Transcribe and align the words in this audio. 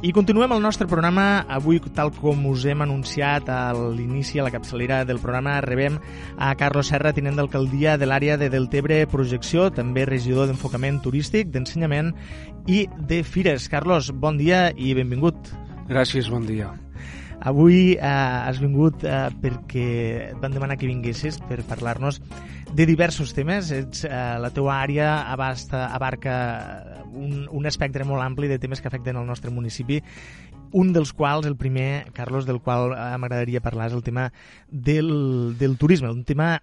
I 0.00 0.12
continuem 0.12 0.52
el 0.54 0.60
nostre 0.62 0.86
programa. 0.86 1.40
Avui, 1.50 1.80
tal 1.90 2.12
com 2.14 2.44
us 2.46 2.62
hem 2.70 2.84
anunciat 2.84 3.48
a 3.50 3.72
l'inici, 3.74 4.38
a 4.38 4.44
la 4.46 4.52
capçalera 4.54 5.00
del 5.02 5.18
programa, 5.18 5.56
rebem 5.64 5.96
a 6.38 6.52
Carlos 6.54 6.92
Serra, 6.92 7.10
tinent 7.16 7.34
d'alcaldia 7.34 7.96
de 7.98 8.06
l'àrea 8.06 8.36
de 8.38 8.46
Deltebre 8.52 9.00
Projecció, 9.10 9.72
també 9.74 10.06
regidor 10.06 10.46
d'enfocament 10.46 11.00
turístic, 11.02 11.50
d'ensenyament 11.50 12.12
i 12.70 12.84
de 13.10 13.24
fires. 13.26 13.66
Carlos, 13.66 14.12
bon 14.14 14.38
dia 14.38 14.68
i 14.78 14.94
benvingut. 14.94 15.50
Gràcies, 15.90 16.30
bon 16.30 16.46
dia. 16.46 16.70
Avui 17.42 17.96
eh, 17.96 18.06
has 18.06 18.62
vingut 18.62 19.02
eh, 19.02 19.28
perquè 19.42 19.88
et 20.30 20.38
van 20.38 20.54
demanar 20.54 20.78
que 20.78 20.86
vinguessis 20.86 21.42
per 21.50 21.64
parlar-nos 21.66 22.22
de 22.74 22.86
diversos 22.86 23.34
temes. 23.34 23.70
Ets, 23.72 24.04
eh, 24.04 24.12
la 24.40 24.50
teua 24.54 24.80
àrea 24.82 25.30
abasta, 25.32 25.86
abarca 25.94 27.04
un, 27.12 27.46
un 27.50 27.66
espectre 27.66 28.04
molt 28.04 28.24
ampli 28.24 28.48
de 28.48 28.58
temes 28.58 28.80
que 28.80 28.88
afecten 28.88 29.16
el 29.16 29.26
nostre 29.26 29.50
municipi 29.50 30.02
un 30.72 30.92
dels 30.92 31.12
quals, 31.12 31.46
el 31.46 31.56
primer, 31.56 32.12
Carlos, 32.12 32.46
del 32.46 32.60
qual 32.60 32.92
eh, 32.92 33.16
m'agradaria 33.16 33.62
parlar 33.64 33.88
és 33.88 33.96
el 33.96 34.04
tema 34.04 34.28
del, 34.68 35.56
del 35.58 35.78
turisme, 35.78 36.10
un 36.10 36.24
tema 36.28 36.58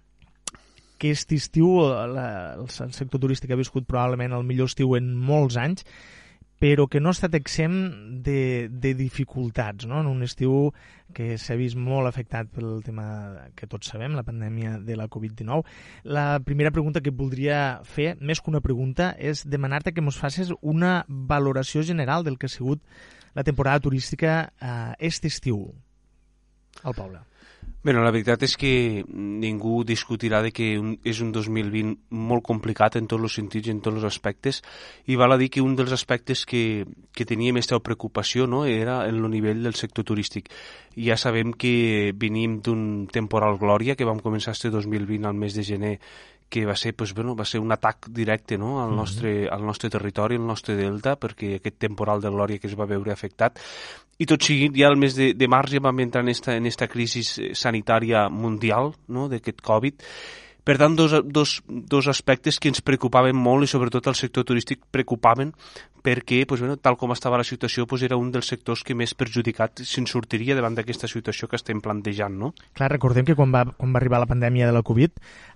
que 0.96 1.10
aquest 1.10 1.32
estiu 1.36 1.82
la, 2.08 2.54
el 2.56 2.70
sector 2.70 3.20
turístic 3.20 3.50
ha 3.52 3.58
viscut 3.58 3.84
probablement 3.84 4.32
el 4.32 4.46
millor 4.48 4.70
estiu 4.70 4.94
en 4.96 5.10
molts 5.12 5.58
anys 5.60 5.84
però 6.58 6.86
que 6.88 7.00
no 7.00 7.10
ha 7.10 7.16
estat 7.16 7.34
exempt 7.36 8.22
de, 8.24 8.68
de 8.72 8.94
dificultats, 8.96 9.84
no? 9.88 10.00
en 10.00 10.08
un 10.08 10.24
estiu 10.24 10.70
que 11.16 11.36
s'ha 11.40 11.56
vist 11.58 11.76
molt 11.76 12.08
afectat 12.08 12.48
pel 12.52 12.80
tema 12.84 13.06
que 13.58 13.68
tots 13.68 13.92
sabem, 13.92 14.16
la 14.16 14.24
pandèmia 14.26 14.78
de 14.80 14.96
la 14.96 15.08
Covid-19. 15.12 15.62
La 16.08 16.40
primera 16.40 16.72
pregunta 16.72 17.02
que 17.04 17.12
voldria 17.12 17.82
fer, 17.84 18.14
més 18.20 18.40
que 18.40 18.52
una 18.52 18.64
pregunta, 18.64 19.12
és 19.18 19.44
demanar-te 19.44 19.92
que 19.92 20.04
ens 20.04 20.16
facis 20.20 20.54
una 20.62 21.04
valoració 21.08 21.84
general 21.84 22.24
del 22.24 22.40
que 22.40 22.48
ha 22.48 22.56
sigut 22.56 22.82
la 23.36 23.44
temporada 23.44 23.84
turística 23.84 24.46
eh, 24.48 24.74
aquest 24.96 25.28
estiu 25.28 25.66
al 26.82 26.96
poble. 26.96 27.20
Bé, 27.86 27.92
la 27.94 28.10
veritat 28.10 28.42
és 28.42 28.56
que 28.58 28.68
ningú 29.06 29.84
discutirà 29.86 30.40
de 30.42 30.50
que 30.50 30.72
un, 30.80 30.96
és 31.06 31.20
un 31.22 31.28
2020 31.30 31.92
molt 32.18 32.42
complicat 32.48 32.96
en 32.98 33.06
tots 33.06 33.28
els 33.28 33.36
sentits 33.38 33.68
i 33.68 33.74
en 33.76 33.78
tots 33.84 34.00
els 34.00 34.06
aspectes 34.08 34.58
i 35.06 35.14
val 35.20 35.30
a 35.30 35.36
dir 35.38 35.46
que 35.54 35.62
un 35.62 35.76
dels 35.78 35.94
aspectes 35.94 36.42
que, 36.50 36.82
que 37.14 37.28
tenia 37.30 37.54
més 37.54 37.70
preocupació 37.70 38.48
no, 38.50 38.64
era 38.66 39.04
en 39.06 39.20
el 39.22 39.30
nivell 39.30 39.62
del 39.62 39.78
sector 39.78 40.02
turístic. 40.08 40.50
Ja 40.98 41.14
sabem 41.14 41.52
que 41.54 42.10
venim 42.18 42.58
d'un 42.58 43.06
temporal 43.06 43.54
glòria 43.62 43.94
que 43.94 44.08
vam 44.08 44.18
començar 44.18 44.56
este 44.58 44.74
2020 44.74 45.30
al 45.30 45.38
mes 45.38 45.54
de 45.54 45.62
gener 45.62 45.94
que 46.48 46.64
va 46.66 46.76
ser, 46.76 46.94
pues, 46.94 47.12
bueno, 47.14 47.34
va 47.36 47.44
ser 47.44 47.60
un 47.60 47.72
atac 47.72 48.08
directe 48.08 48.58
no? 48.58 48.82
al, 48.82 48.94
nostre, 48.94 49.32
mm 49.32 49.44
-hmm. 49.44 49.52
al 49.52 49.66
nostre 49.66 49.90
territori, 49.90 50.36
al 50.36 50.46
nostre 50.46 50.76
delta, 50.76 51.18
perquè 51.18 51.56
aquest 51.56 51.78
temporal 51.78 52.20
de 52.20 52.30
glòria 52.30 52.58
que 52.58 52.68
es 52.68 52.78
va 52.78 52.86
veure 52.86 53.12
afectat. 53.12 53.58
I 54.18 54.26
tot 54.26 54.42
seguit, 54.42 54.72
ja 54.74 54.88
al 54.88 54.96
mes 54.96 55.14
de, 55.14 55.34
de 55.34 55.48
març 55.48 55.72
ja 55.72 55.80
vam 55.80 56.00
entrar 56.00 56.22
en 56.22 56.28
esta, 56.28 56.56
en 56.56 56.66
esta 56.66 56.88
crisi 56.88 57.22
sanitària 57.54 58.28
mundial 58.28 58.94
no? 59.08 59.28
d'aquest 59.28 59.60
Covid, 59.60 60.02
per 60.66 60.78
tant, 60.78 60.96
dos, 60.98 61.12
dos, 61.22 61.62
dos 61.68 62.08
aspectes 62.10 62.58
que 62.58 62.66
ens 62.66 62.82
preocupaven 62.82 63.38
molt 63.38 63.62
i 63.62 63.68
sobretot 63.70 64.08
el 64.10 64.16
sector 64.18 64.42
turístic 64.48 64.80
preocupaven 64.90 65.52
perquè, 66.02 66.40
pues, 66.46 66.58
bueno, 66.62 66.74
tal 66.82 66.96
com 66.98 67.12
estava 67.14 67.38
la 67.38 67.46
situació, 67.46 67.86
pues, 67.86 68.02
era 68.02 68.18
un 68.18 68.32
dels 68.34 68.50
sectors 68.50 68.82
que 68.86 68.94
més 68.98 69.14
perjudicat 69.14 69.84
se'n 69.86 70.08
sortiria 70.10 70.56
davant 70.58 70.74
d'aquesta 70.74 71.06
situació 71.10 71.46
que 71.46 71.58
estem 71.58 71.78
plantejant. 71.82 72.34
No? 72.38 72.50
Clar, 72.74 72.90
recordem 72.90 73.26
que 73.26 73.38
quan 73.38 73.54
va, 73.54 73.62
quan 73.78 73.94
va 73.94 74.02
arribar 74.02 74.18
la 74.22 74.30
pandèmia 74.30 74.66
de 74.66 74.74
la 74.74 74.82
Covid 74.86 75.14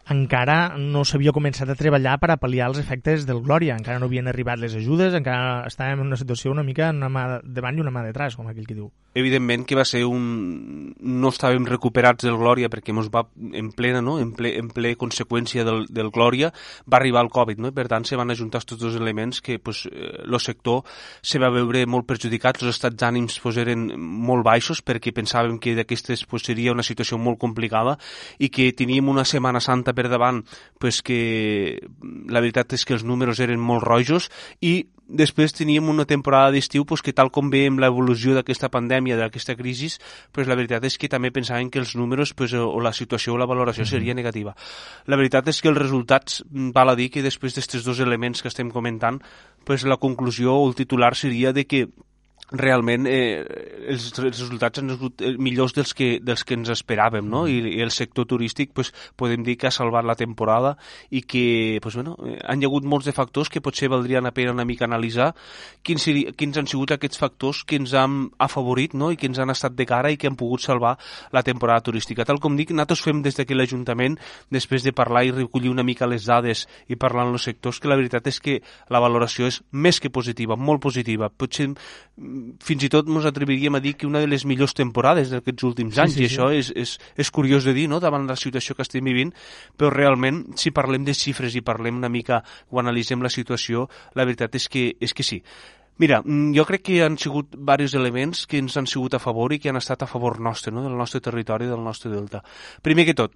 encara 0.08 0.76
no 0.78 1.04
s'havia 1.04 1.34
començat 1.34 1.68
a 1.70 1.76
treballar 1.78 2.16
per 2.22 2.32
a 2.32 2.38
pal·liar 2.40 2.70
els 2.70 2.80
efectes 2.80 3.26
del 3.28 3.42
Glòria, 3.44 3.76
encara 3.78 4.00
no 4.00 4.08
havien 4.08 4.28
arribat 4.30 4.58
les 4.58 4.74
ajudes, 4.74 5.14
encara 5.14 5.66
estàvem 5.68 6.00
en 6.00 6.10
una 6.10 6.18
situació 6.18 6.50
una 6.50 6.64
mica 6.66 6.90
una 6.90 7.10
mà 7.12 7.26
davant 7.44 7.78
i 7.78 7.84
una 7.84 7.92
mà 7.94 8.02
detrás, 8.06 8.36
com 8.36 8.48
aquell 8.48 8.66
que 8.66 8.74
diu. 8.74 8.90
Evidentment 9.14 9.64
que 9.66 9.74
va 9.74 9.84
ser 9.84 10.04
un... 10.06 10.94
no 11.00 11.30
estàvem 11.34 11.66
recuperats 11.66 12.22
del 12.26 12.38
Glòria 12.38 12.70
perquè 12.70 12.94
ens 12.94 13.10
va 13.10 13.24
en 13.58 13.72
plena, 13.74 14.00
no? 14.02 14.18
en, 14.22 14.30
ple, 14.34 14.54
en 14.58 14.68
ple 14.70 14.94
conseqüència 14.98 15.64
del, 15.66 15.84
del 15.90 16.12
Glòria, 16.14 16.52
va 16.86 17.00
arribar 17.00 17.24
el 17.26 17.30
Covid, 17.34 17.58
no? 17.58 17.70
i 17.70 17.74
per 17.74 17.88
tant 17.90 18.06
se 18.06 18.18
van 18.18 18.30
ajuntar 18.30 18.62
tots 18.62 18.82
dos 18.82 18.94
elements 18.98 19.40
que 19.42 19.58
pues, 19.58 19.86
eh, 19.90 20.38
sector 20.40 20.84
se 21.22 21.38
va 21.38 21.50
veure 21.50 21.84
molt 21.86 22.06
perjudicat, 22.06 22.62
els 22.62 22.76
estats 22.76 22.96
d'ànims 22.96 23.40
pues, 23.42 23.58
eren 23.58 23.90
molt 23.98 24.44
baixos 24.46 24.80
perquè 24.82 25.12
pensàvem 25.14 25.58
que 25.58 25.74
d'aquestes 25.74 26.24
pues, 26.30 26.46
seria 26.46 26.72
una 26.72 26.86
situació 26.86 27.18
molt 27.18 27.38
complicada 27.38 27.98
i 28.38 28.48
que 28.48 28.70
teníem 28.72 29.08
una 29.10 29.24
Setmana 29.24 29.60
Santa 29.60 29.89
per 29.96 30.08
davant 30.08 30.42
pues, 30.78 31.00
que 31.02 31.80
la 32.28 32.40
veritat 32.40 32.72
és 32.76 32.84
que 32.84 32.96
els 32.96 33.04
números 33.04 33.40
eren 33.40 33.60
molt 33.60 33.84
rojos 33.86 34.30
i 34.60 34.88
després 35.10 35.52
teníem 35.52 35.88
una 35.90 36.06
temporada 36.06 36.52
d'estiu 36.54 36.84
pues, 36.86 37.02
que 37.02 37.12
tal 37.12 37.32
com 37.34 37.50
veiem 37.50 37.80
l'evolució 37.82 38.36
d'aquesta 38.36 38.70
pandèmia, 38.70 39.18
d'aquesta 39.18 39.56
crisi, 39.58 39.90
pues, 40.32 40.46
la 40.46 40.56
veritat 40.58 40.86
és 40.86 40.96
que 40.98 41.10
també 41.10 41.32
pensaven 41.34 41.70
que 41.70 41.80
els 41.82 41.96
números 41.98 42.32
pues, 42.38 42.54
o 42.54 42.78
la 42.80 42.94
situació 42.94 43.34
o 43.34 43.40
la 43.40 43.48
valoració 43.50 43.84
seria 43.84 44.14
negativa. 44.14 44.54
La 45.10 45.18
veritat 45.18 45.50
és 45.50 45.60
que 45.60 45.70
els 45.72 45.78
resultats, 45.78 46.44
mm, 46.48 46.70
val 46.76 46.94
a 46.94 46.96
dir 46.96 47.10
que 47.10 47.26
després 47.26 47.56
d'aquests 47.56 47.84
dos 47.84 48.00
elements 48.00 48.42
que 48.42 48.48
estem 48.48 48.70
comentant, 48.70 49.18
pues, 49.64 49.84
la 49.84 49.98
conclusió 49.98 50.54
o 50.54 50.68
el 50.68 50.78
titular 50.78 51.16
seria 51.16 51.52
de 51.52 51.66
que 51.66 51.88
realment 52.52 53.06
eh, 53.06 53.44
els, 53.88 54.10
els 54.18 54.40
resultats 54.40 54.80
han 54.80 54.90
sigut 54.90 55.22
eh, 55.22 55.34
millors 55.38 55.74
dels 55.76 55.92
que, 55.94 56.10
dels 56.22 56.42
que 56.46 56.56
ens 56.58 56.72
esperàvem, 56.74 57.26
no? 57.30 57.44
I, 57.46 57.60
i 57.76 57.80
el 57.84 57.92
sector 57.94 58.26
turístic 58.30 58.72
pues, 58.74 58.92
podem 59.18 59.44
dir 59.46 59.56
que 59.60 59.68
ha 59.68 59.74
salvat 59.74 60.06
la 60.06 60.16
temporada 60.18 60.74
i 61.10 61.22
que 61.22 61.78
pues, 61.82 61.94
bueno, 61.94 62.16
eh, 62.26 62.38
han 62.42 62.62
hi 62.62 62.68
hagut 62.68 62.86
molts 62.88 63.06
de 63.06 63.14
factors 63.14 63.50
que 63.50 63.62
potser 63.62 63.90
valdrien 63.92 64.26
la 64.26 64.34
pena 64.34 64.54
una 64.56 64.66
mica 64.66 64.86
analitzar 64.88 65.30
quins, 65.86 66.08
quins 66.36 66.58
han 66.58 66.70
sigut 66.70 66.96
aquests 66.96 67.20
factors 67.20 67.62
que 67.64 67.78
ens 67.78 67.94
han 67.94 68.18
afavorit 68.38 68.96
no? 68.98 69.12
i 69.14 69.18
que 69.20 69.30
ens 69.30 69.38
han 69.38 69.54
estat 69.54 69.76
de 69.78 69.86
cara 69.86 70.10
i 70.10 70.18
que 70.18 70.30
han 70.30 70.38
pogut 70.38 70.64
salvar 70.64 70.96
la 71.32 71.44
temporada 71.46 71.86
turística. 71.86 72.26
Tal 72.26 72.42
com 72.42 72.58
dic, 72.58 72.74
nosaltres 72.74 73.04
fem 73.06 73.22
des 73.22 73.38
d'aquí 73.38 73.54
l'Ajuntament, 73.54 74.18
després 74.50 74.84
de 74.86 74.94
parlar 74.96 75.24
i 75.26 75.34
recollir 75.34 75.70
una 75.70 75.86
mica 75.86 76.08
les 76.10 76.26
dades 76.26 76.66
i 76.90 76.98
parlar 76.98 77.28
en 77.28 77.38
els 77.38 77.46
sectors, 77.46 77.78
que 77.80 77.90
la 77.90 77.98
veritat 77.98 78.26
és 78.30 78.40
que 78.42 78.58
la 78.90 79.00
valoració 79.02 79.46
és 79.50 79.60
més 79.70 80.00
que 80.00 80.10
positiva, 80.10 80.58
molt 80.58 80.82
positiva. 80.82 81.30
Potser 81.30 81.70
fins 82.64 82.84
i 82.86 82.90
tot 82.92 83.08
ens 83.08 83.26
atreviríem 83.28 83.76
a 83.76 83.80
dir 83.82 83.94
que 83.98 84.08
una 84.08 84.22
de 84.22 84.28
les 84.30 84.44
millors 84.48 84.74
temporades 84.76 85.32
d'aquests 85.32 85.66
últims 85.68 85.98
anys, 85.98 86.16
sí, 86.16 86.20
sí, 86.20 86.24
i 86.24 86.30
això 86.30 86.50
sí. 86.50 86.60
és, 86.60 86.70
és, 86.76 86.94
és 87.24 87.32
curiós 87.34 87.66
de 87.68 87.74
dir, 87.76 87.88
no?, 87.90 88.00
davant 88.00 88.26
la 88.28 88.38
situació 88.38 88.76
que 88.76 88.86
estem 88.86 89.04
vivint, 89.06 89.34
però 89.76 89.92
realment, 89.94 90.44
si 90.60 90.74
parlem 90.76 91.04
de 91.06 91.16
xifres 91.16 91.56
i 91.56 91.64
parlem 91.66 92.00
una 92.00 92.12
mica 92.12 92.42
o 92.70 92.80
analitzem 92.80 93.22
la 93.22 93.32
situació, 93.32 93.88
la 94.14 94.26
veritat 94.28 94.56
és 94.56 94.68
que, 94.68 94.86
és 95.00 95.14
que 95.14 95.26
sí. 95.26 95.42
Mira, 96.00 96.22
mm, 96.24 96.54
jo 96.56 96.64
crec 96.64 96.86
que 96.86 97.02
han 97.04 97.18
sigut 97.20 97.52
diversos 97.52 97.98
elements 98.00 98.46
que 98.48 98.56
ens 98.62 98.76
han 98.80 98.86
sigut 98.88 99.14
a 99.14 99.20
favor 99.20 99.52
i 99.52 99.58
que 99.60 99.68
han 99.68 99.76
estat 99.76 100.02
a 100.02 100.08
favor 100.08 100.40
nostre, 100.40 100.72
no? 100.72 100.82
del 100.82 100.96
nostre 100.96 101.20
territori, 101.20 101.68
del 101.68 101.84
nostre 101.84 102.10
delta. 102.10 102.40
Primer 102.80 103.04
que 103.04 103.14
tot, 103.14 103.34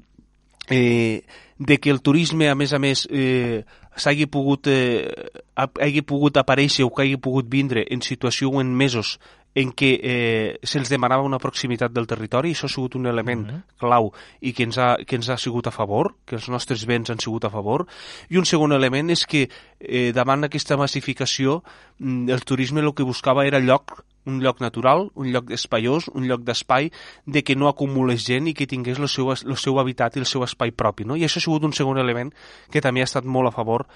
eh, 0.70 1.26
de 1.58 1.78
que 1.78 1.90
el 1.90 2.00
turisme, 2.00 2.48
a 2.48 2.54
més 2.54 2.72
a 2.72 2.78
més, 2.78 3.06
eh, 3.10 3.64
s'hagi 3.96 4.26
pogut, 4.26 4.66
eh, 4.66 5.10
hagi 5.56 6.02
pogut 6.02 6.36
aparèixer 6.36 6.84
o 6.84 6.90
que 6.90 7.02
hagi 7.02 7.16
pogut 7.16 7.48
vindre 7.50 7.86
en 7.90 8.02
situació 8.02 8.50
o 8.50 8.60
en 8.60 8.74
mesos 8.74 9.18
en 9.54 9.70
què 9.72 9.90
eh, 10.02 10.58
se'ls 10.66 10.90
demanava 10.90 11.22
una 11.22 11.38
proximitat 11.38 11.92
del 11.94 12.08
territori, 12.10 12.50
i 12.50 12.56
això 12.56 12.66
ha 12.66 12.74
sigut 12.74 12.96
un 12.98 13.06
element 13.06 13.46
uh 13.46 13.52
-huh. 13.52 13.62
clau 13.78 14.12
i 14.40 14.52
que 14.52 14.64
ens, 14.64 14.78
ha, 14.78 14.96
que 15.06 15.16
ens 15.16 15.28
ha 15.28 15.36
sigut 15.38 15.66
a 15.66 15.70
favor, 15.70 16.14
que 16.26 16.36
els 16.36 16.48
nostres 16.48 16.84
béns 16.86 17.10
han 17.10 17.20
sigut 17.20 17.44
a 17.44 17.50
favor. 17.50 17.86
I 18.28 18.36
un 18.36 18.44
segon 18.44 18.72
element 18.72 19.10
és 19.10 19.26
que 19.26 19.48
eh, 19.80 20.12
davant 20.12 20.40
d'aquesta 20.40 20.76
massificació 20.76 21.62
mm, 21.98 22.28
el 22.28 22.44
turisme 22.44 22.80
el 22.80 22.94
que 22.94 23.02
buscava 23.02 23.46
era 23.46 23.60
lloc 23.60 24.04
un 24.26 24.40
lloc 24.40 24.60
natural, 24.60 25.10
un 25.14 25.32
lloc 25.32 25.50
espaiós, 25.50 26.08
un 26.14 26.26
lloc 26.28 26.42
d'espai, 26.42 26.90
de 27.26 27.42
que 27.44 27.56
no 27.56 27.68
acumulés 27.68 28.24
gent 28.24 28.48
i 28.48 28.54
que 28.54 28.66
tingués 28.66 28.98
el 28.98 29.08
seu, 29.08 29.30
el 29.30 29.56
seu 29.56 29.78
habitat 29.78 30.16
i 30.16 30.20
el 30.20 30.26
seu 30.26 30.44
espai 30.44 30.72
propi. 30.72 31.04
No? 31.04 31.16
I 31.16 31.24
això 31.24 31.38
ha 31.38 31.44
sigut 31.44 31.64
un 31.64 31.72
segon 31.72 31.98
element 31.98 32.32
que 32.70 32.80
també 32.80 33.00
ha 33.00 33.10
estat 33.10 33.24
molt 33.24 33.48
a 33.48 33.54
favor 33.54 33.86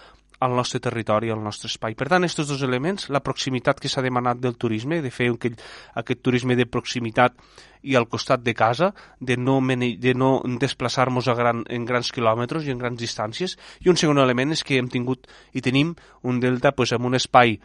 al 0.40 0.54
nostre 0.54 0.80
territori, 0.80 1.30
al 1.30 1.42
nostre 1.42 1.68
espai. 1.68 1.96
Per 1.98 2.08
tant, 2.08 2.22
aquests 2.22 2.48
dos 2.48 2.62
elements, 2.62 3.08
la 3.10 3.22
proximitat 3.24 3.80
que 3.82 3.90
s'ha 3.90 4.04
demanat 4.04 4.38
del 4.38 4.56
turisme, 4.56 5.00
de 5.02 5.10
fer 5.10 5.30
aquell, 5.32 5.58
aquest 5.98 6.22
turisme 6.22 6.56
de 6.58 6.66
proximitat 6.66 7.34
i 7.82 7.96
al 7.98 8.08
costat 8.10 8.42
de 8.42 8.54
casa, 8.54 8.92
de 9.20 9.36
no, 9.36 9.58
de 9.60 10.14
no 10.14 10.30
desplaçar-nos 10.60 11.28
gran, 11.38 11.64
en 11.68 11.84
grans 11.84 12.12
quilòmetres 12.14 12.66
i 12.66 12.74
en 12.74 12.78
grans 12.78 12.98
distàncies. 12.98 13.58
I 13.82 13.90
un 13.90 13.98
segon 13.98 14.18
element 14.18 14.54
és 14.54 14.62
que 14.62 14.78
hem 14.78 14.90
tingut 14.90 15.26
i 15.52 15.62
tenim 15.62 15.94
un 16.22 16.40
delta 16.40 16.72
pues, 16.72 16.94
amb 16.94 17.06
un 17.10 17.18
espai 17.18 17.58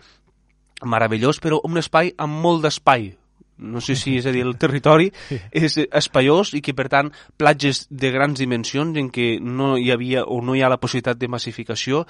meravellós, 0.83 1.39
però 1.39 1.61
un 1.63 1.77
espai 1.79 2.13
amb 2.17 2.41
molt 2.43 2.65
d'espai, 2.65 3.13
no 3.57 3.81
sé 3.81 3.95
si 3.95 4.17
és 4.17 4.25
a 4.25 4.33
dir, 4.33 4.43
el 4.45 4.57
territori 4.57 5.09
és 5.51 5.77
espaiós 5.85 6.53
i 6.57 6.61
que, 6.65 6.73
per 6.75 6.87
tant, 6.89 7.11
platges 7.37 7.85
de 7.89 8.11
grans 8.13 8.39
dimensions 8.39 8.97
en 8.99 9.09
què 9.13 9.37
no 9.39 9.75
hi 9.77 9.91
havia 9.93 10.25
o 10.25 10.41
no 10.41 10.55
hi 10.55 10.63
ha 10.63 10.71
la 10.71 10.79
possibilitat 10.81 11.19
de 11.19 11.29
massificació. 11.29 12.03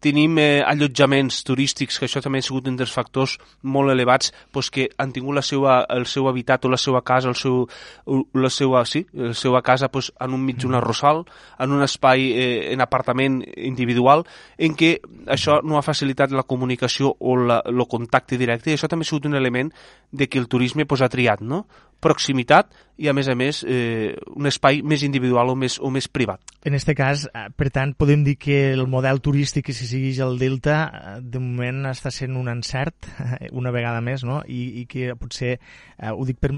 Tenim 0.00 0.38
eh, 0.40 0.60
allotjaments 0.64 1.42
turístics, 1.44 1.98
que 1.98 2.08
això 2.08 2.22
també 2.24 2.40
ha 2.40 2.46
sigut 2.46 2.68
un 2.68 2.76
dels 2.76 2.92
factors 2.92 3.38
molt 3.62 3.92
elevats, 3.92 4.32
pues, 4.52 4.70
que 4.70 4.88
han 4.98 5.12
tingut 5.12 5.36
la 5.36 5.44
seva, 5.44 5.80
el 5.92 6.06
seu 6.06 6.28
habitat 6.28 6.64
o 6.64 6.72
la 6.72 6.80
seva 6.80 7.02
casa, 7.02 7.32
el 7.32 7.36
seu, 7.36 7.66
la 8.34 8.52
seva, 8.52 8.84
sí, 8.88 9.04
la 9.12 9.34
seva 9.34 9.62
casa 9.62 9.90
pues, 9.92 10.12
en 10.20 10.36
un 10.36 10.44
mig 10.44 10.60
d'una 10.60 10.80
rossal, 10.80 11.24
en 11.58 11.76
un 11.76 11.84
espai 11.84 12.30
eh, 12.32 12.72
en 12.72 12.80
apartament 12.84 13.40
individual, 13.56 14.24
en 14.58 14.76
què 14.76 14.94
això 15.28 15.60
no 15.64 15.78
ha 15.78 15.84
facilitat 15.84 16.32
la 16.32 16.46
comunicació 16.48 17.14
o 17.18 17.36
la, 17.36 17.60
el 17.66 17.84
contacte 17.88 18.38
directe, 18.40 18.70
i 18.70 18.76
això 18.76 18.88
també 18.88 19.04
ha 19.06 19.10
sigut 19.10 19.28
un 19.28 19.36
element 19.38 19.72
de 20.12 20.28
que 20.28 20.38
el 20.38 20.48
turisme 20.48 20.86
ha 20.98 21.08
triat, 21.12 21.44
no? 21.46 21.66
proximitat 22.00 22.72
i, 23.00 23.08
a 23.08 23.14
més 23.16 23.28
a 23.32 23.34
més, 23.38 23.62
eh, 23.64 24.14
un 24.36 24.46
espai 24.50 24.82
més 24.84 25.02
individual 25.06 25.52
o 25.52 25.56
més, 25.56 25.78
o 25.80 25.90
més 25.92 26.06
privat. 26.12 26.42
En 26.64 26.76
aquest 26.76 26.92
cas, 26.96 27.24
eh, 27.32 27.46
per 27.56 27.70
tant, 27.72 27.94
podem 27.96 28.22
dir 28.26 28.36
que 28.36 28.58
el 28.74 28.86
model 28.92 29.22
turístic 29.24 29.70
que 29.70 29.74
s'hi 29.76 29.88
segueix 29.88 30.20
al 30.20 30.36
Delta 30.40 30.76
eh, 30.84 31.14
de 31.20 31.40
moment 31.40 31.88
està 31.90 32.12
sent 32.12 32.36
un 32.36 32.50
encert, 32.52 33.08
una 33.56 33.72
vegada 33.72 34.02
més, 34.04 34.24
no? 34.28 34.42
I, 34.46 34.82
i 34.82 34.86
que 34.90 35.14
potser, 35.20 35.56
eh, 35.98 36.12
ho 36.12 36.26
dic 36.28 36.40
per 36.42 36.52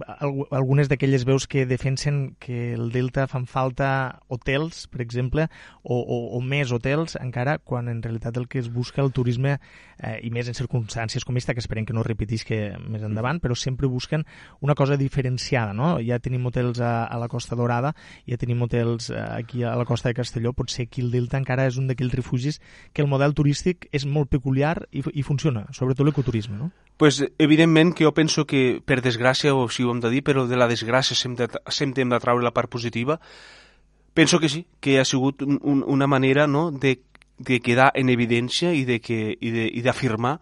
algunes 0.51 0.91
d'aquelles 0.91 1.27
veus 1.29 1.47
que 1.47 1.67
defensen 1.71 2.35
que 2.43 2.73
el 2.75 2.91
Delta 2.95 3.29
fan 3.31 3.47
falta 3.47 3.93
hotels, 4.29 4.89
per 4.91 5.03
exemple, 5.07 5.49
o, 5.83 5.99
o, 6.01 6.21
o 6.37 6.43
més 6.43 6.75
hotels 6.75 7.17
encara, 7.21 7.59
quan 7.59 7.89
en 7.89 8.03
realitat 8.03 8.37
el 8.41 8.49
que 8.51 8.59
es 8.63 8.71
busca 8.73 9.03
el 9.03 9.13
turisme, 9.15 9.59
eh, 10.03 10.19
i 10.27 10.31
més 10.35 10.51
en 10.51 10.59
circumstàncies 10.59 11.25
com 11.25 11.37
aquesta, 11.37 11.55
que 11.55 11.63
esperem 11.63 11.87
que 11.87 11.95
no 11.95 12.03
repetisca 12.07 12.43
que 12.53 12.61
més 12.91 13.05
endavant, 13.07 13.39
però 13.43 13.55
sempre 13.59 13.87
busquen 13.87 14.25
una 14.61 14.75
cosa 14.75 14.97
diferenciada, 14.99 15.73
no? 15.77 15.95
Ja 16.03 16.19
tenim 16.19 16.32
hotels 16.47 16.81
a, 16.81 17.05
a 17.05 17.19
la 17.21 17.29
Costa 17.29 17.59
Dorada, 17.59 17.93
ja 18.29 18.39
tenim 18.41 18.63
hotels 18.65 19.11
eh, 19.11 19.21
aquí 19.21 19.63
a 19.63 19.75
la 19.77 19.85
costa 19.85 20.09
de 20.09 20.17
Castelló, 20.17 20.55
potser 20.57 20.87
aquí 20.89 21.05
el 21.05 21.13
Delta 21.13 21.37
encara 21.41 21.67
és 21.69 21.77
un 21.77 21.91
d'aquells 21.91 22.17
refugis 22.17 22.61
que 22.93 23.05
el 23.05 23.11
model 23.13 23.37
turístic 23.37 23.89
és 23.93 24.09
molt 24.09 24.33
peculiar 24.33 24.79
i, 24.91 25.05
i 25.13 25.27
funciona, 25.27 25.67
sobretot 25.77 26.09
l'ecoturisme, 26.09 26.57
no? 26.57 26.73
Pues, 26.97 27.23
evidentment 27.39 27.95
que 27.95 28.05
jo 28.05 28.13
penso 28.15 28.47
que, 28.47 28.81
per 28.85 29.01
desgràcia, 29.03 29.55
o 29.55 29.69
si 29.69 29.83
ho 29.83 29.91
hem 29.91 30.01
de 30.01 30.11
dir, 30.13 30.23
però 30.23 30.47
de 30.47 30.57
la 30.57 30.69
desgràcia 30.71 31.17
sempre, 31.19 31.49
sempre 31.69 32.05
hem 32.05 32.13
de 32.13 32.21
traure 32.23 32.45
la 32.45 32.53
part 32.55 32.71
positiva, 32.71 33.19
penso 34.15 34.39
que 34.39 34.49
sí, 34.49 34.67
que 34.81 35.01
ha 35.01 35.05
sigut 35.05 35.43
un, 35.43 35.59
un, 35.63 35.83
una 35.87 36.07
manera 36.07 36.47
no, 36.47 36.71
de, 36.71 37.01
de 37.39 37.61
quedar 37.61 37.91
en 37.99 38.13
evidència 38.13 38.73
i 38.75 38.85
d'afirmar 38.87 40.37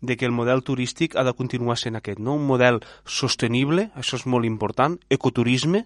de 0.00 0.16
que 0.16 0.26
el 0.26 0.32
model 0.32 0.62
turístic 0.64 1.16
ha 1.16 1.24
de 1.24 1.34
continuar 1.36 1.76
sent 1.78 1.96
aquest, 1.96 2.20
no? 2.20 2.34
un 2.34 2.46
model 2.48 2.80
sostenible, 3.04 3.90
això 3.96 4.16
és 4.20 4.26
molt 4.26 4.48
important, 4.48 4.96
ecoturisme, 5.10 5.84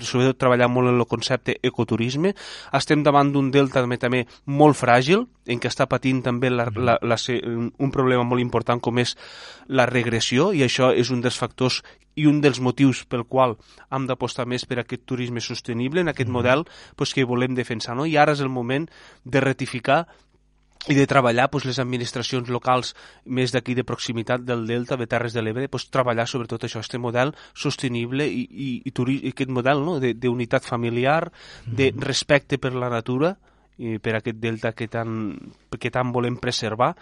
sobretot 0.00 0.38
treballar 0.40 0.68
molt 0.72 0.88
en 0.88 0.98
el 0.98 1.06
concepte 1.06 1.58
ecoturisme. 1.62 2.34
Estem 2.72 3.02
davant 3.04 3.30
d'un 3.32 3.50
delta 3.52 3.82
també, 3.82 3.98
també 4.00 4.22
molt 4.46 4.78
fràgil, 4.78 5.26
en 5.46 5.60
què 5.60 5.68
està 5.68 5.86
patint 5.90 6.22
també 6.24 6.50
la, 6.50 6.70
la, 6.74 6.96
la, 7.02 7.18
un 7.28 7.92
problema 7.92 8.24
molt 8.24 8.40
important 8.40 8.80
com 8.80 8.98
és 9.02 9.14
la 9.68 9.86
regressió, 9.90 10.52
i 10.52 10.64
això 10.64 10.92
és 10.94 11.12
un 11.12 11.20
dels 11.24 11.38
factors 11.38 11.82
i 12.14 12.28
un 12.30 12.40
dels 12.40 12.60
motius 12.62 13.02
pel 13.10 13.24
qual 13.26 13.56
hem 13.90 14.06
d'apostar 14.06 14.46
més 14.46 14.64
per 14.64 14.78
aquest 14.80 15.02
turisme 15.04 15.42
sostenible, 15.42 16.00
en 16.00 16.12
aquest 16.12 16.30
model 16.30 16.64
pues, 16.96 17.12
que 17.12 17.26
volem 17.26 17.56
defensar. 17.58 17.96
No? 17.98 18.06
I 18.06 18.16
ara 18.16 18.36
és 18.36 18.40
el 18.44 18.52
moment 18.52 18.86
de 19.24 19.42
ratificar 19.42 20.04
i 20.88 20.94
de 20.96 21.06
treballar 21.08 21.48
doncs, 21.50 21.64
les 21.68 21.78
administracions 21.80 22.50
locals 22.52 22.92
més 23.24 23.54
d'aquí 23.54 23.76
de 23.76 23.86
proximitat 23.88 24.44
del 24.44 24.66
Delta, 24.68 24.98
de 25.00 25.06
Terres 25.08 25.32
de 25.32 25.42
l'Ebre, 25.42 25.68
doncs, 25.70 25.88
treballar 25.94 26.26
sobretot 26.28 26.66
això, 26.66 26.82
aquest 26.82 27.00
model 27.00 27.32
sostenible 27.54 28.26
i, 28.28 28.44
i, 28.44 28.70
i, 28.84 28.92
i 28.92 29.32
aquest 29.32 29.50
model 29.50 29.84
no? 29.86 29.96
d'unitat 30.00 30.68
familiar, 30.68 31.30
de 31.64 31.90
mm-hmm. 31.90 32.04
respecte 32.04 32.60
per 32.60 32.74
la 32.76 32.92
natura, 32.92 33.34
i 33.78 33.98
per 33.98 34.14
aquest 34.18 34.38
delta 34.38 34.70
que 34.72 34.86
tant, 34.90 35.34
que 35.80 35.90
tant 35.90 36.12
volem 36.14 36.36
preservar 36.38 36.92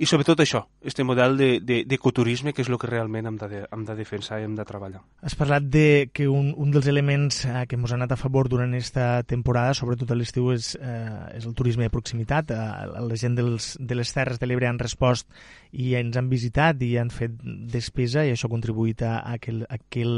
i 0.00 0.08
sobretot 0.08 0.40
això, 0.40 0.62
este 0.80 1.04
model 1.04 1.36
d'ecoturisme 1.36 2.50
de, 2.50 2.52
de, 2.52 2.56
que 2.56 2.64
és 2.64 2.70
el 2.72 2.78
que 2.80 2.88
realment 2.88 3.28
hem 3.28 3.36
de, 3.40 3.64
hem 3.68 3.84
de 3.88 3.96
defensar 3.98 4.40
i 4.40 4.46
hem 4.46 4.54
de 4.56 4.64
treballar. 4.64 5.02
Has 5.20 5.36
parlat 5.36 5.66
de 5.68 6.08
que 6.14 6.28
un, 6.30 6.52
un 6.56 6.72
dels 6.72 6.88
elements 6.88 7.42
eh, 7.44 7.66
que 7.68 7.76
ens 7.76 7.92
ha 7.92 7.98
anat 7.98 8.14
a 8.16 8.20
favor 8.20 8.48
durant 8.48 8.72
aquesta 8.72 9.22
temporada, 9.28 9.74
sobretot 9.76 10.10
a 10.10 10.16
l'estiu, 10.16 10.50
és, 10.56 10.72
eh, 10.80 11.36
és 11.36 11.48
el 11.48 11.56
turisme 11.58 11.84
de 11.84 11.92
proximitat. 11.92 12.54
Eh, 12.56 12.62
la 12.96 13.18
gent 13.20 13.36
dels, 13.36 13.74
de 13.80 13.98
les 13.98 14.12
Terres 14.16 14.40
de 14.40 14.48
l'Ebre 14.48 14.70
han 14.70 14.80
respost 14.80 15.28
i 15.72 15.94
ens 16.00 16.16
han 16.16 16.28
visitat 16.32 16.80
i 16.84 16.94
han 17.00 17.12
fet 17.12 17.36
despesa 17.72 18.24
i 18.24 18.32
això 18.32 18.48
ha 18.48 18.52
contribuït 18.52 19.04
a, 19.04 19.18
a, 19.24 19.38
que, 19.40 19.52
el, 19.52 19.62
a 19.68 19.78
que 19.80 20.04
el, 20.04 20.16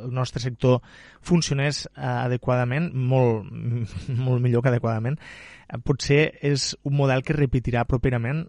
el 0.00 0.10
nostre 0.12 0.42
sector 0.42 0.80
funcionés 1.24 1.84
eh, 1.86 2.04
adequadament, 2.04 2.90
molt, 2.94 3.48
molt 4.26 4.44
millor 4.44 4.64
que 4.64 4.72
adequadament. 4.72 5.20
Eh, 5.68 5.78
potser 5.78 6.38
és 6.42 6.72
un 6.84 6.96
model 6.96 7.24
que 7.24 7.36
repetirà 7.36 7.84
properament. 7.88 8.46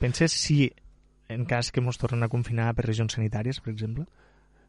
Penses 0.00 0.32
si 0.32 0.72
en 1.28 1.46
cas 1.48 1.72
que 1.72 1.80
ens 1.80 1.98
tornen 1.98 2.24
a 2.24 2.30
confinar 2.32 2.72
per 2.74 2.86
regions 2.86 3.16
sanitàries, 3.16 3.60
per 3.60 3.72
exemple? 3.72 4.06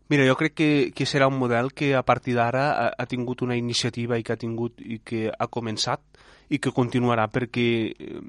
Mira, 0.08 0.26
jo 0.28 0.36
crec 0.38 0.54
que, 0.54 0.70
que 0.94 1.08
serà 1.10 1.26
un 1.28 1.40
model 1.42 1.72
que 1.74 1.96
a 1.98 2.04
partir 2.06 2.36
d'ara 2.38 2.66
ha, 2.72 2.90
ha 2.94 3.06
tingut 3.10 3.42
una 3.42 3.58
iniciativa 3.58 4.20
i 4.20 4.24
que 4.24 4.36
ha 4.36 4.42
tingut 4.42 4.82
i 4.82 5.00
que 5.02 5.32
ha 5.34 5.48
començat 5.50 6.04
i 6.54 6.60
que 6.62 6.70
continuarà, 6.70 7.26
perquè 7.34 7.66
eh, 7.90 8.20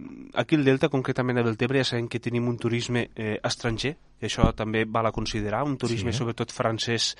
aquí 0.41 0.57
al 0.57 0.65
Delta, 0.65 0.89
concretament 0.89 1.37
a 1.37 1.45
Deltebre, 1.45 1.83
ja 1.83 1.91
sabem 1.91 2.09
que 2.09 2.21
tenim 2.23 2.49
un 2.49 2.57
turisme 2.57 3.11
eh, 3.13 3.37
estranger, 3.45 3.93
i 4.23 4.29
això 4.31 4.49
també 4.57 4.87
val 4.89 5.11
a 5.11 5.13
considerar, 5.13 5.67
un 5.69 5.77
turisme 5.77 6.15
sí. 6.15 6.23
sobretot 6.23 6.55
francès 6.57 7.11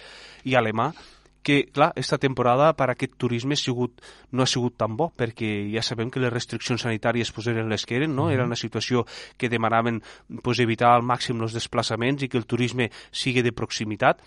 i 0.49 0.57
alemà, 0.57 0.89
que, 1.47 1.69
clar, 1.71 1.93
esta 1.95 2.19
temporada 2.19 2.73
per 2.75 2.89
aquest 2.91 3.13
turisme 3.23 3.55
ha 3.55 3.61
sigut, 3.61 4.01
no 4.35 4.43
ha 4.43 4.51
sigut 4.51 4.75
tan 4.83 4.97
bo, 4.99 5.13
perquè 5.15 5.69
ja 5.71 5.85
sabem 5.87 6.11
que 6.11 6.19
les 6.19 6.33
restriccions 6.33 6.83
sanitàries 6.83 7.31
pues, 7.31 7.47
eren 7.53 7.71
les 7.71 7.87
que 7.87 8.01
eren, 8.01 8.17
no? 8.17 8.25
Uh 8.25 8.29
-huh. 8.29 8.35
Era 8.35 8.45
una 8.45 8.59
situació 8.59 9.07
que 9.39 9.49
demanaven 9.49 10.03
pues, 10.43 10.59
evitar 10.59 10.91
al 10.91 11.07
màxim 11.07 11.41
els 11.41 11.55
desplaçaments 11.55 12.25
i 12.25 12.29
que 12.29 12.39
el 12.39 12.47
turisme 12.47 12.91
sigui 13.13 13.43
de 13.43 13.53
proximitat, 13.53 14.19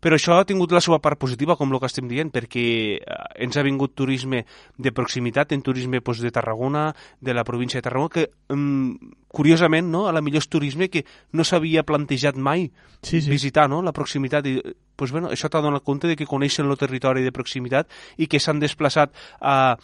però 0.00 0.18
això 0.18 0.38
ha 0.38 0.46
tingut 0.48 0.72
la 0.72 0.82
seva 0.84 1.00
part 1.02 1.18
positiva, 1.18 1.56
com 1.56 1.72
el 1.72 1.80
que 1.80 1.90
estem 1.90 2.08
dient, 2.10 2.30
perquè 2.34 2.66
eh, 2.98 3.18
ens 3.44 3.58
ha 3.58 3.64
vingut 3.66 3.94
turisme 3.98 4.44
de 4.76 4.92
proximitat, 4.94 5.52
en 5.52 5.62
turisme 5.66 6.00
doncs, 6.00 6.22
de 6.22 6.32
Tarragona, 6.34 6.92
de 7.20 7.34
la 7.34 7.44
província 7.44 7.78
de 7.78 7.86
Tarragona, 7.88 8.12
que 8.14 8.28
um, 8.54 8.96
curiosament, 9.28 9.90
no, 9.90 10.06
a 10.08 10.12
la 10.12 10.22
millor 10.24 10.42
és 10.44 10.48
turisme 10.48 10.88
que 10.88 11.04
no 11.32 11.44
s'havia 11.44 11.84
plantejat 11.84 12.36
mai 12.36 12.70
sí, 13.02 13.20
sí. 13.20 13.30
visitar 13.30 13.68
no, 13.68 13.82
la 13.82 13.92
proximitat. 13.92 14.46
I, 14.46 14.60
pues, 14.98 15.12
bueno, 15.14 15.30
això 15.30 15.50
t'ha 15.50 15.62
donat 15.62 15.84
compte 15.86 16.08
de 16.10 16.16
que 16.16 16.26
coneixen 16.26 16.66
el 16.66 16.78
territori 16.80 17.22
de 17.22 17.34
proximitat 17.34 17.90
i 18.16 18.26
que 18.26 18.40
s'han 18.42 18.62
desplaçat 18.62 19.14
a 19.40 19.76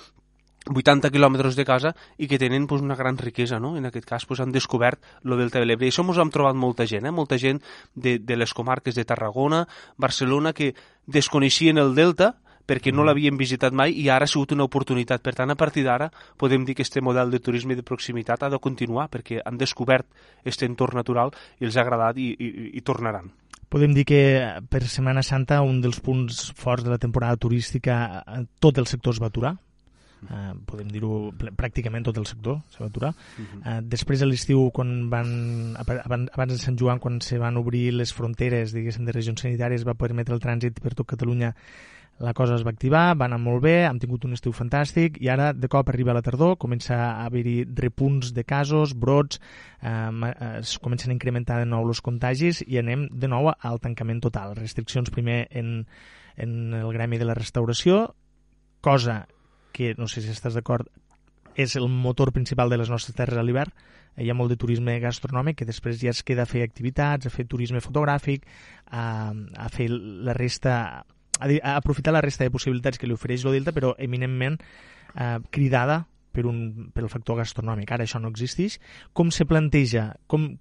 80 0.71 1.11
quilòmetres 1.13 1.57
de 1.57 1.65
casa 1.69 1.95
i 2.17 2.29
que 2.29 2.39
tenen 2.41 2.67
pues, 2.67 2.83
una 2.83 2.97
gran 2.97 3.19
riquesa, 3.19 3.61
no? 3.61 3.77
En 3.77 3.87
aquest 3.87 4.07
cas 4.09 4.25
pues, 4.27 4.41
han 4.41 4.53
descobert 4.53 5.03
el 5.25 5.37
Delta 5.39 5.61
de 5.61 5.67
l'Ebre. 5.69 5.89
I 5.89 5.93
això 5.93 6.05
ens 6.07 6.21
hem 6.21 6.33
trobat 6.33 6.57
molta 6.57 6.87
gent, 6.89 7.05
eh? 7.05 7.13
molta 7.13 7.39
gent 7.39 7.61
de, 7.95 8.19
de 8.19 8.37
les 8.37 8.55
comarques 8.55 8.95
de 8.95 9.05
Tarragona, 9.05 9.67
Barcelona, 9.97 10.55
que 10.55 10.75
desconeixien 11.07 11.79
el 11.79 11.95
Delta 11.95 12.35
perquè 12.65 12.93
no 12.93 13.03
mm. 13.03 13.07
l'havien 13.09 13.37
visitat 13.37 13.75
mai 13.77 13.93
i 14.01 14.09
ara 14.09 14.25
ha 14.25 14.31
sigut 14.31 14.55
una 14.57 14.65
oportunitat. 14.65 15.23
Per 15.23 15.35
tant, 15.37 15.53
a 15.53 15.59
partir 15.59 15.85
d'ara 15.85 16.11
podem 16.41 16.65
dir 16.65 16.75
que 16.75 16.83
este 16.83 17.03
model 17.05 17.31
de 17.31 17.41
turisme 17.41 17.77
de 17.77 17.85
proximitat 17.85 18.43
ha 18.43 18.51
de 18.51 18.59
continuar 18.59 19.11
perquè 19.13 19.43
han 19.45 19.61
descobert 19.61 20.09
aquest 20.41 20.65
entorn 20.65 20.97
natural 20.97 21.35
i 21.61 21.69
els 21.69 21.77
ha 21.77 21.85
agradat 21.85 22.19
i, 22.19 22.33
i, 22.33 22.71
i 22.79 22.81
tornaran. 22.81 23.31
Podem 23.69 23.95
dir 23.97 24.05
que 24.07 24.23
per 24.71 24.85
Setmana 24.87 25.25
Santa 25.27 25.61
un 25.67 25.81
dels 25.83 25.99
punts 26.01 26.53
forts 26.57 26.85
de 26.85 26.93
la 26.93 27.01
temporada 27.03 27.37
turística 27.37 28.23
tot 28.63 28.79
el 28.79 28.87
sector 28.87 29.17
es 29.17 29.21
va 29.21 29.33
aturar, 29.33 29.57
eh, 30.29 30.53
podem 30.67 30.91
dir-ho 30.93 31.33
pràcticament 31.57 32.05
tot 32.09 32.19
el 32.21 32.27
sector 32.27 32.61
se 32.73 32.83
va 32.83 32.87
aturar. 32.91 33.15
Uh 33.15 33.45
-huh. 33.45 33.63
eh, 33.65 33.81
després 33.83 34.21
de 34.21 34.27
l'estiu, 34.27 34.71
quan 34.71 35.11
van, 35.11 35.77
abans, 35.77 36.31
abans 36.33 36.53
de 36.53 36.59
Sant 36.59 36.79
Joan, 36.79 36.99
quan 36.99 37.21
se 37.21 37.39
van 37.39 37.57
obrir 37.57 37.93
les 37.93 38.13
fronteres, 38.13 38.73
diguéssim, 38.73 39.05
de 39.05 39.13
regions 39.13 39.41
sanitàries, 39.41 39.87
va 39.87 39.95
permetre 39.95 40.35
el 40.35 40.41
trànsit 40.41 40.81
per 40.81 40.95
tot 40.95 41.07
Catalunya 41.07 41.55
la 42.19 42.33
cosa 42.33 42.55
es 42.55 42.63
va 42.63 42.71
activar, 42.71 43.17
va 43.19 43.27
anar 43.27 43.41
molt 43.43 43.63
bé, 43.65 43.75
hem 43.89 43.99
tingut 43.99 44.25
un 44.25 44.37
estiu 44.37 44.53
fantàstic 44.55 45.17
i 45.23 45.29
ara 45.33 45.53
de 45.53 45.69
cop 45.69 45.89
arriba 45.91 46.15
la 46.15 46.23
tardor, 46.23 46.57
comença 46.63 46.95
a 46.95 47.25
haver-hi 47.27 47.65
repunts 47.75 48.33
de 48.35 48.45
casos, 48.45 48.95
brots, 48.95 49.41
eh, 49.83 50.33
es 50.61 50.79
comencen 50.79 51.11
a 51.11 51.15
incrementar 51.15 51.59
de 51.59 51.67
nou 51.67 51.89
els 51.89 52.01
contagis 52.01 52.63
i 52.67 52.79
anem 52.79 53.09
de 53.11 53.29
nou 53.29 53.51
al 53.51 53.81
tancament 53.83 54.23
total. 54.23 54.55
Restriccions 54.55 55.11
primer 55.11 55.49
en, 55.51 55.87
en 56.37 56.75
el 56.75 56.93
gremi 56.95 57.19
de 57.19 57.27
la 57.27 57.35
restauració, 57.35 58.15
cosa 58.81 59.25
que 59.75 59.95
no 59.99 60.07
sé 60.09 60.23
si 60.23 60.31
estàs 60.31 60.55
d'acord, 60.55 60.87
és 61.55 61.75
el 61.79 61.89
motor 61.91 62.33
principal 62.35 62.71
de 62.71 62.79
les 62.79 62.91
nostres 62.91 63.17
terres 63.17 63.39
a 63.39 63.45
l'hivern. 63.45 63.75
Hi 64.15 64.31
ha 64.31 64.37
molt 64.39 64.53
de 64.53 64.59
turisme 64.59 64.95
gastronòmic 65.03 65.59
que 65.59 65.67
després 65.67 65.99
ja 65.99 66.13
es 66.15 66.23
queda 66.23 66.45
a 66.47 66.51
fer 66.51 66.63
activitats, 66.63 67.27
a 67.27 67.35
fer 67.35 67.49
turisme 67.51 67.83
fotogràfic, 67.83 68.47
a, 68.87 69.35
a 69.35 69.69
fer 69.75 69.89
la 69.91 70.35
resta 70.39 70.75
a, 71.39 71.47
a 71.47 71.77
aprofitar 71.77 72.15
la 72.15 72.23
resta 72.23 72.47
de 72.47 72.55
possibilitats 72.55 72.99
que 72.99 73.11
li 73.11 73.17
ofereix 73.17 73.45
el 73.45 73.59
Delta, 73.59 73.75
però 73.75 73.95
eminentment 73.99 74.61
eh, 74.61 75.39
cridada 75.51 76.05
per 76.35 76.47
un, 76.51 76.91
per 76.95 77.05
el 77.05 77.11
factor 77.11 77.39
gastronòmic. 77.43 77.91
Ara 77.91 78.07
això 78.07 78.21
no 78.23 78.31
existeix. 78.31 78.79
Com 79.13 79.31
se 79.35 79.47
planteja, 79.47 80.13
com, 80.31 80.53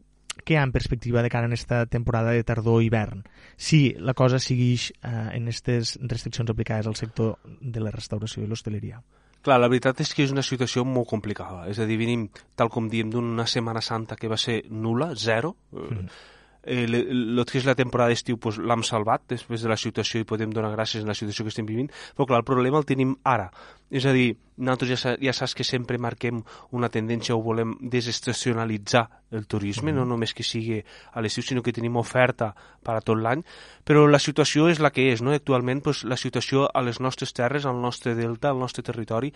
què 0.43 0.55
hi 0.55 0.59
ha 0.59 0.65
en 0.65 0.73
perspectiva 0.73 1.21
de 1.21 1.29
cara 1.29 1.47
a 1.47 1.51
aquesta 1.51 1.83
temporada 1.85 2.33
de 2.33 2.43
tardor-hivern? 2.43 3.23
Si 3.57 3.93
la 3.99 4.15
cosa 4.17 4.41
segueix 4.41 4.89
eh, 4.91 5.11
en 5.37 5.47
aquestes 5.47 5.97
restriccions 6.01 6.49
aplicades 6.49 6.89
al 6.89 6.97
sector 6.99 7.37
de 7.61 7.83
la 7.83 7.93
restauració 7.93 8.43
i 8.43 8.49
l'hostaleria. 8.49 9.01
Clar, 9.43 9.57
la 9.59 9.67
veritat 9.67 9.99
és 9.99 10.13
que 10.15 10.23
és 10.23 10.31
una 10.31 10.43
situació 10.45 10.85
molt 10.87 11.09
complicada. 11.09 11.65
És 11.67 11.79
a 11.83 11.87
dir, 11.87 11.97
venim, 11.99 12.29
tal 12.55 12.71
com 12.71 12.87
diem, 12.89 13.09
d'una 13.11 13.45
Setmana 13.49 13.81
Santa 13.83 14.15
que 14.15 14.31
va 14.31 14.39
ser 14.39 14.61
nula, 14.71 15.11
zero. 15.19 15.51
Mm. 15.75 16.07
Eh, 16.63 16.85
el 16.87 17.43
que 17.49 17.57
és 17.59 17.65
la 17.67 17.75
temporada 17.75 18.13
d'estiu 18.13 18.37
pues, 18.39 18.57
l'hem 18.57 18.85
salvat 18.87 19.25
després 19.33 19.63
de 19.63 19.71
la 19.71 19.75
situació 19.79 20.21
i 20.21 20.27
podem 20.27 20.53
donar 20.55 20.71
gràcies 20.71 21.03
a 21.03 21.09
la 21.09 21.17
situació 21.17 21.43
que 21.43 21.51
estem 21.51 21.67
vivint, 21.67 21.89
però 22.15 22.29
clar, 22.29 22.39
el 22.39 22.47
problema 22.47 22.79
el 22.79 22.87
tenim 22.87 23.17
ara. 23.27 23.49
És 23.93 24.07
a 24.09 24.13
dir, 24.15 24.31
nosaltres 24.57 25.01
ja, 25.03 25.11
ja 25.21 25.33
saps 25.35 25.53
que 25.53 25.65
sempre 25.67 25.99
marquem 26.01 26.39
una 26.73 26.89
tendència 26.89 27.35
o 27.35 27.41
volem 27.43 27.75
desestacionalitzar 27.91 29.03
el 29.33 29.45
turisme, 29.45 29.91
mm 29.91 29.95
-hmm. 29.95 29.99
no 29.99 30.05
només 30.05 30.33
que 30.33 30.43
sigui 30.43 30.83
a 31.11 31.21
l'estiu, 31.21 31.43
sinó 31.43 31.61
que 31.61 31.73
tenim 31.73 31.95
oferta 31.97 32.55
per 32.83 32.95
a 32.95 33.01
tot 33.01 33.17
l'any, 33.17 33.43
però 33.83 34.07
la 34.07 34.19
situació 34.19 34.69
és 34.69 34.79
la 34.79 34.91
que 34.91 35.11
és, 35.11 35.21
no? 35.21 35.31
Actualment, 35.31 35.81
pues, 35.81 36.03
la 36.03 36.17
situació 36.17 36.69
a 36.73 36.81
les 36.81 36.99
nostres 36.99 37.33
terres, 37.33 37.65
al 37.65 37.81
nostre 37.81 38.15
delta, 38.15 38.49
al 38.49 38.59
nostre 38.59 38.83
territori, 38.83 39.33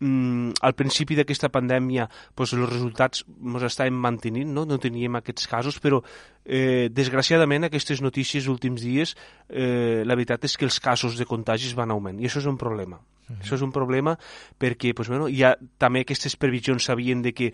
mm, 0.00 0.60
al 0.60 0.74
principi 0.74 1.16
d'aquesta 1.18 1.50
pandèmia 1.52 2.08
pues, 2.34 2.54
els 2.56 2.68
resultats 2.68 3.24
ens 3.28 3.66
estàvem 3.70 3.96
mantenint, 4.06 4.52
no? 4.54 4.64
no 4.68 4.80
teníem 4.82 5.20
aquests 5.20 5.48
casos, 5.50 5.78
però 5.82 6.02
eh, 6.44 6.90
desgraciadament 6.90 7.68
aquestes 7.68 8.02
notícies 8.04 8.48
últims 8.50 8.82
dies 8.84 9.14
eh, 9.48 10.02
la 10.04 10.16
veritat 10.18 10.44
és 10.44 10.56
que 10.56 10.68
els 10.68 10.80
casos 10.80 11.18
de 11.18 11.28
contagis 11.28 11.76
van 11.78 11.94
augment 11.94 12.20
i 12.20 12.28
això 12.28 12.42
és 12.42 12.50
un 12.50 12.58
problema. 12.60 13.00
Uh 13.24 13.32
-huh. 13.32 13.40
Això 13.40 13.54
és 13.54 13.62
un 13.62 13.72
problema 13.72 14.18
perquè 14.58 14.94
pues, 14.94 15.08
bueno, 15.08 15.28
ja 15.28 15.56
també 15.78 16.00
aquestes 16.00 16.36
previsions 16.36 16.84
sabien 16.84 17.22
de 17.22 17.32
que 17.32 17.52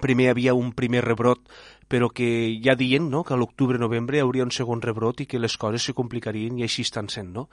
primer 0.00 0.26
hi 0.26 0.28
havia 0.28 0.54
un 0.54 0.72
primer 0.72 1.04
rebrot 1.04 1.40
però 1.88 2.10
que 2.10 2.60
ja 2.64 2.74
dient 2.74 3.10
no, 3.10 3.22
que 3.24 3.34
a 3.34 3.36
l'octubre-novembre 3.36 4.18
hi 4.18 4.20
hauria 4.20 4.44
un 4.44 4.50
segon 4.50 4.82
rebrot 4.82 5.20
i 5.20 5.26
que 5.26 5.38
les 5.38 5.56
coses 5.60 5.84
se 5.84 5.92
complicarien 5.92 6.58
i 6.58 6.62
així 6.62 6.82
estan 6.82 7.08
sent. 7.08 7.32
No? 7.34 7.48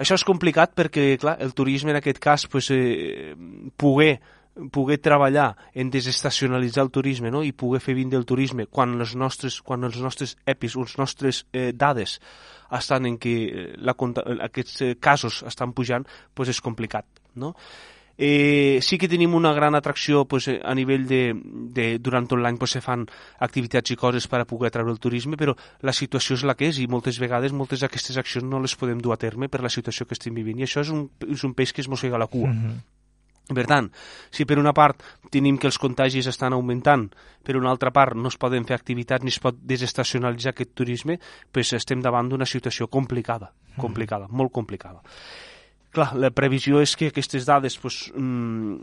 Això 0.00 0.16
és 0.16 0.24
complicat 0.24 0.72
perquè, 0.76 1.14
clar, 1.20 1.36
el 1.44 1.52
turisme 1.52 1.92
en 1.92 2.00
aquest 2.00 2.20
cas, 2.22 2.46
pues, 2.50 2.70
eh, 2.72 3.34
poder 3.76 4.20
poder 4.72 4.98
treballar 4.98 5.56
en 5.74 5.90
desestacionalitzar 5.90 6.82
el 6.82 6.90
turisme 6.90 7.30
no? 7.30 7.42
i 7.46 7.52
poder 7.52 7.80
fer 7.80 7.94
vindre 7.94 8.18
el 8.18 8.26
turisme 8.26 8.66
quan, 8.66 8.96
les 8.98 9.14
nostres, 9.16 9.60
quan 9.62 9.86
els 9.86 10.00
nostres 10.02 10.34
EPIs, 10.44 10.74
les 10.76 10.96
nostres 10.98 11.44
eh, 11.52 11.70
dades 11.72 12.18
estan 12.76 13.06
en 13.06 13.16
què 13.22 13.34
la, 13.78 13.94
aquests 14.48 14.82
eh, 14.82 14.90
casos 15.00 15.40
estan 15.46 15.72
pujant, 15.72 16.06
pues 16.34 16.50
és 16.50 16.60
complicat. 16.60 17.06
No? 17.38 17.54
Eh, 18.22 18.80
sí 18.84 18.98
que 19.00 19.08
tenim 19.08 19.32
una 19.32 19.54
gran 19.56 19.74
atracció 19.74 20.26
pues, 20.28 20.46
eh, 20.48 20.58
a 20.62 20.74
nivell 20.76 21.06
de, 21.08 21.32
de 21.72 21.86
durant 22.04 22.26
tot 22.28 22.36
l'any 22.36 22.58
pues, 22.60 22.74
se 22.76 22.82
fan 22.84 23.06
activitats 23.40 23.94
i 23.94 23.96
coses 23.96 24.26
per 24.28 24.42
a 24.42 24.44
poder 24.44 24.68
atraure 24.68 24.92
el 24.92 25.00
turisme, 25.00 25.38
però 25.40 25.54
la 25.80 25.94
situació 25.96 26.36
és 26.36 26.44
la 26.44 26.52
que 26.52 26.68
és 26.68 26.82
i 26.84 26.86
moltes 26.86 27.16
vegades 27.16 27.56
moltes 27.56 27.80
d'aquestes 27.80 28.20
accions 28.20 28.44
no 28.44 28.60
les 28.60 28.76
podem 28.76 29.00
dur 29.00 29.16
a 29.16 29.20
terme 29.24 29.48
per 29.48 29.62
la 29.64 29.72
situació 29.72 30.04
que 30.04 30.18
estem 30.18 30.36
vivint 30.36 30.60
i 30.60 30.68
això 30.68 30.84
és 30.84 30.92
un, 30.92 31.06
és 31.32 31.48
un 31.48 31.56
peix 31.56 31.72
que 31.72 31.80
es 31.80 31.88
mossega 31.88 32.20
la 32.20 32.28
cua. 32.28 32.52
Mm 32.52 32.60
-hmm. 32.60 32.98
Per 33.54 33.66
tant, 33.66 33.90
si 34.30 34.44
per 34.44 34.58
una 34.58 34.74
part 34.76 35.02
tenim 35.30 35.56
que 35.58 35.66
els 35.66 35.78
contagis 35.78 36.26
estan 36.26 36.52
augmentant, 36.52 37.08
per 37.42 37.56
una 37.56 37.70
altra 37.70 37.90
part 37.90 38.14
no 38.14 38.28
es 38.28 38.36
poden 38.36 38.64
fer 38.64 38.76
activitats 38.76 39.24
ni 39.24 39.30
es 39.30 39.40
pot 39.40 39.56
desestacionalitzar 39.56 40.52
aquest 40.52 40.74
turisme, 40.74 41.18
doncs 41.50 41.72
estem 41.72 42.00
davant 42.00 42.28
d'una 42.28 42.44
situació 42.44 42.86
complicada, 42.86 43.50
complicada, 43.76 44.28
mm. 44.28 44.36
molt 44.36 44.52
complicada. 44.52 45.00
Clar, 45.90 46.12
la 46.14 46.30
previsió 46.30 46.80
és 46.84 46.94
que 46.94 47.08
aquestes 47.10 47.46
dades 47.48 47.76
pues, 47.82 48.04
mm, 48.14 48.76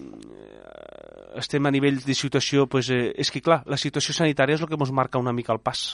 estem 1.40 1.66
a 1.66 1.72
nivell 1.72 2.02
de 2.04 2.16
situació... 2.18 2.68
Pues, 2.68 2.90
eh, 2.92 3.14
és 3.16 3.32
que, 3.32 3.42
clar, 3.44 3.62
la 3.66 3.80
situació 3.80 4.16
sanitària 4.18 4.58
és 4.58 4.64
el 4.66 4.68
que 4.68 4.80
ens 4.80 4.92
marca 4.92 5.22
una 5.22 5.36
mica 5.36 5.56
el 5.56 5.64
pas 5.64 5.94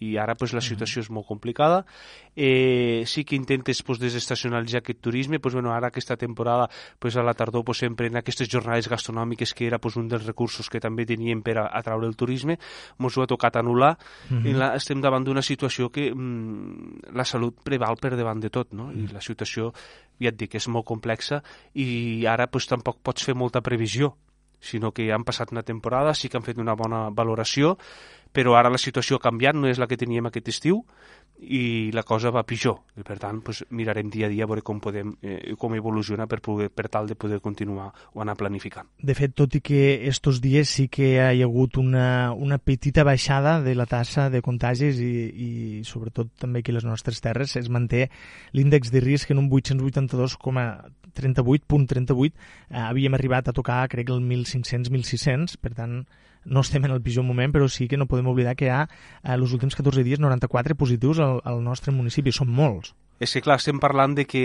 i 0.00 0.16
ara 0.16 0.34
pues, 0.38 0.52
la 0.54 0.62
situació 0.64 1.02
és 1.02 1.10
molt 1.10 1.26
complicada. 1.26 1.84
Eh, 2.36 3.02
sí 3.06 3.24
que 3.24 3.36
intentes 3.36 3.82
pues, 3.82 3.98
desestacionalitzar 3.98 4.82
aquest 4.82 5.00
turisme, 5.00 5.40
pues, 5.40 5.54
bueno, 5.54 5.72
ara 5.72 5.88
aquesta 5.88 6.16
temporada 6.16 6.68
pues, 6.98 7.16
a 7.16 7.22
la 7.22 7.34
tardor 7.34 7.64
pues, 7.64 7.78
sempre 7.78 8.06
en 8.06 8.16
aquestes 8.16 8.48
jornades 8.48 8.88
gastronòmiques 8.88 9.54
que 9.54 9.66
era 9.66 9.78
pues, 9.78 9.96
un 9.96 10.08
dels 10.08 10.26
recursos 10.26 10.70
que 10.70 10.80
també 10.80 11.06
teníem 11.06 11.42
per 11.42 11.58
a 11.58 11.68
atraure 11.78 12.06
el 12.06 12.16
turisme, 12.16 12.58
ens 12.98 13.16
ho 13.16 13.22
ha 13.22 13.30
tocat 13.30 13.58
anul·lar 13.58 13.96
-huh. 14.30 14.46
i 14.46 14.52
la, 14.52 14.74
estem 14.76 15.00
davant 15.00 15.24
d'una 15.24 15.42
situació 15.42 15.90
que 15.90 16.12
mm, 16.14 17.14
la 17.14 17.24
salut 17.24 17.58
preval 17.64 17.96
per 17.96 18.16
davant 18.16 18.40
de 18.40 18.50
tot, 18.50 18.72
no? 18.72 18.92
I 18.92 19.08
la 19.12 19.20
situació, 19.20 19.72
ja 20.20 20.28
et 20.28 20.36
dic, 20.36 20.54
és 20.54 20.68
molt 20.68 20.86
complexa 20.86 21.42
i 21.74 22.26
ara 22.26 22.46
pues, 22.46 22.66
tampoc 22.66 23.02
pots 23.02 23.24
fer 23.24 23.34
molta 23.34 23.60
previsió 23.60 24.16
sinó 24.60 24.92
que 24.92 25.12
han 25.12 25.24
passat 25.24 25.52
una 25.52 25.62
temporada, 25.62 26.14
sí 26.14 26.28
que 26.28 26.36
han 26.36 26.42
fet 26.42 26.58
una 26.58 26.74
bona 26.74 27.08
valoració, 27.14 27.76
però 28.38 28.54
ara 28.54 28.70
la 28.70 28.78
situació 28.78 29.18
ha 29.18 29.24
canviat, 29.24 29.56
no 29.58 29.66
és 29.66 29.80
la 29.82 29.88
que 29.90 29.96
teníem 29.98 30.28
aquest 30.28 30.46
estiu 30.52 30.84
i 31.38 31.90
la 31.94 32.02
cosa 32.06 32.30
va 32.34 32.42
pitjor. 32.46 32.76
I, 32.98 33.02
per 33.06 33.18
tant, 33.18 33.40
pues, 33.42 33.64
mirarem 33.74 34.10
dia 34.10 34.26
a 34.26 34.30
dia 34.30 34.44
a 34.44 34.48
veure 34.50 34.62
com, 34.66 34.80
podem, 34.82 35.16
eh, 35.22 35.54
com 35.58 35.74
evoluciona 35.74 36.26
per, 36.30 36.40
poder, 36.42 36.70
per 36.70 36.88
tal 36.90 37.06
de 37.10 37.14
poder 37.18 37.40
continuar 37.42 37.92
o 38.14 38.20
anar 38.22 38.36
planificant. 38.38 38.86
De 39.02 39.14
fet, 39.18 39.34
tot 39.38 39.54
i 39.58 39.60
que 39.62 40.08
estos 40.10 40.40
dies 40.42 40.68
sí 40.70 40.88
que 40.90 41.06
hi 41.14 41.18
ha 41.18 41.32
hagut 41.46 41.76
una, 41.82 42.32
una 42.34 42.58
petita 42.58 43.04
baixada 43.06 43.62
de 43.62 43.74
la 43.78 43.86
tassa 43.90 44.30
de 44.30 44.42
contagis 44.42 44.98
i, 45.02 45.30
i 45.30 45.82
sobretot 45.86 46.28
també 46.38 46.62
a 46.62 46.72
les 46.74 46.84
nostres 46.86 47.20
terres 47.24 47.56
es 47.58 47.68
manté 47.70 48.10
l'índex 48.54 48.90
de 48.94 49.00
risc 49.02 49.30
en 49.30 49.38
un 49.42 49.50
882,38.38 49.50 52.30
eh, 52.30 52.34
havíem 52.82 53.14
arribat 53.14 53.48
a 53.48 53.52
tocar, 53.54 53.88
crec, 53.90 54.10
el 54.10 54.20
1.500-1.600, 54.22 55.56
per 55.62 55.74
tant, 55.74 56.06
no 56.44 56.60
estem 56.60 56.84
en 56.84 56.94
el 56.94 57.02
pitjor 57.02 57.24
moment, 57.24 57.52
però 57.54 57.68
sí 57.68 57.88
que 57.88 57.98
no 57.98 58.06
podem 58.06 58.28
oblidar 58.30 58.56
que 58.56 58.68
hi 58.68 58.72
ha, 58.74 58.84
eh, 59.22 59.34
els 59.34 59.52
últims 59.52 59.76
14 59.76 60.04
dies, 60.06 60.20
94 60.20 60.76
positius 60.78 61.20
al, 61.24 61.42
al 61.44 61.62
nostre 61.64 61.92
municipi. 61.92 62.32
Són 62.32 62.50
molts. 62.52 62.94
És 63.18 63.32
que, 63.34 63.42
clar, 63.42 63.56
estem 63.58 63.80
parlant 63.82 64.14
de 64.14 64.24
que 64.30 64.44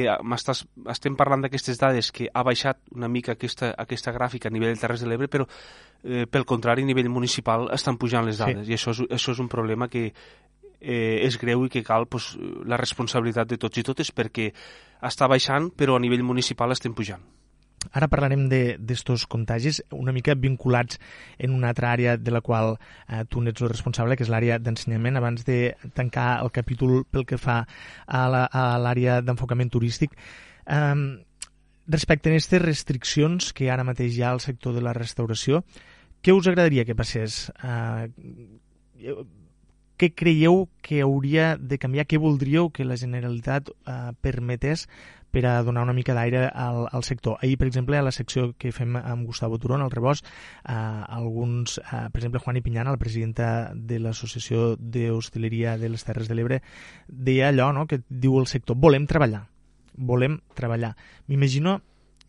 estem 0.89 1.17
parlant 1.17 1.43
d'aquestes 1.45 1.77
dades 1.77 2.09
que 2.11 2.29
ha 2.33 2.41
baixat 2.43 2.79
una 2.95 3.07
mica 3.07 3.35
aquesta, 3.35 3.69
aquesta 3.77 4.13
gràfica 4.15 4.49
a 4.49 4.53
nivell 4.53 4.73
del 4.73 4.81
Terres 4.81 5.03
de 5.03 5.09
l'Ebre, 5.11 5.29
però 5.29 5.45
eh, 5.45 6.25
pel 6.25 6.47
contrari, 6.49 6.81
a 6.81 6.89
nivell 6.89 7.11
municipal 7.13 7.69
estan 7.75 7.99
pujant 8.01 8.25
les 8.25 8.41
dades 8.41 8.65
sí. 8.65 8.73
i 8.73 8.79
això 8.79 8.95
és, 8.95 9.03
això 9.13 9.35
és 9.35 9.43
un 9.43 9.51
problema 9.51 9.87
que 9.93 10.07
eh, 10.83 11.21
és 11.21 11.37
greu 11.37 11.67
i 11.67 11.69
que 11.69 11.85
cal 11.85 12.07
pues, 12.09 12.33
la 12.65 12.81
responsabilitat 12.81 13.53
de 13.53 13.61
tots 13.61 13.77
i 13.77 13.85
totes 13.85 14.09
perquè 14.11 14.49
està 15.05 15.29
baixant, 15.29 15.69
però 15.77 15.99
a 15.99 16.01
nivell 16.01 16.25
municipal 16.25 16.73
estem 16.73 16.97
pujant. 16.97 17.21
Ara 17.91 18.07
parlarem 18.07 18.47
d'estos 18.49 19.25
contagis 19.27 19.81
una 19.91 20.13
mica 20.15 20.35
vinculats 20.39 20.99
en 21.37 21.51
una 21.51 21.73
altra 21.73 21.91
àrea 21.91 22.15
de 22.17 22.31
la 22.31 22.41
qual 22.41 22.77
eh, 22.77 23.25
tu 23.29 23.41
n'ets 23.41 23.61
el 23.61 23.71
responsable, 23.73 24.15
que 24.15 24.23
és 24.23 24.31
l'àrea 24.31 24.59
d'ensenyament. 24.59 25.19
Abans 25.19 25.43
de 25.45 25.75
tancar 25.93 26.39
el 26.45 26.53
capítol 26.55 27.03
pel 27.03 27.27
que 27.27 27.37
fa 27.37 27.63
a 28.07 28.23
l'àrea 28.79 29.19
d'enfocament 29.21 29.73
turístic, 29.73 30.15
eh, 30.65 30.95
respecte 31.87 32.29
a 32.29 32.31
aquestes 32.31 32.61
restriccions 32.63 33.51
que 33.53 33.69
ara 33.69 33.83
mateix 33.83 34.15
hi 34.15 34.23
ha 34.23 34.31
al 34.31 34.41
sector 34.43 34.73
de 34.73 34.81
la 34.81 34.95
restauració, 34.95 35.63
què 36.23 36.31
us 36.31 36.47
agradaria 36.47 36.85
que 36.87 36.95
passés? 36.95 37.49
Eh, 37.59 38.07
què 39.99 40.09
creieu 40.15 40.69
que 40.81 41.01
hauria 41.03 41.53
de 41.59 41.77
canviar? 41.77 42.07
Què 42.07 42.17
voldríeu 42.19 42.69
que 42.71 42.87
la 42.87 42.95
Generalitat 42.99 43.69
eh, 43.69 44.11
permetés 44.23 44.87
per 45.33 45.47
a 45.49 45.63
donar 45.65 45.81
una 45.81 45.95
mica 45.97 46.13
d'aire 46.13 46.45
al, 46.47 46.83
al 46.93 47.03
sector. 47.03 47.39
Ahir, 47.41 47.57
per 47.57 47.65
exemple, 47.67 47.97
a 47.97 48.05
la 48.05 48.13
secció 48.13 48.51
que 48.53 48.71
fem 48.71 48.93
amb 48.99 49.25
Gustavo 49.25 49.57
Turón, 49.57 49.81
al 49.81 49.89
Rebost, 49.89 50.27
eh, 50.27 50.73
alguns, 50.73 51.79
eh, 51.81 52.03
per 52.13 52.21
exemple, 52.21 52.41
Juan 52.43 52.61
Pinyana, 52.61 52.93
la 52.93 53.01
presidenta 53.01 53.47
de 53.73 53.97
l'Associació 53.99 54.75
d'Hostaleria 54.77 55.79
de 55.81 55.89
les 55.89 56.05
Terres 56.05 56.29
de 56.29 56.37
l'Ebre, 56.37 56.61
deia 57.07 57.49
allò 57.49 57.71
no?, 57.73 57.87
que 57.89 58.03
diu 58.09 58.37
el 58.37 58.45
sector, 58.45 58.77
volem 58.77 59.07
treballar, 59.09 59.47
volem 59.97 60.37
treballar. 60.53 60.93
M'imagino 61.25 61.79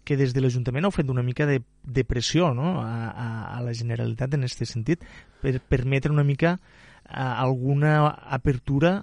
que 0.04 0.16
des 0.16 0.32
de 0.32 0.40
l'Ajuntament 0.40 0.88
heu 0.88 0.92
fet 0.94 1.12
una 1.12 1.24
mica 1.24 1.44
de, 1.48 1.60
de 1.84 2.04
pressió 2.08 2.54
no? 2.56 2.80
a, 2.84 3.10
a, 3.10 3.28
a 3.56 3.60
la 3.64 3.72
Generalitat 3.76 4.36
en 4.36 4.44
aquest 4.48 4.64
sentit 4.68 5.04
per 5.42 5.58
permetre 5.60 6.12
una 6.12 6.24
mica 6.24 6.56
eh, 6.56 7.20
alguna 7.20 8.08
apertura 8.08 8.98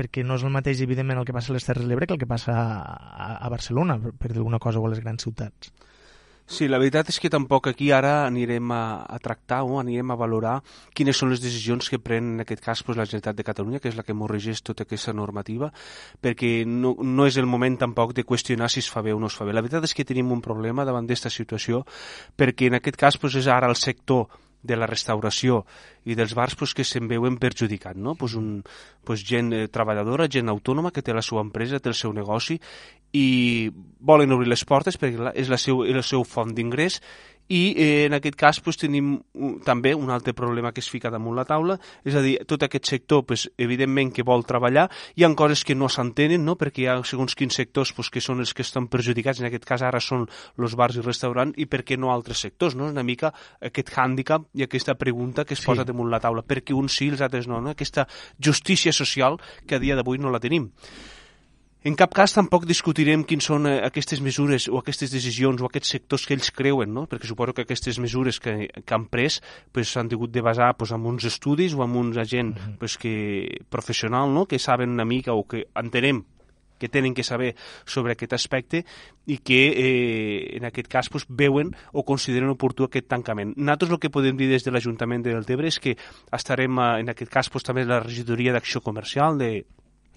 perquè 0.00 0.24
no 0.24 0.40
és 0.40 0.46
el 0.46 0.54
mateix, 0.54 0.80
evidentment, 0.86 1.20
el 1.20 1.28
que 1.28 1.36
passa 1.36 1.52
a 1.52 1.58
les 1.58 1.68
Terres 1.68 1.84
de 1.84 1.92
l'Ebre 1.92 2.08
que 2.08 2.16
el 2.16 2.24
que 2.24 2.30
passa 2.30 2.56
a, 2.56 3.30
a 3.36 3.52
Barcelona, 3.52 4.00
per, 4.00 4.32
dir 4.32 4.40
alguna 4.40 4.62
cosa, 4.62 4.80
o 4.80 4.88
a 4.88 4.92
les 4.94 5.04
grans 5.04 5.28
ciutats. 5.28 5.72
Sí, 6.50 6.66
la 6.66 6.80
veritat 6.82 7.12
és 7.12 7.20
que 7.22 7.30
tampoc 7.30 7.68
aquí 7.70 7.92
ara 7.94 8.24
anirem 8.26 8.72
a, 8.74 9.06
a 9.06 9.20
tractar 9.22 9.60
o 9.62 9.76
anirem 9.78 10.10
a 10.10 10.16
valorar 10.18 10.56
quines 10.98 11.20
són 11.20 11.30
les 11.30 11.38
decisions 11.38 11.86
que 11.86 12.00
pren 12.02 12.32
en 12.32 12.42
aquest 12.42 12.64
cas 12.64 12.82
pues, 12.82 12.98
la 12.98 13.06
Generalitat 13.06 13.38
de 13.38 13.46
Catalunya, 13.46 13.78
que 13.78 13.86
és 13.92 13.94
la 13.94 14.02
que 14.02 14.16
m'ho 14.18 14.26
regeix 14.26 14.64
tota 14.66 14.82
aquesta 14.82 15.14
normativa, 15.14 15.70
perquè 16.18 16.64
no, 16.66 16.96
no 17.06 17.28
és 17.30 17.38
el 17.38 17.46
moment 17.46 17.78
tampoc 17.78 18.16
de 18.18 18.26
qüestionar 18.26 18.66
si 18.66 18.82
es 18.82 18.90
fa 18.90 19.04
bé 19.06 19.14
o 19.14 19.22
no 19.22 19.30
es 19.30 19.38
fa 19.38 19.46
bé. 19.46 19.54
La 19.54 19.62
veritat 19.62 19.86
és 19.86 19.94
que 19.94 20.08
tenim 20.08 20.34
un 20.34 20.42
problema 20.42 20.88
davant 20.88 21.06
d'aquesta 21.06 21.30
situació, 21.30 21.84
perquè 22.34 22.66
en 22.66 22.80
aquest 22.80 22.98
cas 22.98 23.20
pues, 23.22 23.38
és 23.38 23.46
ara 23.46 23.70
el 23.70 23.78
sector 23.78 24.26
de 24.62 24.76
la 24.76 24.88
restauració 24.88 25.64
i 26.04 26.16
dels 26.18 26.34
bars 26.36 26.56
pues, 26.58 26.74
que 26.76 26.84
se'n 26.84 27.08
veuen 27.08 27.38
perjudicat, 27.40 27.96
no? 27.96 28.14
Pues 28.14 28.34
un, 28.36 28.62
pues 29.04 29.24
gent 29.26 29.52
eh, 29.56 29.66
treballadora, 29.72 30.28
gent 30.28 30.52
autònoma 30.52 30.92
que 30.92 31.02
té 31.02 31.16
la 31.16 31.24
seva 31.24 31.44
empresa, 31.44 31.80
té 31.80 31.92
el 31.92 31.98
seu 31.98 32.12
negoci 32.16 32.60
i 33.16 33.70
volen 34.00 34.32
obrir 34.36 34.50
les 34.52 34.64
portes 34.64 35.00
perquè 35.00 35.32
és 35.34 35.50
la 35.50 35.58
seu, 35.58 35.82
el 35.84 36.04
seu 36.06 36.24
font 36.28 36.52
d'ingrés 36.54 37.00
i 37.50 37.74
eh, 37.76 38.06
en 38.06 38.14
aquest 38.14 38.36
cas 38.38 38.60
pues, 38.62 38.78
tenim 38.78 39.16
un, 39.34 39.56
també 39.66 39.90
un 39.98 40.10
altre 40.14 40.32
problema 40.38 40.70
que 40.72 40.82
es 40.84 40.88
fica 40.90 41.10
damunt 41.10 41.34
la 41.36 41.44
taula, 41.48 41.76
és 42.06 42.14
a 42.14 42.22
dir, 42.22 42.36
tot 42.48 42.62
aquest 42.62 42.86
sector 42.92 43.24
pues, 43.26 43.48
evidentment 43.58 44.12
que 44.14 44.24
vol 44.26 44.46
treballar, 44.46 44.86
hi 45.18 45.26
ha 45.26 45.32
coses 45.34 45.64
que 45.66 45.74
no 45.74 45.90
s'entenen, 45.90 46.44
no? 46.46 46.56
perquè 46.60 46.84
hi 46.84 46.88
ha 46.92 46.96
segons 47.06 47.34
quins 47.34 47.58
sectors 47.58 47.92
pues, 47.96 48.10
que 48.14 48.22
són 48.22 48.44
els 48.44 48.54
que 48.54 48.62
estan 48.62 48.86
perjudicats, 48.92 49.42
en 49.42 49.50
aquest 49.50 49.66
cas 49.66 49.82
ara 49.86 50.00
són 50.00 50.28
els 50.58 50.78
bars 50.78 51.00
i 51.00 51.04
restaurants, 51.04 51.58
i 51.58 51.66
per 51.66 51.82
què 51.86 51.98
no 51.98 52.14
altres 52.14 52.46
sectors? 52.46 52.78
No? 52.78 52.90
Una 52.94 53.06
mica 53.06 53.32
aquest 53.66 53.90
hàndicap 53.98 54.46
i 54.54 54.66
aquesta 54.66 54.94
pregunta 54.94 55.44
que 55.44 55.58
es 55.58 55.64
sí. 55.64 55.70
posa 55.70 55.86
damunt 55.88 56.10
la 56.12 56.22
taula, 56.22 56.46
perquè 56.46 56.76
uns 56.76 57.00
sí, 57.00 57.10
els 57.10 57.24
altres 57.26 57.50
no, 57.50 57.58
no? 57.60 57.74
aquesta 57.74 58.06
justícia 58.38 58.94
social 58.94 59.40
que 59.66 59.78
a 59.78 59.82
dia 59.82 59.98
d'avui 59.98 60.22
no 60.22 60.30
la 60.30 60.42
tenim. 60.42 60.70
En 61.82 61.94
cap 61.96 62.12
cas 62.12 62.34
tampoc 62.36 62.66
discutirem 62.68 63.22
quins 63.24 63.46
són 63.48 63.64
eh, 63.64 63.78
aquestes 63.86 64.20
mesures 64.20 64.66
o 64.68 64.76
aquestes 64.82 65.14
decisions 65.14 65.62
o 65.62 65.68
aquests 65.68 65.94
sectors 65.94 66.26
que 66.28 66.36
ells 66.36 66.50
creuen, 66.52 66.92
no? 66.92 67.06
perquè 67.08 67.30
suposo 67.30 67.54
que 67.56 67.64
aquestes 67.64 67.96
mesures 68.04 68.36
que, 68.36 68.66
que 68.68 68.96
han 68.96 69.06
pres 69.08 69.38
s'han 69.40 69.70
pues, 69.72 69.94
tingut 70.12 70.34
de 70.34 70.42
basar 70.44 70.74
pues, 70.76 70.92
en 70.92 71.06
uns 71.08 71.24
estudis 71.24 71.72
o 71.72 71.80
en 71.86 71.96
uns 71.96 72.20
agent 72.20 72.52
uh 72.52 72.60
-huh. 72.60 72.76
pues, 72.78 72.98
que, 72.98 73.64
professional 73.70 74.28
no? 74.28 74.44
que 74.44 74.58
saben 74.58 74.90
una 74.90 75.06
mica 75.06 75.32
o 75.32 75.48
que 75.48 75.68
entenem 75.74 76.24
que 76.78 76.88
tenen 76.88 77.14
que 77.14 77.22
saber 77.22 77.54
sobre 77.84 78.12
aquest 78.12 78.32
aspecte 78.32 78.84
i 79.26 79.38
que 79.38 79.72
eh, 79.72 80.56
en 80.56 80.64
aquest 80.64 80.88
cas 80.88 81.08
pues, 81.08 81.24
veuen 81.28 81.76
o 81.92 82.04
consideren 82.04 82.50
oportú 82.50 82.84
aquest 82.84 83.08
tancament. 83.08 83.54
Nosaltres 83.56 83.92
el 83.92 84.00
que 84.00 84.10
podem 84.10 84.36
dir 84.36 84.48
des 84.48 84.64
de 84.64 84.70
l'Ajuntament 84.70 85.22
de 85.22 85.32
Deltebre 85.32 85.68
és 85.68 85.78
que 85.78 85.96
estarem, 86.32 86.78
eh, 86.78 87.00
en 87.00 87.08
aquest 87.08 87.30
cas, 87.30 87.48
pues, 87.48 87.64
també 87.64 87.84
la 87.84 88.00
regidoria 88.00 88.52
d'acció 88.52 88.80
comercial 88.80 89.38
de, 89.38 89.66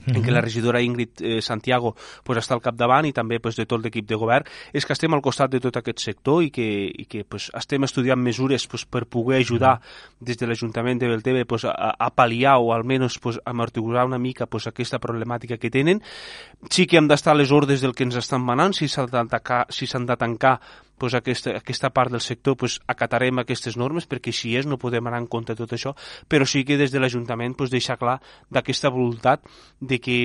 en 0.08 0.22
què 0.24 0.34
la 0.34 0.42
regidora 0.44 0.82
Ingrid 0.82 1.22
eh, 1.22 1.42
Santiago 1.42 1.94
pues, 2.24 2.40
està 2.42 2.58
al 2.58 2.64
capdavant 2.64 3.08
i 3.08 3.14
també 3.16 3.40
pues, 3.40 3.58
de 3.60 3.66
tot 3.70 3.84
l'equip 3.84 4.08
de 4.10 4.20
govern, 4.20 4.48
és 4.74 4.86
que 4.86 4.96
estem 4.96 5.14
al 5.14 5.24
costat 5.24 5.52
de 5.54 5.62
tot 5.64 5.78
aquest 5.80 6.04
sector 6.04 6.44
i 6.44 6.52
que, 6.54 6.68
i 6.90 7.06
que 7.10 7.24
pues, 7.24 7.50
estem 7.56 7.88
estudiant 7.88 8.20
mesures 8.20 8.68
pues, 8.68 8.86
per 8.86 9.06
poder 9.06 9.42
ajudar 9.42 9.80
des 10.20 10.40
de 10.40 10.48
l'Ajuntament 10.48 11.02
de 11.02 11.12
Belteve 11.12 11.46
pues, 11.46 11.66
a, 11.66 11.94
a 11.98 12.12
pal·liar 12.16 12.58
o 12.60 12.74
almenys 12.76 13.20
pues, 13.20 13.40
amortiguar 13.46 14.06
una 14.06 14.20
mica 14.20 14.48
pues, 14.48 14.68
aquesta 14.68 15.00
problemàtica 15.00 15.58
que 15.58 15.72
tenen. 15.72 16.02
Sí 16.70 16.88
que 16.88 16.98
hem 16.98 17.08
d'estar 17.08 17.34
a 17.34 17.40
les 17.40 17.52
ordres 17.52 17.82
del 17.82 17.96
que 17.96 18.08
ens 18.08 18.20
estan 18.20 18.44
manant, 18.44 18.76
si 18.76 18.88
s'han 18.88 19.12
de 19.12 19.28
tancar, 19.30 19.66
si 19.70 19.88
de 19.88 20.18
tancar 20.18 20.60
pues, 21.04 21.18
aquesta, 21.20 21.58
aquesta 21.60 21.90
part 21.92 22.14
del 22.14 22.24
sector 22.24 22.56
pues, 22.56 22.78
acatarem 22.88 23.42
aquestes 23.42 23.76
normes 23.76 24.08
perquè 24.08 24.32
si 24.32 24.54
és 24.56 24.68
no 24.70 24.80
podem 24.80 25.04
anar 25.10 25.20
en 25.20 25.28
compte 25.28 25.52
tot 25.60 25.74
això 25.76 25.92
però 26.32 26.48
sí 26.48 26.64
que 26.64 26.78
des 26.80 26.94
de 26.94 27.02
l'Ajuntament 27.04 27.58
pues, 27.60 27.74
deixar 27.74 27.98
clar 28.00 28.22
d'aquesta 28.48 28.88
voluntat 28.94 29.44
de 29.84 30.00
que 30.00 30.16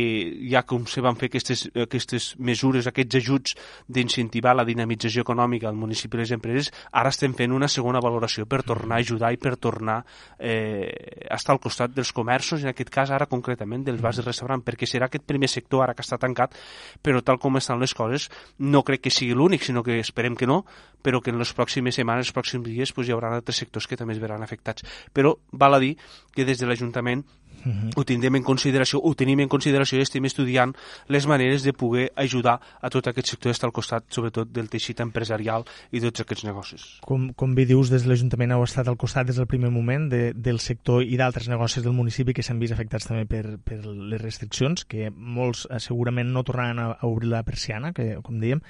ja 0.47 0.63
com 0.63 0.87
se 0.87 1.03
van 1.03 1.19
fer 1.19 1.33
aquestes, 1.33 1.65
aquestes 1.75 2.29
mesures, 2.39 2.87
aquests 2.87 3.19
ajuts 3.19 3.57
d'incentivar 3.91 4.55
la 4.55 4.67
dinamització 4.69 5.25
econòmica 5.27 5.67
al 5.67 5.75
municipi 5.75 6.15
i 6.15 6.23
les 6.23 6.35
empreses, 6.37 6.71
ara 6.93 7.11
estem 7.11 7.35
fent 7.35 7.57
una 7.57 7.67
segona 7.67 7.99
valoració 8.05 8.47
per 8.47 8.63
tornar 8.63 9.01
a 9.01 9.03
ajudar 9.03 9.33
i 9.35 9.41
per 9.43 9.57
tornar 9.59 9.99
eh, 10.39 11.27
a 11.27 11.41
estar 11.41 11.57
al 11.57 11.63
costat 11.65 11.97
dels 11.97 12.13
comerços, 12.15 12.63
en 12.63 12.71
aquest 12.71 12.95
cas 12.95 13.11
ara 13.11 13.27
concretament 13.27 13.83
dels 13.89 14.03
bars 14.05 14.23
de 14.23 14.29
restaurant, 14.29 14.63
perquè 14.63 14.87
serà 14.87 15.11
aquest 15.11 15.27
primer 15.27 15.51
sector 15.51 15.83
ara 15.83 15.99
que 15.99 16.07
està 16.07 16.21
tancat, 16.23 16.55
però 17.03 17.25
tal 17.27 17.43
com 17.43 17.59
estan 17.59 17.83
les 17.83 17.97
coses 17.99 18.29
no 18.63 18.85
crec 18.87 19.09
que 19.09 19.15
sigui 19.15 19.35
l'únic, 19.35 19.67
sinó 19.67 19.83
que 19.83 19.99
esperem 19.99 20.37
que 20.39 20.47
no, 20.47 20.63
però 21.03 21.21
que 21.23 21.31
en 21.31 21.39
les 21.41 21.53
pròximes 21.55 21.97
setmanes, 21.99 22.29
els 22.29 22.35
pròxims 22.37 22.67
dies, 22.67 22.93
pues, 22.93 23.09
hi 23.09 23.15
haurà 23.15 23.31
altres 23.35 23.61
sectors 23.63 23.87
que 23.87 23.97
també 23.97 24.17
es 24.17 24.23
veran 24.23 24.43
afectats. 24.43 24.85
Però 25.15 25.37
val 25.53 25.79
a 25.79 25.83
dir 25.83 25.95
que 26.35 26.45
des 26.45 26.59
de 26.59 26.67
l'Ajuntament 26.67 27.25
uh 27.65 27.73
-huh. 27.73 27.91
ho 27.97 28.05
tindrem 28.05 28.37
en 28.37 28.43
consideració, 28.43 29.01
ho 29.03 29.15
tenim 29.15 29.41
en 29.41 29.49
consideració 29.49 29.99
i 29.99 30.03
estem 30.03 30.25
estudiant 30.25 30.75
les 31.09 31.27
maneres 31.27 31.63
de 31.63 31.73
poder 31.73 32.13
ajudar 32.17 32.61
a 32.81 32.91
tot 32.91 33.07
aquest 33.07 33.29
sector 33.29 33.51
d'estar 33.51 33.69
al 33.69 33.73
costat, 33.73 34.05
sobretot 34.09 34.49
del 34.53 34.69
teixit 34.69 35.01
empresarial 35.01 35.65
i 35.91 36.01
tots 36.01 36.21
aquests 36.21 36.45
negocis. 36.45 36.99
Com, 37.01 37.33
com 37.35 37.55
bé 37.55 37.67
dius, 37.67 37.91
des 37.91 38.03
de 38.03 38.09
l'Ajuntament 38.09 38.53
heu 38.53 38.63
estat 38.63 38.89
al 38.89 38.97
costat 38.97 39.27
des 39.27 39.37
del 39.37 39.47
primer 39.47 39.71
moment 39.71 40.09
de, 40.11 40.33
del 40.35 40.59
sector 40.59 41.03
i 41.03 41.17
d'altres 41.17 41.49
negocis 41.49 41.83
del 41.83 41.93
municipi 41.93 42.35
que 42.35 42.43
s'han 42.43 42.59
vist 42.59 42.73
afectats 42.73 43.07
també 43.07 43.25
per, 43.27 43.59
per 43.65 43.85
les 43.85 44.21
restriccions, 44.21 44.85
que 44.85 45.11
molts 45.11 45.67
eh, 45.71 45.79
segurament 45.79 46.33
no 46.33 46.45
tornaran 46.45 46.79
a, 46.79 46.87
a 47.01 47.07
obrir 47.07 47.29
la 47.29 47.43
persiana, 47.43 47.93
que 47.93 48.19
com 48.23 48.41
dèiem. 48.41 48.63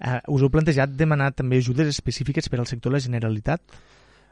Eh, 0.00 0.20
us 0.28 0.42
heu 0.42 0.50
plantejat 0.52 0.96
demanar 0.96 1.32
també 1.32 1.58
ajudes 1.58 1.88
específiques 1.88 2.48
per 2.48 2.60
al 2.60 2.66
sector 2.66 2.92
de 2.92 2.98
la 2.98 3.04
Generalitat? 3.04 3.62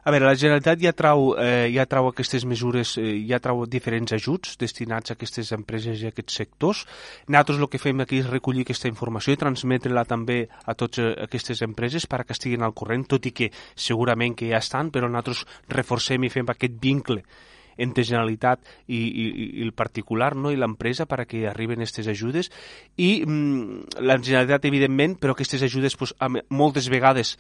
A 0.05 0.13
veure, 0.13 0.27
la 0.29 0.37
Generalitat 0.37 0.83
ja 0.85 0.91
trau, 0.93 1.31
eh, 1.41 1.71
ja 1.73 1.87
trau 1.89 2.11
aquestes 2.11 2.43
mesures, 2.45 2.99
eh, 3.01 3.25
ja 3.25 3.39
trau 3.41 3.65
diferents 3.65 4.13
ajuts 4.13 4.59
destinats 4.61 5.11
a 5.11 5.15
aquestes 5.15 5.51
empreses 5.57 6.03
i 6.03 6.05
a 6.05 6.11
aquests 6.13 6.37
sectors. 6.43 6.83
Nosaltres 7.27 7.59
el 7.59 7.71
que 7.73 7.81
fem 7.81 8.01
aquí 8.05 8.19
és 8.21 8.29
recollir 8.29 8.67
aquesta 8.67 8.91
informació 8.93 9.33
i 9.33 9.41
transmetre-la 9.41 10.05
també 10.05 10.51
a 10.67 10.75
totes 10.75 11.01
eh, 11.01 11.15
aquestes 11.25 11.63
empreses 11.65 12.05
perquè 12.05 12.37
estiguin 12.37 12.63
al 12.63 12.77
corrent, 12.77 13.07
tot 13.09 13.25
i 13.25 13.33
que 13.33 13.51
segurament 13.75 14.37
que 14.37 14.51
ja 14.53 14.61
estan, 14.61 14.93
però 14.93 15.09
nosaltres 15.09 15.47
reforcem 15.73 16.29
i 16.29 16.29
fem 16.29 16.53
aquest 16.53 16.77
vincle 16.85 17.25
entre 17.79 18.05
Generalitat 18.05 18.61
i, 18.87 19.01
i, 19.01 19.27
i 19.59 19.63
el 19.65 19.73
particular 19.73 20.35
no? 20.37 20.53
i 20.53 20.61
l'empresa 20.61 21.09
perquè 21.09 21.47
arriben 21.49 21.81
aquestes 21.81 22.13
ajudes 22.13 22.53
i 23.01 23.25
mm, 23.25 24.05
la 24.05 24.21
Generalitat 24.21 24.69
evidentment 24.69 25.17
però 25.17 25.33
aquestes 25.33 25.65
ajudes 25.65 25.97
pues, 25.97 26.13
moltes 26.51 26.93
vegades 26.93 27.39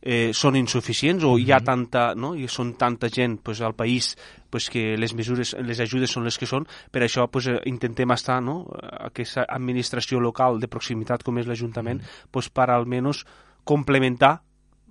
eh, 0.00 0.30
són 0.34 0.56
insuficients 0.56 1.24
o 1.24 1.36
hi 1.38 1.50
ha 1.52 1.60
tanta, 1.64 2.12
no? 2.14 2.34
I 2.34 2.48
són 2.50 2.74
tanta 2.78 3.10
gent 3.12 3.38
pues, 3.44 3.60
al 3.60 3.74
país 3.74 4.14
pues, 4.50 4.68
que 4.70 4.96
les 4.96 5.14
mesures, 5.14 5.54
les 5.60 5.80
ajudes 5.80 6.10
són 6.10 6.24
les 6.24 6.38
que 6.38 6.48
són, 6.48 6.66
per 6.92 7.04
això 7.04 7.28
pues, 7.30 7.48
eh, 7.50 7.58
intentem 7.70 8.14
estar, 8.14 8.40
no? 8.42 8.62
aquesta 9.10 9.46
administració 9.48 10.20
local 10.20 10.60
de 10.60 10.70
proximitat 10.70 11.24
com 11.26 11.38
és 11.38 11.48
l'Ajuntament, 11.48 12.02
pues, 12.30 12.48
per 12.48 12.70
almenys 12.70 13.24
complementar 13.68 14.38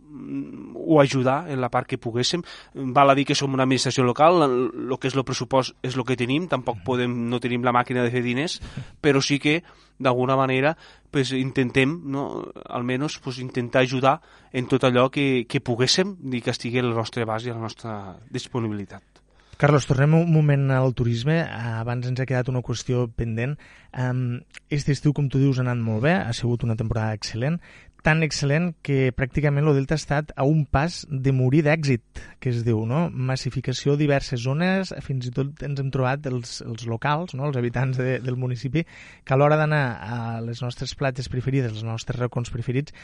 o 0.10 1.02
ajudar 1.02 1.50
en 1.52 1.62
la 1.62 1.70
part 1.70 1.88
que 1.88 1.98
poguéssim. 1.98 2.44
Val 2.74 3.10
a 3.10 3.16
dir 3.16 3.26
que 3.28 3.36
som 3.36 3.54
una 3.54 3.66
administració 3.68 4.06
local, 4.08 4.44
el 4.46 4.96
que 5.00 5.12
és 5.12 5.18
el 5.18 5.26
pressupost 5.28 5.76
és 5.84 5.98
el 5.98 6.06
que 6.08 6.18
tenim, 6.20 6.48
tampoc 6.48 6.80
podem, 6.86 7.14
no 7.32 7.42
tenim 7.44 7.66
la 7.66 7.76
màquina 7.76 8.06
de 8.06 8.14
fer 8.14 8.24
diners, 8.26 8.60
però 9.02 9.22
sí 9.22 9.40
que 9.40 9.62
d'alguna 10.00 10.38
manera 10.38 10.76
pues, 11.12 11.34
intentem, 11.34 11.98
no, 12.06 12.52
almenys 12.70 13.20
pues, 13.24 13.40
intentar 13.44 13.84
ajudar 13.84 14.22
en 14.54 14.68
tot 14.68 14.84
allò 14.88 15.10
que, 15.12 15.46
que 15.50 15.62
poguéssim 15.62 16.18
i 16.32 16.42
que 16.42 16.54
estigui 16.54 16.80
al 16.80 16.94
nostre 16.94 17.26
abast 17.26 17.48
i 17.48 17.54
a 17.54 17.58
la 17.58 17.64
nostra 17.64 18.18
disponibilitat. 18.30 19.04
Carlos, 19.58 19.88
tornem 19.90 20.14
un 20.14 20.28
moment 20.30 20.70
al 20.70 20.92
turisme. 20.94 21.40
Abans 21.42 22.06
ens 22.06 22.20
ha 22.22 22.28
quedat 22.30 22.52
una 22.52 22.62
qüestió 22.62 23.08
pendent. 23.10 23.56
Este 24.70 24.94
estiu, 24.94 25.16
com 25.18 25.32
tu 25.34 25.42
dius, 25.42 25.58
ha 25.58 25.64
anat 25.66 25.82
molt 25.82 26.04
bé, 26.04 26.14
ha 26.14 26.34
sigut 26.38 26.62
una 26.68 26.76
temporada 26.78 27.18
excel·lent 27.18 27.58
tan 28.08 28.24
excel·lent 28.24 28.70
que 28.86 29.12
pràcticament 29.12 29.68
el 29.68 29.76
Delta 29.76 29.98
ha 29.98 30.00
estat 30.00 30.30
a 30.40 30.46
un 30.48 30.62
pas 30.72 31.02
de 31.12 31.34
morir 31.36 31.66
d'èxit, 31.66 32.22
que 32.40 32.54
es 32.54 32.62
diu, 32.64 32.86
no? 32.88 33.08
Massificació 33.12 33.98
a 33.98 34.00
diverses 34.00 34.46
zones, 34.46 34.94
fins 35.04 35.28
i 35.28 35.34
tot 35.36 35.66
ens 35.68 35.82
hem 35.82 35.90
trobat 35.92 36.30
els, 36.32 36.62
els 36.64 36.86
locals, 36.88 37.36
no? 37.36 37.50
els 37.50 37.60
habitants 37.60 38.00
de, 38.00 38.18
del 38.24 38.40
municipi, 38.40 38.86
que 39.28 39.36
a 39.36 39.40
l'hora 39.40 39.60
d'anar 39.60 39.84
a 40.00 40.20
les 40.46 40.64
nostres 40.64 40.96
platges 40.96 41.28
preferides, 41.34 41.74
els 41.76 41.84
nostres 41.84 42.20
racons 42.22 42.54
preferits, 42.54 42.96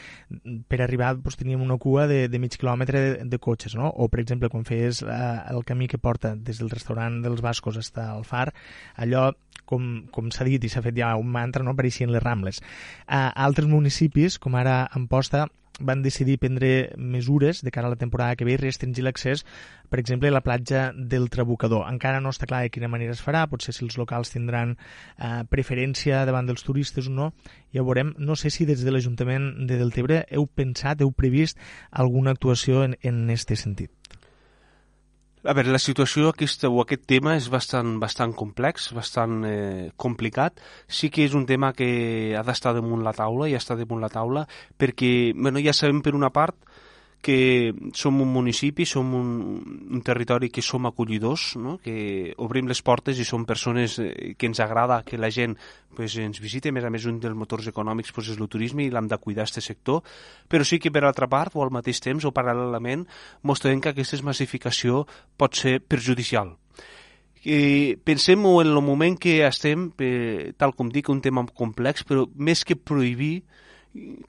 per 0.72 0.80
arribar 0.80 1.12
doncs, 1.18 1.36
teníem 1.36 1.60
una 1.60 1.76
cua 1.76 2.06
de, 2.08 2.24
de 2.32 2.40
mig 2.40 2.56
quilòmetre 2.56 3.04
de, 3.04 3.28
de 3.28 3.42
cotxes, 3.42 3.76
no? 3.76 3.92
O, 3.92 4.08
per 4.08 4.22
exemple, 4.24 4.48
quan 4.48 4.64
feies 4.64 5.02
eh, 5.04 5.20
el 5.52 5.66
camí 5.68 5.90
que 5.90 6.00
porta 6.00 6.32
des 6.32 6.62
del 6.62 6.72
restaurant 6.72 7.20
dels 7.26 7.44
Bascos 7.44 7.76
fins 7.76 8.00
al 8.00 8.24
far, 8.24 8.48
allò, 8.96 9.28
com, 9.68 10.04
com 10.12 10.30
s'ha 10.32 10.46
dit 10.48 10.64
i 10.64 10.70
s'ha 10.70 10.82
fet 10.84 10.96
ja 10.96 11.14
un 11.20 11.30
mantra, 11.32 11.64
no? 11.64 11.74
apareixien 11.74 12.12
les 12.12 12.22
Rambles. 12.24 12.60
A 13.06 13.26
altres 13.46 13.68
municipis, 13.70 14.38
com 14.40 14.56
ara 14.60 14.84
Amposta 14.94 15.48
van 15.80 16.02
decidir 16.02 16.38
prendre 16.38 16.92
mesures 16.96 17.62
de 17.64 17.70
cara 17.74 17.88
a 17.88 17.90
la 17.90 17.98
temporada 17.98 18.36
que 18.36 18.46
ve 18.46 18.54
i 18.54 18.58
restringir 18.60 19.02
l'accés, 19.04 19.44
per 19.90 19.98
exemple, 19.98 20.28
a 20.28 20.34
la 20.34 20.42
platja 20.42 20.92
del 20.94 21.28
Trabucador. 21.30 21.88
Encara 21.90 22.20
no 22.22 22.30
està 22.30 22.46
clar 22.46 22.62
de 22.62 22.70
quina 22.70 22.90
manera 22.90 23.14
es 23.14 23.22
farà, 23.22 23.44
potser 23.50 23.74
si 23.74 23.84
els 23.84 23.98
locals 23.98 24.30
tindran 24.30 24.76
eh, 24.76 25.42
preferència 25.50 26.24
davant 26.28 26.46
dels 26.46 26.62
turistes 26.62 27.10
o 27.10 27.14
no, 27.14 27.32
ja 27.74 27.82
ho 27.82 27.88
veurem. 27.88 28.14
No 28.18 28.38
sé 28.38 28.54
si 28.54 28.68
des 28.70 28.86
de 28.86 28.94
l'Ajuntament 28.94 29.66
de 29.66 29.80
Deltebre 29.80 30.24
heu 30.30 30.46
pensat, 30.46 31.02
heu 31.02 31.10
previst 31.10 31.58
alguna 31.90 32.36
actuació 32.38 32.84
en, 32.86 32.96
en 33.02 33.28
este 33.34 33.58
sentit. 33.58 33.90
A 35.44 35.52
veure, 35.52 35.74
la 35.74 35.80
situació 35.82 36.30
aquesta, 36.30 36.70
o 36.72 36.78
aquest 36.80 37.02
tema 37.10 37.34
és 37.36 37.50
bastant, 37.52 37.98
bastant 38.00 38.30
complex, 38.32 38.86
bastant 38.96 39.42
eh, 39.44 39.90
complicat. 40.00 40.62
Sí 40.88 41.10
que 41.12 41.26
és 41.28 41.34
un 41.36 41.44
tema 41.44 41.74
que 41.76 41.88
ha 42.32 42.40
d'estar 42.46 42.72
damunt 42.72 43.02
la 43.04 43.12
taula 43.12 43.50
i 43.50 43.56
està 43.58 43.76
damunt 43.76 44.00
la 44.00 44.08
taula 44.08 44.46
perquè 44.80 45.10
bueno, 45.36 45.60
ja 45.60 45.76
sabem 45.76 46.00
per 46.00 46.14
una 46.16 46.32
part 46.32 46.56
que 47.24 47.72
som 47.96 48.20
un 48.20 48.28
municipi, 48.28 48.84
som 48.84 49.14
un, 49.16 49.28
un 49.88 50.00
territori 50.04 50.50
que 50.52 50.60
som 50.60 50.84
acollidors, 50.84 51.54
no? 51.56 51.78
que 51.80 52.34
obrim 52.36 52.68
les 52.68 52.82
portes 52.84 53.16
i 53.16 53.24
som 53.24 53.46
persones 53.48 53.96
eh, 53.98 54.34
que 54.36 54.50
ens 54.50 54.60
agrada 54.60 55.00
que 55.08 55.16
la 55.16 55.30
gent 55.32 55.56
pues, 55.96 56.18
ens 56.20 56.36
visite, 56.44 56.68
a 56.68 56.76
més 56.76 56.84
a 56.84 56.90
més 56.92 57.06
un 57.08 57.22
dels 57.22 57.32
motors 57.32 57.70
econòmics 57.72 58.12
pues, 58.12 58.28
és 58.28 58.36
el 58.36 58.50
turisme 58.52 58.84
i 58.84 58.90
l'hem 58.92 59.08
de 59.08 59.16
cuidar 59.16 59.46
aquest 59.46 59.64
sector, 59.64 60.02
però 60.52 60.68
sí 60.68 60.76
que 60.76 60.92
per 60.92 61.06
altra 61.08 61.30
part 61.32 61.56
o 61.56 61.64
al 61.64 61.72
mateix 61.72 62.02
temps 62.04 62.28
o 62.28 62.34
paral·lelament 62.36 63.06
mostrem 63.40 63.80
que 63.80 63.94
aquesta 63.94 64.20
massificació 64.20 65.06
pot 65.40 65.56
ser 65.56 65.78
perjudicial. 65.80 66.52
I 67.48 67.96
pensem 68.04 68.44
en 68.44 68.68
el 68.68 68.84
moment 68.84 69.16
que 69.16 69.38
estem, 69.48 69.88
eh, 69.96 70.52
tal 70.60 70.76
com 70.76 70.92
dic, 70.92 71.08
un 71.08 71.24
tema 71.24 71.48
complex, 71.48 72.04
però 72.04 72.28
més 72.36 72.68
que 72.68 72.76
prohibir, 72.76 73.46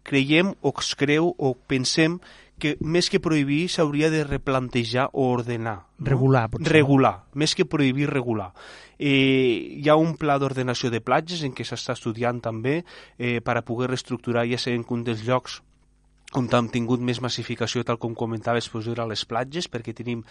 creiem 0.06 0.54
o 0.62 0.72
es 0.80 0.96
creu 0.96 1.34
o 1.38 1.56
pensem 1.68 2.20
que 2.60 2.76
més 2.80 3.10
que 3.12 3.20
prohibir 3.20 3.68
s'hauria 3.72 4.10
de 4.14 4.24
replantejar 4.24 5.10
o 5.14 5.28
ordenar. 5.34 5.78
No? 6.00 6.08
Regular, 6.10 6.48
potser. 6.52 6.72
Regular, 6.72 7.14
més 7.34 7.56
que 7.56 7.68
prohibir, 7.68 8.08
regular. 8.12 8.52
Eh, 8.98 9.76
hi 9.82 9.90
ha 9.92 9.98
un 10.00 10.16
pla 10.16 10.38
d'ordenació 10.40 10.90
de 10.92 11.04
platges 11.04 11.44
en 11.44 11.52
què 11.56 11.68
s'està 11.68 11.98
estudiant 11.98 12.40
també 12.44 12.82
eh, 13.18 13.42
per 13.44 13.58
a 13.60 13.66
poder 13.68 13.92
reestructurar 13.92 14.46
ja 14.48 14.60
sé 14.62 14.76
en 14.76 14.86
un 14.88 15.04
dels 15.04 15.26
llocs 15.28 15.60
on 16.38 16.50
hem 16.52 16.70
tingut 16.74 17.04
més 17.04 17.22
massificació, 17.24 17.84
tal 17.88 18.00
com 18.02 18.16
comentaves, 18.18 18.70
doncs, 18.72 18.90
era 18.92 19.04
a 19.06 19.10
les 19.10 19.26
platges, 19.26 19.70
perquè 19.72 19.94
tenim 19.96 20.24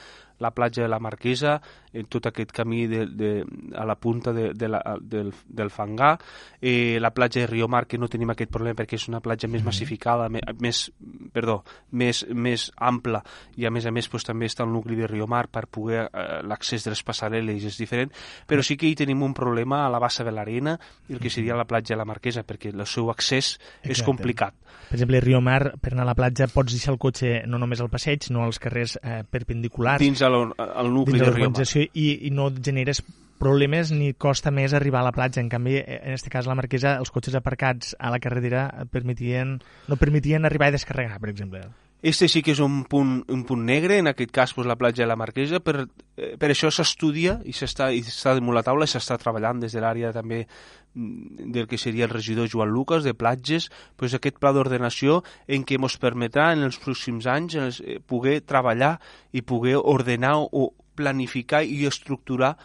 la 0.42 0.50
platja 0.54 0.82
de 0.84 0.88
la 0.88 1.00
Marquesa, 1.02 1.60
en 1.92 2.08
tot 2.10 2.26
aquest 2.26 2.52
camí 2.52 2.86
de, 2.90 3.04
de, 3.06 3.30
a 3.74 3.84
la 3.86 3.96
punta 3.96 4.32
de, 4.32 4.52
de 4.54 4.68
la, 4.68 4.80
del, 5.00 5.32
del 5.46 5.70
Fangar, 5.70 6.18
eh, 6.60 6.98
la 7.00 7.12
platja 7.14 7.40
de 7.40 7.46
Riomar, 7.46 7.86
que 7.86 7.98
no 7.98 8.08
tenim 8.08 8.30
aquest 8.34 8.52
problema 8.52 8.78
perquè 8.80 8.98
és 8.98 9.08
una 9.08 9.22
platja 9.24 9.48
més 9.48 9.62
mm-hmm. 9.62 9.70
massificada, 9.70 10.28
més, 10.60 10.84
perdó, 11.32 11.60
més, 11.92 12.24
més 12.34 12.68
ampla, 12.76 13.22
i 13.56 13.66
a 13.66 13.72
més 13.74 13.86
a 13.86 13.94
més 13.94 14.10
doncs, 14.10 14.26
també 14.26 14.50
està 14.50 14.66
el 14.66 14.72
nucli 14.74 14.98
de 14.98 15.08
Riomar 15.10 15.46
per 15.52 15.66
poder 15.70 16.06
eh, 16.06 16.40
l'accés 16.44 16.84
de 16.84 16.94
les 16.94 17.04
passarel·les 17.06 17.68
és 17.70 17.78
diferent, 17.80 18.12
però 18.46 18.64
sí 18.64 18.76
que 18.80 18.90
hi 18.90 18.98
tenim 18.98 19.22
un 19.22 19.34
problema 19.34 19.84
a 19.84 19.90
la 19.92 20.02
bassa 20.02 20.26
de 20.26 20.34
l'Arena, 20.34 20.76
el 21.08 21.20
que 21.22 21.30
seria 21.30 21.56
la 21.58 21.68
platja 21.68 21.94
de 21.94 22.02
la 22.02 22.08
Marquesa, 22.08 22.44
perquè 22.46 22.74
el 22.74 22.86
seu 22.86 23.10
accés 23.12 23.54
Exacte. 23.54 23.92
és 23.94 24.02
complicat. 24.06 24.56
Per 24.88 24.98
exemple, 24.98 25.20
Riomar, 25.22 25.74
per 25.80 25.93
anar 25.94 26.04
a 26.04 26.11
la 26.11 26.16
platja, 26.18 26.48
pots 26.52 26.74
deixar 26.74 26.92
el 26.94 27.00
cotxe 27.02 27.35
no 27.50 27.61
només 27.62 27.80
al 27.80 27.90
passeig, 27.92 28.28
no 28.35 28.44
als 28.44 28.61
carrers 28.62 28.98
eh, 29.00 29.22
perpendiculars. 29.30 30.02
Dins 30.02 30.22
al, 30.26 30.40
al 30.59 30.90
nucli 30.92 31.18
dins 31.18 31.28
de 31.28 31.37
Riomar. 31.37 31.68
I, 31.94 32.09
I 32.28 32.33
no 32.35 32.50
generes 32.59 33.02
problemes 33.40 33.90
ni 33.92 34.12
costa 34.14 34.52
més 34.54 34.74
arribar 34.74 35.02
a 35.02 35.09
la 35.09 35.14
platja. 35.14 35.42
En 35.42 35.50
canvi, 35.52 35.78
en 35.80 36.12
aquest 36.14 36.30
cas, 36.33 36.48
la 36.50 36.59
Marquesa, 36.59 36.96
els 37.00 37.12
cotxes 37.14 37.37
aparcats 37.38 37.94
a 37.98 38.12
la 38.14 38.20
carretera 38.22 38.68
permetien, 38.92 39.59
no 39.88 40.00
permetien 40.00 40.46
arribar 40.48 40.70
i 40.70 40.78
descarregar, 40.78 41.18
per 41.22 41.33
exemple. 41.35 41.66
Este 42.04 42.28
sí 42.28 42.42
que 42.44 42.52
és 42.52 42.58
un 42.60 42.82
punt, 42.84 43.22
un 43.32 43.46
punt 43.48 43.62
negre, 43.64 43.96
en 43.96 44.10
aquest 44.10 44.28
cas 44.28 44.52
pues, 44.52 44.66
la 44.68 44.76
platja 44.76 45.06
de 45.06 45.08
la 45.08 45.16
Marquesa, 45.16 45.62
per, 45.64 45.86
eh, 46.20 46.34
per 46.36 46.50
això 46.52 46.68
s'estudia 46.68 47.38
i 47.48 47.54
s'està 47.56 47.88
damunt 48.36 48.52
la 48.52 48.62
taula 48.66 48.84
i 48.84 48.92
s'està 48.92 49.16
treballant 49.22 49.62
des 49.62 49.72
de 49.72 49.80
l'àrea 49.80 50.10
també 50.12 50.42
mm, 50.44 51.48
del 51.56 51.64
que 51.70 51.80
seria 51.80 52.04
el 52.04 52.12
regidor 52.12 52.50
Joan 52.52 52.74
Lucas, 52.76 53.08
de 53.08 53.16
platges, 53.16 53.70
pues, 53.96 54.12
aquest 54.12 54.36
pla 54.36 54.52
d'ordenació 54.52 55.22
en 55.48 55.64
què 55.64 55.80
ens 55.80 55.96
permetrà 55.96 56.50
en 56.52 56.68
els 56.68 56.76
pròxims 56.76 57.24
anys 57.24 57.80
eh, 57.80 57.96
poder 58.04 58.42
treballar 58.44 58.98
i 59.32 59.40
poder 59.40 59.78
ordenar 59.80 60.36
o 60.44 60.74
planificar 61.00 61.64
i 61.64 61.86
estructurar 61.88 62.58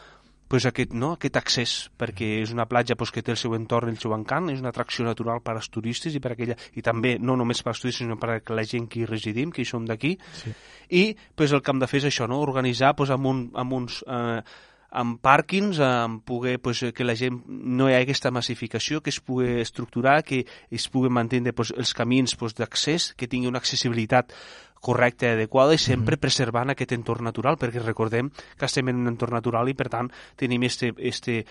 pues 0.49 0.65
aquest, 0.65 0.95
no, 0.97 1.13
aquest 1.15 1.37
accés, 1.37 1.73
perquè 2.01 2.29
és 2.41 2.51
una 2.55 2.65
platja 2.67 2.97
pues, 2.97 3.13
que 3.13 3.21
té 3.23 3.35
el 3.35 3.37
seu 3.39 3.53
entorn, 3.53 3.93
el 3.93 3.99
seu 4.01 4.15
encant, 4.17 4.49
és 4.49 4.63
una 4.63 4.73
atracció 4.73 5.05
natural 5.05 5.43
per 5.45 5.53
als 5.55 5.69
turistes 5.69 6.15
i 6.17 6.21
per 6.23 6.33
aquella, 6.33 6.57
i 6.73 6.83
també 6.85 7.13
no 7.21 7.37
només 7.37 7.61
per 7.61 7.75
als 7.75 7.83
turistes, 7.83 8.01
sinó 8.01 8.17
per 8.19 8.39
a 8.39 8.57
la 8.57 8.65
gent 8.65 8.89
que 8.89 9.03
hi 9.03 9.05
residim, 9.05 9.53
que 9.53 9.61
hi 9.61 9.69
som 9.69 9.85
d'aquí, 9.85 10.15
sí. 10.41 10.55
i 10.89 11.03
pues, 11.37 11.53
el 11.53 11.61
que 11.61 11.71
hem 11.71 11.85
de 11.85 11.91
fer 11.91 12.01
és 12.01 12.09
això, 12.09 12.27
no? 12.27 12.41
organitzar 12.41 12.95
pues, 12.97 13.13
amb, 13.13 13.29
un, 13.29 13.45
amb 13.53 13.79
uns... 13.79 14.01
Eh, 14.09 14.41
amb 14.89 15.19
pàrquings, 15.21 15.79
amb 15.85 16.23
poder 16.25 16.57
pues, 16.61 16.81
que 16.95 17.05
la 17.05 17.15
gent 17.17 17.43
no 17.45 17.89
hi 17.89 17.93
hagi 17.93 18.07
aquesta 18.07 18.31
massificació, 18.33 19.03
que 19.05 19.13
es 19.13 19.19
pugui 19.21 19.59
estructurar, 19.61 20.23
que 20.25 20.45
es 20.71 20.87
pugui 20.89 21.11
mantenir 21.13 21.53
pues, 21.53 21.71
els 21.77 21.93
camins 21.93 22.35
pues, 22.35 22.55
d'accés, 22.57 23.11
que 23.13 23.29
tingui 23.29 23.49
una 23.51 23.61
accessibilitat 23.61 24.33
correcta 24.79 25.27
i 25.27 25.29
adequada 25.29 25.73
i 25.73 25.77
sempre 25.77 26.15
mm 26.15 26.17
-hmm. 26.17 26.19
preservant 26.19 26.69
aquest 26.69 26.91
entorn 26.91 27.23
natural, 27.23 27.57
perquè 27.57 27.81
recordem 27.81 28.29
que 28.57 28.65
estem 28.65 28.89
en 28.89 28.95
un 28.95 29.07
entorn 29.07 29.33
natural 29.33 29.69
i 29.69 29.73
per 29.73 29.89
tant 29.89 30.11
tenim 30.35 30.63
este, 30.63 30.93
este, 30.97 31.45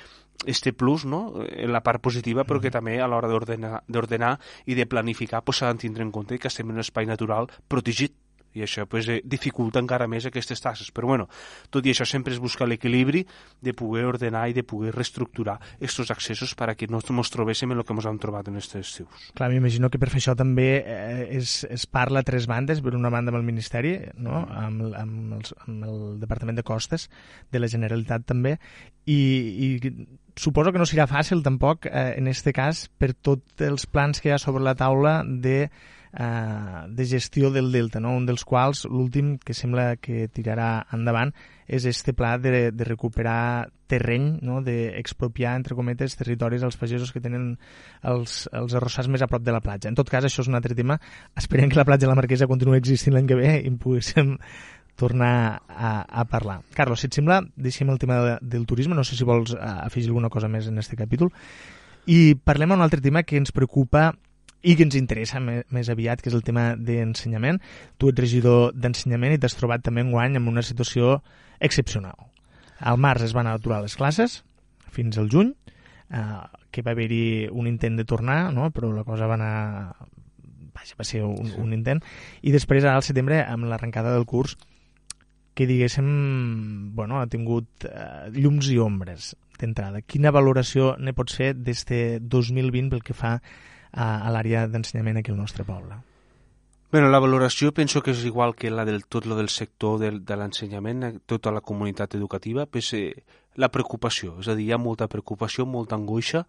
este 0.46 0.72
plus 0.72 1.04
no? 1.04 1.44
en 1.48 1.72
la 1.72 1.82
part 1.82 2.00
positiva, 2.00 2.44
però 2.44 2.60
que 2.60 2.70
també 2.70 3.00
a 3.00 3.06
l'hora 3.06 3.28
d'ordenar 3.28 4.38
i 4.66 4.74
de 4.74 4.86
planificar 4.86 5.42
s'ha 5.52 5.72
de 5.72 5.78
tindre 5.78 6.02
en 6.02 6.12
compte 6.12 6.38
que 6.38 6.48
estem 6.48 6.68
en 6.68 6.76
un 6.76 6.80
espai 6.80 7.06
natural 7.06 7.48
protegit 7.68 8.12
i 8.54 8.62
això 8.64 8.86
pues, 8.86 9.08
eh, 9.08 9.20
dificulta 9.24 9.80
encara 9.82 10.08
més 10.08 10.26
aquestes 10.28 10.60
tasses. 10.62 10.90
Però 10.94 11.10
bueno, 11.10 11.28
tot 11.70 11.86
i 11.86 11.92
això 11.92 12.06
sempre 12.08 12.32
es 12.34 12.40
busca 12.42 12.66
l'equilibri 12.66 13.24
de 13.60 13.74
poder 13.76 14.06
ordenar 14.08 14.46
i 14.48 14.56
de 14.56 14.64
poder 14.66 14.94
reestructurar 14.94 15.58
aquests 15.76 16.12
accessos 16.14 16.54
per 16.58 16.70
a 16.72 16.76
que 16.78 16.88
no 16.88 17.00
ens 17.00 17.32
trobéssim 17.34 17.72
en 17.72 17.82
el 17.82 17.84
que 17.84 17.94
ens 17.94 18.08
hem 18.08 18.20
trobat 18.22 18.48
en 18.48 18.58
aquests 18.58 18.80
estius. 18.80 19.28
Clar, 19.38 19.50
m'imagino 19.52 19.90
que 19.90 20.00
per 20.00 20.10
fer 20.12 20.22
això 20.22 20.36
també 20.38 20.68
eh, 20.80 21.26
es, 21.38 21.62
es 21.68 21.86
parla 21.86 22.22
a 22.22 22.26
tres 22.26 22.48
bandes, 22.50 22.82
per 22.84 22.94
una 22.96 23.12
banda 23.12 23.32
amb 23.32 23.40
el 23.40 23.46
Ministeri, 23.46 23.98
no? 24.16 24.44
amb, 24.46 24.88
amb, 24.96 25.36
els, 25.38 25.54
amb 25.66 25.84
el 25.84 26.00
Departament 26.22 26.58
de 26.58 26.66
Costes 26.66 27.08
de 27.52 27.60
la 27.60 27.70
Generalitat 27.70 28.26
també, 28.28 28.56
i, 29.08 29.18
i 29.18 29.68
suposo 30.38 30.72
que 30.72 30.80
no 30.80 30.86
serà 30.88 31.08
fàcil 31.10 31.42
tampoc 31.44 31.88
eh, 31.88 32.14
en 32.18 32.30
aquest 32.30 32.50
cas 32.56 32.86
per 33.00 33.12
tots 33.14 33.64
els 33.64 33.86
plans 33.90 34.20
que 34.20 34.30
hi 34.30 34.34
ha 34.36 34.42
sobre 34.42 34.64
la 34.64 34.76
taula 34.78 35.20
de 35.26 35.68
eh, 36.12 36.86
de 36.88 37.06
gestió 37.06 37.50
del 37.50 37.72
delta, 37.72 38.00
no? 38.00 38.14
un 38.16 38.26
dels 38.26 38.44
quals, 38.44 38.84
l'últim 38.88 39.36
que 39.38 39.56
sembla 39.56 39.96
que 39.96 40.28
tirarà 40.32 40.86
endavant, 40.94 41.34
és 41.68 41.84
este 41.84 42.14
pla 42.16 42.36
de, 42.40 42.70
de 42.72 42.88
recuperar 42.88 43.68
terreny, 43.88 44.38
no? 44.44 44.62
d'expropiar, 44.64 45.56
entre 45.58 45.76
cometes, 45.76 46.16
territoris 46.16 46.64
als 46.64 46.78
pagesos 46.80 47.12
que 47.12 47.22
tenen 47.24 47.52
els, 48.02 48.46
els 48.52 48.74
arrossars 48.78 49.10
més 49.12 49.24
a 49.24 49.28
prop 49.28 49.44
de 49.44 49.54
la 49.54 49.62
platja. 49.64 49.92
En 49.92 49.98
tot 49.98 50.08
cas, 50.08 50.24
això 50.24 50.44
és 50.44 50.50
un 50.50 50.58
altre 50.58 50.76
tema. 50.78 50.98
Esperem 51.36 51.68
que 51.68 51.80
la 51.80 51.86
platja 51.88 52.06
de 52.06 52.12
la 52.12 52.18
Marquesa 52.18 52.48
continuï 52.48 52.80
existint 52.80 53.16
l'any 53.16 53.28
que 53.28 53.38
ve 53.38 53.54
i 53.60 53.68
en 53.68 53.78
poguéssim 53.80 54.36
tornar 54.98 55.62
a, 55.68 56.02
a 56.02 56.24
parlar. 56.26 56.62
Carlos, 56.74 57.00
si 57.00 57.06
et 57.06 57.14
sembla, 57.14 57.38
deixem 57.54 57.88
el 57.92 58.00
tema 58.02 58.18
de, 58.24 58.32
del 58.42 58.66
turisme, 58.66 58.96
no 58.98 59.04
sé 59.06 59.14
si 59.14 59.24
vols 59.24 59.54
uh, 59.54 59.60
afegir 59.84 60.10
alguna 60.10 60.28
cosa 60.28 60.50
més 60.50 60.66
en 60.66 60.80
aquest 60.80 60.96
capítol, 60.98 61.30
i 62.10 62.34
parlem 62.34 62.74
d'un 62.74 62.82
altre 62.82 63.04
tema 63.04 63.22
que 63.22 63.38
ens 63.38 63.54
preocupa 63.54 64.10
i 64.62 64.74
que 64.74 64.84
ens 64.86 64.96
interessa 64.98 65.40
més, 65.40 65.90
aviat, 65.92 66.22
que 66.22 66.30
és 66.32 66.36
el 66.36 66.44
tema 66.46 66.72
d'ensenyament. 66.74 67.60
Tu 67.98 68.10
ets 68.10 68.22
regidor 68.24 68.74
d'ensenyament 68.74 69.36
i 69.36 69.40
t'has 69.42 69.56
trobat 69.58 69.84
també 69.86 70.02
en 70.02 70.12
guany 70.14 70.38
amb 70.38 70.50
una 70.50 70.64
situació 70.66 71.18
excepcional. 71.62 72.16
Al 72.78 72.98
març 72.98 73.28
es 73.28 73.34
van 73.34 73.50
aturar 73.50 73.82
les 73.84 73.96
classes, 73.98 74.42
fins 74.94 75.18
al 75.18 75.30
juny, 75.30 75.52
eh, 76.10 76.42
que 76.70 76.82
va 76.82 76.94
haver-hi 76.94 77.48
un 77.50 77.70
intent 77.70 77.98
de 77.98 78.06
tornar, 78.06 78.52
no? 78.54 78.70
però 78.74 78.92
la 78.94 79.06
cosa 79.06 79.30
va 79.30 79.38
anar... 79.38 80.08
Vaja, 80.78 80.94
va 80.98 81.06
ser 81.06 81.24
un, 81.26 81.50
un 81.58 81.72
intent. 81.74 82.02
I 82.46 82.52
després, 82.54 82.84
al 82.86 83.02
setembre, 83.02 83.40
amb 83.42 83.66
l'arrencada 83.66 84.12
del 84.14 84.26
curs, 84.30 84.54
que 85.58 85.66
diguéssim, 85.66 86.92
bueno, 86.94 87.18
ha 87.18 87.26
tingut 87.26 87.86
eh, 87.88 88.28
llums 88.36 88.68
i 88.70 88.78
ombres 88.78 89.32
d'entrada. 89.58 90.04
Quina 90.06 90.30
valoració 90.30 90.92
ne 91.02 91.14
pot 91.18 91.34
ser 91.34 91.50
d'este 91.58 92.20
2020 92.22 92.92
pel 92.92 93.02
que 93.02 93.16
fa 93.18 93.32
a, 93.38 93.56
a 93.98 94.30
l'àrea 94.34 94.66
d'ensenyament 94.70 95.18
aquí 95.20 95.34
al 95.34 95.40
nostre 95.42 95.66
poble. 95.66 95.98
Bueno, 96.90 97.10
la 97.12 97.18
valoració 97.20 97.74
penso 97.76 98.00
que 98.00 98.14
és 98.14 98.22
igual 98.24 98.54
que 98.56 98.70
la 98.72 98.86
del 98.88 99.02
tot 99.04 99.26
lo 99.28 99.36
del 99.36 99.50
sector 99.52 99.98
del, 100.00 100.22
de 100.24 100.36
l'ensenyament, 100.40 101.02
eh, 101.04 101.10
tota 101.26 101.52
la 101.52 101.60
comunitat 101.60 102.14
educativa, 102.16 102.64
pues, 102.64 102.94
eh, 102.96 103.24
la 103.60 103.68
preocupació, 103.68 104.38
és 104.40 104.48
a 104.48 104.54
dir, 104.56 104.70
hi 104.70 104.72
ha 104.72 104.78
molta 104.80 105.08
preocupació, 105.12 105.66
molta 105.66 105.98
angoixa, 105.98 106.46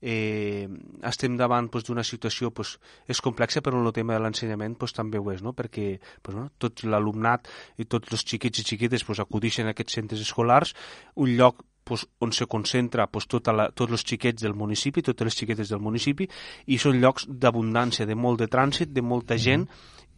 eh, 0.00 0.68
estem 1.02 1.36
davant 1.36 1.68
pues, 1.72 1.86
d'una 1.88 2.04
situació 2.06 2.50
pues, 2.54 2.76
és 3.08 3.20
complexa, 3.24 3.62
però 3.64 3.80
el 3.82 3.92
tema 3.92 4.14
de 4.14 4.22
l'ensenyament 4.22 4.76
pues, 4.78 4.94
també 4.96 5.18
ho 5.18 5.32
és, 5.32 5.42
no? 5.42 5.54
perquè 5.56 5.98
pues, 6.22 6.36
no? 6.36 6.48
tot 6.58 6.84
l'alumnat 6.84 7.48
i 7.78 7.86
tots 7.86 8.12
els 8.12 8.24
xiquets 8.26 8.62
i 8.62 8.66
xiquetes 8.72 9.04
pues, 9.04 9.22
acudixen 9.22 9.66
a 9.66 9.74
aquests 9.74 9.98
centres 10.00 10.22
escolars, 10.22 10.74
un 11.16 11.34
lloc 11.36 11.64
pues, 11.88 12.06
on 12.20 12.32
se 12.32 12.46
concentra 12.46 13.06
pues, 13.08 13.26
tota 13.26 13.52
la, 13.52 13.70
tots 13.72 13.96
els 13.96 14.04
xiquets 14.04 14.44
del 14.44 14.54
municipi, 14.54 15.02
totes 15.02 15.30
les 15.30 15.38
xiquetes 15.38 15.70
del 15.72 15.80
municipi, 15.80 16.28
i 16.68 16.78
són 16.78 17.00
llocs 17.00 17.26
d'abundància, 17.28 18.06
de 18.06 18.14
molt 18.14 18.42
de 18.42 18.50
trànsit, 18.52 18.92
de 18.92 19.02
molta 19.02 19.38
gent, 19.40 19.64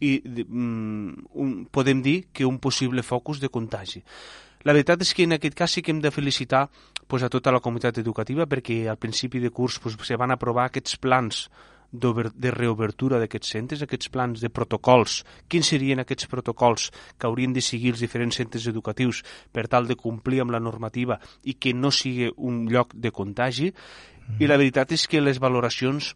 i 0.01 0.17
de, 0.25 0.43
mm, 0.43 1.27
un, 1.39 1.53
podem 1.71 2.01
dir 2.01 2.25
que 2.33 2.45
un 2.45 2.57
possible 2.59 3.03
focus 3.05 3.39
de 3.39 3.49
contagi. 3.49 4.01
La 4.67 4.73
veritat 4.75 5.01
és 5.01 5.13
que 5.15 5.25
en 5.25 5.37
aquest 5.37 5.55
cas 5.57 5.71
sí 5.73 5.81
que 5.81 5.93
hem 5.93 6.01
de 6.01 6.11
felicitar 6.11 6.67
pues, 7.11 7.23
a 7.23 7.29
tota 7.29 7.51
la 7.51 7.59
comunitat 7.59 7.97
educativa 7.99 8.45
perquè 8.47 8.85
al 8.87 8.95
principi 8.95 9.41
de 9.43 9.51
curs 9.51 9.81
pues, 9.83 9.97
se 10.07 10.15
van 10.15 10.31
aprovar 10.31 10.69
aquests 10.69 10.95
plans 10.95 11.49
de 11.91 12.51
reobertura 12.55 13.17
d'aquests 13.19 13.49
centres, 13.51 13.81
aquests 13.83 14.07
plans 14.13 14.39
de 14.39 14.47
protocols, 14.47 15.17
quins 15.51 15.73
serien 15.73 15.99
aquests 15.99 16.29
protocols 16.31 16.87
que 17.19 17.27
haurien 17.27 17.51
de 17.51 17.59
seguir 17.59 17.91
els 17.91 17.99
diferents 17.99 18.39
centres 18.39 18.69
educatius 18.71 19.25
per 19.51 19.67
tal 19.67 19.91
de 19.91 19.99
complir 19.99 20.39
amb 20.39 20.55
la 20.55 20.63
normativa 20.63 21.19
i 21.43 21.57
que 21.59 21.75
no 21.75 21.91
sigui 21.91 22.31
un 22.37 22.63
lloc 22.71 22.95
de 22.95 23.11
contagi. 23.11 23.73
Mm. 23.73 24.39
I 24.39 24.47
la 24.47 24.61
veritat 24.63 24.95
és 24.95 25.03
que 25.11 25.19
les 25.19 25.43
valoracions 25.43 26.13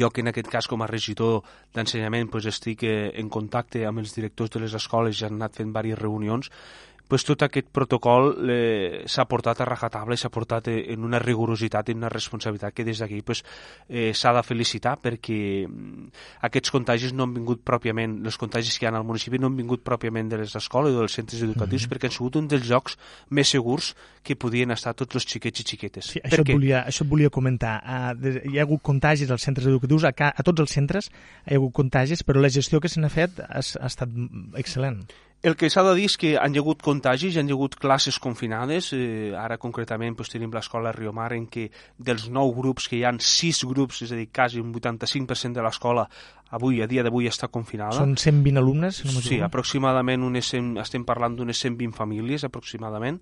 jo 0.00 0.08
que 0.10 0.24
en 0.24 0.32
aquest 0.32 0.48
cas 0.48 0.66
com 0.66 0.80
a 0.80 0.88
regidor 0.88 1.44
d'ensenyament 1.76 2.32
pues, 2.32 2.48
estic 2.48 2.88
eh, 2.88 3.12
en 3.20 3.28
contacte 3.28 3.84
amb 3.84 4.00
els 4.00 4.16
directors 4.16 4.56
de 4.56 4.64
les 4.64 4.80
escoles 4.80 5.20
i 5.20 5.28
han 5.28 5.36
anat 5.36 5.60
fent 5.60 5.76
diverses 5.76 6.00
reunions 6.00 6.50
pues, 7.08 7.24
tot 7.24 7.42
aquest 7.46 7.68
protocol 7.72 8.32
eh, 8.50 9.04
s'ha 9.06 9.26
portat 9.30 9.60
a 9.60 9.68
rajatable, 9.68 10.16
s'ha 10.18 10.30
portat 10.32 10.70
en 10.72 11.04
una 11.06 11.20
rigorositat 11.22 11.90
i 11.90 11.96
una 11.96 12.10
responsabilitat 12.12 12.74
que 12.74 12.84
des 12.84 12.98
d'aquí 13.02 13.22
pues, 13.22 13.44
eh, 13.88 14.12
s'ha 14.14 14.32
de 14.36 14.42
felicitar 14.42 14.96
perquè 15.02 15.38
mm, 15.66 16.08
aquests 16.48 16.74
contagis 16.74 17.14
no 17.14 17.26
han 17.26 17.34
vingut 17.36 17.62
pròpiament, 17.66 18.18
els 18.26 18.38
contagis 18.40 18.78
que 18.78 18.86
hi 18.86 18.90
ha 18.90 18.94
al 18.96 19.06
municipi 19.06 19.38
no 19.38 19.50
han 19.50 19.58
vingut 19.58 19.84
pròpiament 19.86 20.30
de 20.32 20.42
les 20.42 20.56
escoles 20.58 20.94
o 20.94 21.04
dels 21.04 21.14
centres 21.14 21.42
educatius 21.42 21.82
mm 21.82 21.86
-hmm. 21.86 21.92
perquè 21.92 22.10
han 22.10 22.16
sigut 22.18 22.36
un 22.36 22.48
dels 22.48 22.68
llocs 22.68 22.98
més 23.30 23.48
segurs 23.48 23.94
que 24.22 24.34
podien 24.34 24.70
estar 24.70 24.94
tots 24.94 25.14
els 25.14 25.26
xiquets 25.26 25.60
i 25.60 25.64
xiquetes. 25.64 26.04
Sí, 26.04 26.20
això, 26.24 26.42
et 26.42 26.52
volia, 26.52 26.84
això 26.86 27.04
et 27.04 27.10
volia 27.10 27.30
comentar. 27.30 27.76
Uh, 27.86 28.50
hi 28.50 28.58
ha 28.58 28.62
hagut 28.62 28.82
contagis 28.82 29.30
als 29.30 29.42
centres 29.42 29.66
educatius, 29.66 30.04
a, 30.04 30.12
a 30.34 30.42
tots 30.42 30.60
els 30.60 30.72
centres 30.72 31.10
hi 31.46 31.54
ha 31.54 31.60
hagut 31.60 31.72
contagis, 31.72 32.24
però 32.26 32.42
la 32.42 32.48
gestió 32.48 32.80
que 32.80 32.88
se 32.88 33.00
n'ha 33.00 33.12
fet 33.12 33.38
ha, 33.40 33.62
ha 33.62 33.86
estat 33.86 34.10
excel·lent. 34.54 35.06
El 35.42 35.54
que 35.54 35.68
s'ha 35.70 35.82
de 35.84 35.92
dir 35.94 36.06
és 36.08 36.16
que 36.18 36.30
han 36.40 36.54
hi 36.56 36.58
hagut 36.58 36.80
contagis, 36.82 37.36
hi 37.36 37.40
han 37.42 37.50
hi 37.50 37.54
hagut 37.54 37.76
classes 37.78 38.16
confinades, 38.22 38.88
eh, 38.96 39.34
ara 39.36 39.58
concretament 39.62 40.16
doncs, 40.16 40.32
tenim 40.32 40.50
l'escola 40.54 40.94
Riomar 40.96 41.28
en 41.36 41.44
què 41.52 41.68
dels 41.98 42.28
nou 42.32 42.54
grups 42.56 42.88
que 42.88 42.96
hi 42.98 43.04
han 43.04 43.20
sis 43.22 43.62
grups, 43.68 44.00
és 44.02 44.14
a 44.14 44.18
dir, 44.18 44.26
quasi 44.34 44.62
un 44.62 44.72
85% 44.74 45.60
de 45.60 45.62
l'escola 45.62 46.08
avui, 46.56 46.80
a 46.82 46.88
dia 46.90 47.04
d'avui, 47.06 47.28
està 47.28 47.50
confinada. 47.52 48.00
Són 48.00 48.16
120 48.16 48.58
alumnes? 48.62 49.04
No 49.04 49.20
sí, 49.20 49.40
aproximadament 49.44 50.24
unes 50.24 50.50
100, 50.54 50.76
estem 50.82 51.04
parlant 51.04 51.36
d'unes 51.36 51.62
120 51.62 51.94
famílies, 51.94 52.46
aproximadament. 52.48 53.20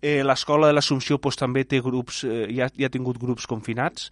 Eh, 0.00 0.22
l'escola 0.24 0.68
de 0.68 0.74
l'Assumpció 0.76 1.20
doncs, 1.20 1.38
també 1.40 1.64
té 1.64 1.80
grups, 1.84 2.24
eh, 2.24 2.48
ja, 2.52 2.70
ja 2.72 2.88
ha 2.88 2.92
tingut 2.92 3.20
grups 3.20 3.46
confinats, 3.46 4.10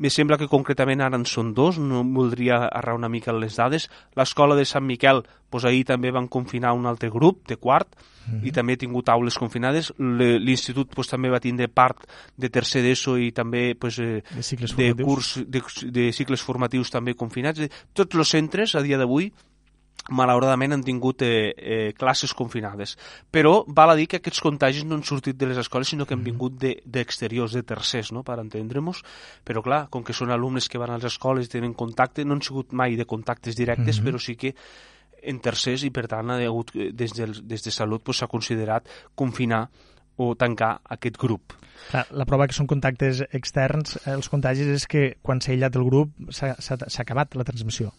me 0.00 0.08
sembla 0.08 0.38
que 0.40 0.48
concretament 0.48 1.02
ara 1.04 1.18
en 1.20 1.26
són 1.28 1.50
dos, 1.52 1.76
no 1.78 2.00
voldria 2.16 2.62
arrar 2.64 2.94
una 2.96 3.10
mica 3.12 3.34
les 3.36 3.58
dades. 3.60 3.90
L'escola 4.16 4.56
de 4.56 4.64
Sant 4.64 4.86
Miquel, 4.88 5.20
doncs 5.52 5.66
ahir 5.68 5.82
també 5.90 6.08
van 6.14 6.28
confinar 6.32 6.72
un 6.72 6.88
altre 6.88 7.10
grup, 7.12 7.42
de 7.48 7.58
quart, 7.60 7.92
mm 7.92 8.32
-hmm. 8.32 8.46
i 8.48 8.50
també 8.50 8.72
ha 8.72 8.80
tingut 8.80 9.08
aules 9.12 9.36
confinades. 9.36 9.92
L'institut 9.98 10.94
doncs, 10.96 11.08
també 11.08 11.28
va 11.28 11.40
tindre 11.40 11.68
part 11.68 11.98
de 12.36 12.48
tercer 12.48 12.82
d'ESO 12.82 13.18
i 13.18 13.30
també 13.32 13.74
doncs, 13.74 13.96
de, 13.98 14.42
cicles 14.42 14.74
de, 14.76 14.94
curs, 14.94 15.44
de, 15.46 15.62
de 15.84 16.12
cicles 16.12 16.40
formatius 16.40 16.90
també 16.90 17.14
confinats. 17.14 17.60
Tots 17.92 18.16
els 18.16 18.28
centres, 18.28 18.74
a 18.74 18.80
dia 18.80 18.96
d'avui, 18.96 19.32
malauradament 20.10 20.74
han 20.74 20.84
tingut 20.84 21.22
eh, 21.22 21.54
eh, 21.56 21.92
classes 21.98 22.34
confinades. 22.36 22.96
Però 23.32 23.64
val 23.66 23.94
a 23.94 23.96
dir 23.98 24.08
que 24.10 24.20
aquests 24.20 24.42
contagis 24.44 24.84
no 24.84 24.98
han 24.98 25.04
sortit 25.06 25.38
de 25.38 25.48
les 25.50 25.60
escoles, 25.62 25.88
sinó 25.88 26.06
que 26.06 26.14
han 26.14 26.22
mm-hmm. 26.22 26.30
vingut 26.30 26.84
d'exteriors, 26.84 27.54
de, 27.54 27.62
de 27.62 27.70
tercers, 27.72 28.12
no? 28.12 28.24
per 28.26 28.40
entendre-nos. 28.42 29.04
Però 29.46 29.62
clar, 29.64 29.84
com 29.90 30.04
que 30.06 30.16
són 30.16 30.34
alumnes 30.34 30.68
que 30.68 30.80
van 30.82 30.94
a 30.94 30.98
les 31.00 31.10
escoles 31.12 31.46
i 31.46 31.54
tenen 31.56 31.74
contacte, 31.74 32.26
no 32.26 32.36
han 32.36 32.44
sigut 32.44 32.74
mai 32.76 32.98
de 32.98 33.06
contactes 33.06 33.56
directes, 33.56 34.00
mm 34.00 34.02
-hmm. 34.02 34.10
però 34.10 34.18
sí 34.18 34.36
que 34.36 34.54
en 35.22 35.40
tercers 35.40 35.84
i 35.84 35.90
per 35.90 36.06
tant 36.08 36.30
ha 36.30 36.40
hagut, 36.40 36.74
eh, 36.74 36.90
des, 36.92 37.12
de, 37.12 37.26
des 37.42 37.62
de 37.62 37.70
Salut 37.70 38.00
s'ha 38.00 38.26
pues, 38.26 38.30
considerat 38.30 38.88
confinar 39.14 39.68
o 40.16 40.34
tancar 40.36 40.80
aquest 40.84 41.16
grup. 41.16 41.54
Clar, 41.90 42.06
la 42.12 42.26
prova 42.28 42.46
que 42.46 42.56
són 42.56 42.66
contactes 42.66 43.22
externs, 43.32 43.96
eh, 44.04 44.12
els 44.12 44.28
contagis, 44.28 44.66
és 44.66 44.86
que 44.86 45.16
quan 45.22 45.40
s'ha 45.40 45.52
aïllat 45.52 45.76
el 45.76 45.84
grup 45.84 46.12
s'ha 46.30 47.02
acabat 47.04 47.34
la 47.34 47.44
transmissió. 47.44 47.92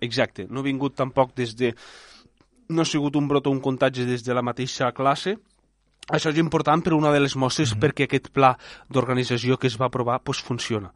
Exacte, 0.00 0.46
no 0.50 0.60
ha 0.60 0.68
vingut 0.68 0.96
tampoc 0.96 1.34
des 1.36 1.54
de... 1.56 1.74
No 2.68 2.82
ha 2.82 2.88
sigut 2.88 3.16
un 3.16 3.28
brot 3.28 3.46
o 3.46 3.50
un 3.52 3.60
contagi 3.60 4.06
des 4.08 4.24
de 4.24 4.34
la 4.34 4.42
mateixa 4.42 4.92
classe, 4.96 5.36
això 6.08 6.30
és 6.30 6.38
important 6.40 6.82
per 6.84 6.92
una 6.92 7.12
de 7.12 7.20
les 7.20 7.36
mostres 7.36 7.70
mm 7.70 7.74
-hmm. 7.74 7.82
perquè 7.82 8.04
aquest 8.04 8.30
pla 8.30 8.56
d'organització 8.90 9.58
que 9.58 9.66
es 9.66 9.80
va 9.80 9.86
aprovar 9.86 10.20
pues, 10.22 10.40
funciona 10.40 10.92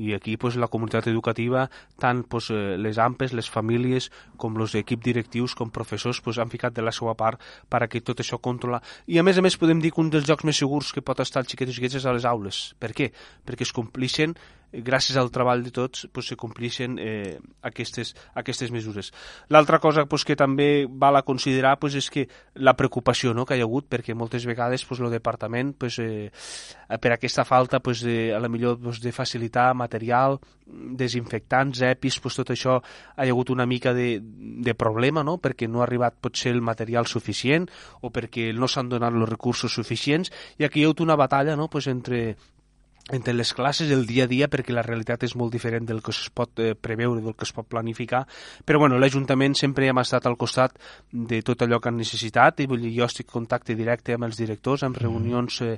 i 0.00 0.14
aquí 0.14 0.36
pues, 0.36 0.56
la 0.56 0.68
comunitat 0.68 1.06
educativa, 1.06 1.68
tant 1.98 2.24
pues, 2.28 2.50
eh, 2.50 2.76
les 2.78 2.98
AMPES, 2.98 3.34
les 3.36 3.50
famílies, 3.50 4.10
com 4.36 4.56
els 4.56 4.74
equips 4.74 5.04
directius, 5.04 5.54
com 5.54 5.70
professors, 5.70 6.20
pues, 6.24 6.38
han 6.38 6.48
ficat 6.48 6.72
de 6.72 6.82
la 6.82 6.92
seva 6.92 7.14
part 7.14 7.40
per 7.68 7.82
a 7.82 7.88
que 7.88 8.00
tot 8.00 8.20
això 8.20 8.40
controla. 8.40 8.80
I 9.06 9.18
a 9.18 9.22
més 9.22 9.38
a 9.38 9.42
més 9.42 9.58
podem 9.60 9.80
dir 9.80 9.92
que 9.92 10.00
un 10.00 10.10
dels 10.10 10.26
jocs 10.26 10.44
més 10.44 10.56
segurs 10.56 10.92
que 10.92 11.02
pot 11.02 11.20
estar 11.20 11.42
el 11.42 11.50
xiquet 11.50 11.68
i 11.68 11.76
xiquets 11.76 12.00
és 12.00 12.06
a 12.06 12.14
les 12.16 12.24
aules. 12.24 12.74
Per 12.80 12.94
què? 12.96 13.10
Perquè 13.44 13.68
es 13.68 13.76
complixen 13.76 14.36
gràcies 14.72 15.16
al 15.18 15.30
treball 15.34 15.64
de 15.64 15.72
tots 15.74 16.06
pues, 16.12 16.28
se 16.30 16.36
complixen 16.38 16.98
eh, 17.02 17.38
aquestes, 17.62 18.14
aquestes 18.34 18.70
mesures. 18.70 19.10
L'altra 19.48 19.80
cosa 19.82 20.06
pues, 20.06 20.24
que 20.24 20.36
també 20.38 20.86
val 20.88 21.18
a 21.18 21.24
considerar 21.26 21.78
pues, 21.80 21.96
és 21.98 22.10
que 22.10 22.26
la 22.54 22.76
preocupació 22.78 23.34
no, 23.34 23.44
que 23.46 23.58
hi 23.58 23.64
ha 23.64 23.68
hagut, 23.68 23.88
perquè 23.90 24.14
moltes 24.14 24.46
vegades 24.46 24.84
pues, 24.86 25.00
el 25.00 25.10
departament 25.10 25.74
pues, 25.78 25.98
eh, 25.98 26.30
per 27.00 27.14
aquesta 27.14 27.44
falta 27.44 27.80
pues, 27.80 28.04
eh, 28.04 28.32
a 28.34 28.40
la 28.40 28.48
millor 28.48 28.78
pues, 28.80 29.00
de 29.00 29.12
facilitar 29.12 29.74
material, 29.74 30.38
desinfectants, 30.70 31.82
EPIs, 31.82 32.20
pues, 32.22 32.36
tot 32.38 32.52
això 32.54 32.78
ha 32.80 33.26
hagut 33.26 33.50
una 33.50 33.66
mica 33.66 33.92
de, 33.94 34.20
de 34.22 34.74
problema, 34.78 35.24
no? 35.26 35.38
perquè 35.42 35.68
no 35.68 35.80
ha 35.80 35.88
arribat 35.88 36.20
potser 36.22 36.54
el 36.54 36.62
material 36.62 37.10
suficient 37.10 37.66
o 38.00 38.12
perquè 38.14 38.50
no 38.54 38.68
s'han 38.70 38.88
donat 38.92 39.14
els 39.14 39.28
recursos 39.28 39.74
suficients 39.74 40.30
i 40.58 40.66
aquí 40.66 40.80
hi 40.80 40.86
ha 40.86 40.90
hagut 40.90 41.02
una 41.02 41.18
batalla 41.18 41.56
no? 41.56 41.68
pues, 41.68 41.90
entre 41.90 42.36
entre 43.10 43.34
les 43.34 43.52
classes, 43.54 43.90
el 43.90 44.06
dia 44.06 44.24
a 44.24 44.30
dia, 44.30 44.48
perquè 44.50 44.74
la 44.74 44.84
realitat 44.86 45.24
és 45.26 45.34
molt 45.36 45.52
diferent 45.52 45.86
del 45.88 46.00
que 46.02 46.12
es 46.14 46.22
pot 46.34 46.62
eh, 46.62 46.74
preveure, 46.78 47.20
del 47.24 47.34
que 47.34 47.46
es 47.46 47.52
pot 47.54 47.66
planificar, 47.68 48.22
però 48.64 48.80
bueno, 48.82 48.98
l'Ajuntament 49.02 49.56
sempre 49.58 49.88
hem 49.90 50.00
estat 50.02 50.28
al 50.30 50.38
costat 50.40 50.78
de 51.10 51.42
tot 51.46 51.64
allò 51.66 51.80
que 51.80 51.90
han 51.90 51.98
necessitat, 51.98 52.62
i 52.62 52.68
vull 52.70 52.84
dir, 52.86 52.94
jo 52.98 53.08
estic 53.08 53.28
en 53.30 53.40
contacte 53.40 53.74
directe 53.78 54.14
amb 54.14 54.28
els 54.28 54.38
directors, 54.38 54.84
amb 54.86 54.96
mm. 54.96 55.02
reunions 55.02 55.60
eh, 55.66 55.72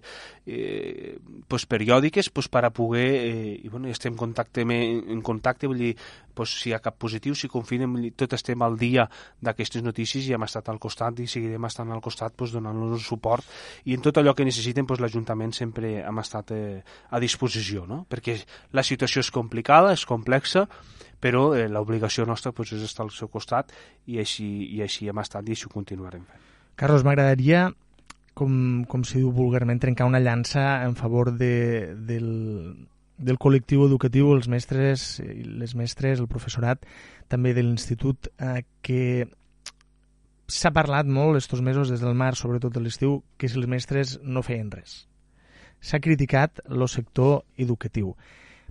eh, 0.47 1.17
pues, 1.49 1.67
periòdiques 1.67 2.31
pues, 2.31 2.51
per 2.53 2.67
a 2.69 2.73
poder, 2.75 3.09
eh, 3.23 3.57
i 3.63 3.73
bueno, 3.73 3.89
estem 3.89 4.13
en 4.13 4.21
contacte, 4.21 4.63
en 4.63 5.23
contacte, 5.25 5.71
vull 5.71 5.81
dir, 5.81 5.95
pues, 6.35 6.55
si 6.61 6.71
hi 6.71 6.75
ha 6.77 6.81
cap 6.83 6.97
positiu, 7.01 7.35
si 7.39 7.51
confinem, 7.53 7.95
tot 8.19 8.37
estem 8.37 8.63
al 8.63 8.79
dia 8.81 9.07
d'aquestes 9.41 9.85
notícies 9.85 10.29
i 10.29 10.37
hem 10.37 10.47
estat 10.47 10.71
al 10.73 10.81
costat 10.83 11.21
i 11.23 11.29
seguirem 11.31 11.69
estant 11.69 11.93
al 11.93 12.03
costat 12.05 12.37
pues, 12.37 12.55
donant-los 12.55 13.07
suport 13.07 13.47
i 13.85 13.97
en 13.97 14.05
tot 14.05 14.19
allò 14.19 14.35
que 14.35 14.47
necessiten 14.49 14.89
pues, 14.89 15.03
l'Ajuntament 15.03 15.55
sempre 15.57 15.99
hem 16.03 16.23
estat 16.23 16.55
eh, 16.57 16.83
a 17.11 17.21
disposició, 17.23 17.87
no? 17.87 18.03
perquè 18.11 18.39
la 18.73 18.85
situació 18.87 19.23
és 19.25 19.31
complicada, 19.35 19.93
és 19.93 20.07
complexa, 20.09 20.67
però 21.23 21.53
eh, 21.55 21.69
l'obligació 21.71 22.27
nostra 22.27 22.53
pues, 22.53 22.75
és 22.77 22.83
estar 22.87 23.07
al 23.07 23.15
seu 23.15 23.31
costat 23.31 23.73
i 24.07 24.19
així, 24.23 24.49
i 24.75 24.83
així 24.83 25.09
hem 25.09 25.23
estat 25.23 25.47
i 25.47 25.57
així 25.57 25.69
ho 25.69 25.75
continuarem 25.75 26.27
fent. 26.27 26.51
Carlos, 26.75 27.05
m'agradaria 27.05 27.69
com, 28.35 28.85
com 28.89 29.05
si 29.05 29.21
diu 29.21 29.33
vulgarment, 29.35 29.81
trencar 29.81 30.09
una 30.09 30.21
llança 30.23 30.83
en 30.87 30.97
favor 30.97 31.33
de, 31.37 31.95
del, 32.09 32.29
del 33.23 33.39
col·lectiu 33.39 33.87
educatiu, 33.87 34.33
els 34.35 34.49
mestres, 34.51 35.23
les 35.23 35.77
mestres, 35.79 36.21
el 36.21 36.29
professorat, 36.29 36.85
també 37.33 37.55
de 37.55 37.65
l'institut, 37.65 38.29
eh, 38.39 38.65
que 38.83 39.29
s'ha 40.53 40.75
parlat 40.75 41.09
molt 41.09 41.39
estos 41.39 41.63
mesos, 41.65 41.89
des 41.89 42.03
del 42.03 42.19
mar, 42.19 42.35
sobretot 42.37 42.75
de 42.75 42.83
l'estiu, 42.83 43.23
que 43.39 43.49
si 43.49 43.57
els 43.59 43.71
mestres 43.71 44.19
no 44.23 44.45
feien 44.45 44.71
res 44.75 45.03
s'ha 45.83 46.01
criticat 46.01 46.63
el 46.71 46.87
sector 46.89 47.43
educatiu. 47.59 48.15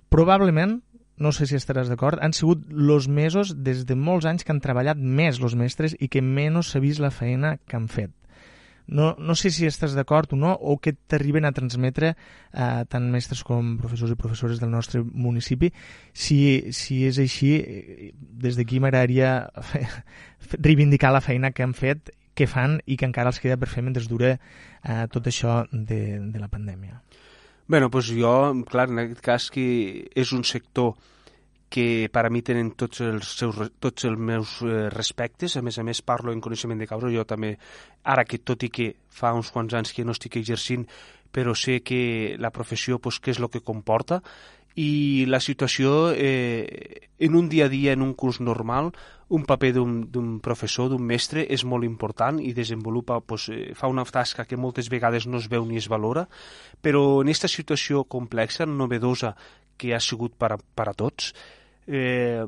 Probablement, 0.08 0.80
no 1.16 1.30
sé 1.32 1.46
si 1.46 1.58
estaràs 1.58 1.92
d'acord, 1.92 2.18
han 2.24 2.34
sigut 2.34 2.64
els 2.72 3.06
mesos 3.08 3.52
des 3.62 3.84
de 3.86 3.94
molts 3.94 4.26
anys 4.26 4.44
que 4.44 4.52
han 4.54 4.64
treballat 4.64 4.98
més 4.98 5.38
els 5.40 5.54
mestres 5.54 5.94
i 6.00 6.08
que 6.08 6.24
menys 6.24 6.72
s'ha 6.72 6.82
vist 6.82 7.04
la 7.04 7.12
feina 7.12 7.58
que 7.68 7.76
han 7.76 7.88
fet. 7.92 8.10
No, 8.86 9.12
no 9.18 9.34
sé 9.38 9.52
si 9.54 9.66
estàs 9.68 9.94
d'acord 9.96 10.32
o 10.34 10.38
no, 10.38 10.52
o 10.52 10.76
que 10.82 10.92
t'arriben 10.92 11.46
a 11.46 11.52
transmetre 11.54 12.12
eh, 12.12 12.82
tant 12.90 13.06
mestres 13.12 13.44
com 13.46 13.76
professors 13.80 14.12
i 14.12 14.18
professores 14.18 14.60
del 14.60 14.72
nostre 14.72 15.02
municipi. 15.02 15.72
Si, 16.12 16.72
si 16.74 17.02
és 17.08 17.20
així, 17.22 17.52
eh, 17.60 18.10
des 18.18 18.58
d'aquí 18.58 18.82
m'agradaria 18.82 19.48
reivindicar 20.66 21.12
la 21.14 21.22
feina 21.24 21.52
que 21.52 21.64
han 21.64 21.76
fet 21.78 22.12
que 22.34 22.48
fan 22.48 22.80
i 22.88 22.96
que 22.96 23.06
encara 23.06 23.30
els 23.30 23.40
queda 23.42 23.58
per 23.60 23.68
fer 23.68 23.84
mentre 23.84 24.04
dura 24.08 24.34
eh, 24.34 25.06
tot 25.12 25.28
això 25.28 25.62
de, 25.70 26.18
de 26.32 26.40
la 26.40 26.50
pandèmia. 26.52 27.00
Bé, 27.70 27.78
doncs 27.80 28.10
jo, 28.12 28.34
clar, 28.68 28.88
en 28.90 29.04
aquest 29.04 29.22
cas 29.24 29.48
que 29.52 29.64
és 30.18 30.32
un 30.34 30.42
sector 30.44 30.96
que 31.72 32.10
per 32.12 32.26
a 32.28 32.30
mi 32.30 32.42
tenen 32.44 32.74
tots 32.76 33.00
els, 33.00 33.32
seus, 33.40 33.56
tots 33.80 34.04
els 34.04 34.20
meus 34.20 34.58
eh, 34.66 34.90
respectes, 34.92 35.56
a 35.56 35.62
més 35.64 35.78
a 35.80 35.84
més 35.86 36.02
parlo 36.04 36.34
en 36.34 36.42
coneixement 36.44 36.78
de 36.78 36.88
causa, 36.90 37.10
jo 37.12 37.24
també, 37.24 37.54
ara 38.04 38.26
que 38.28 38.42
tot 38.44 38.66
i 38.66 38.68
que 38.68 38.92
fa 39.08 39.32
uns 39.32 39.50
quants 39.54 39.72
anys 39.78 39.94
que 39.96 40.04
no 40.04 40.12
estic 40.12 40.36
exercint, 40.42 40.84
però 41.32 41.54
sé 41.56 41.80
que 41.80 42.36
la 42.38 42.52
professió, 42.52 42.98
pues, 43.00 43.16
què 43.24 43.32
és 43.32 43.40
el 43.40 43.48
que 43.48 43.64
comporta, 43.64 44.20
i 44.76 45.24
la 45.28 45.40
situació 45.40 46.12
eh, 46.16 47.08
en 47.20 47.34
un 47.36 47.48
dia 47.48 47.66
a 47.66 47.72
dia, 47.72 47.92
en 47.92 48.04
un 48.04 48.12
curs 48.14 48.40
normal, 48.40 48.92
un 49.32 49.44
paper 49.48 49.72
d'un 49.72 50.28
professor, 50.44 50.90
d'un 50.92 51.04
mestre, 51.08 51.44
és 51.48 51.64
molt 51.64 51.88
important 51.88 52.40
i 52.40 52.52
desenvolupa, 52.56 53.20
eh, 53.48 53.72
fa 53.76 53.88
una 53.88 54.04
tasca 54.04 54.44
que 54.44 54.60
moltes 54.60 54.92
vegades 54.92 55.26
no 55.26 55.40
es 55.40 55.48
veu 55.48 55.64
ni 55.64 55.80
es 55.80 55.88
valora, 55.88 56.26
però 56.84 57.22
en 57.22 57.32
aquesta 57.32 57.48
situació 57.48 58.04
complexa, 58.04 58.68
novedosa, 58.68 59.34
que 59.76 59.94
ha 59.96 60.00
sigut 60.00 60.36
per 60.36 60.52
a, 60.54 60.58
per 60.60 60.88
a 60.90 60.94
tots, 60.94 61.32
eh, 61.86 62.44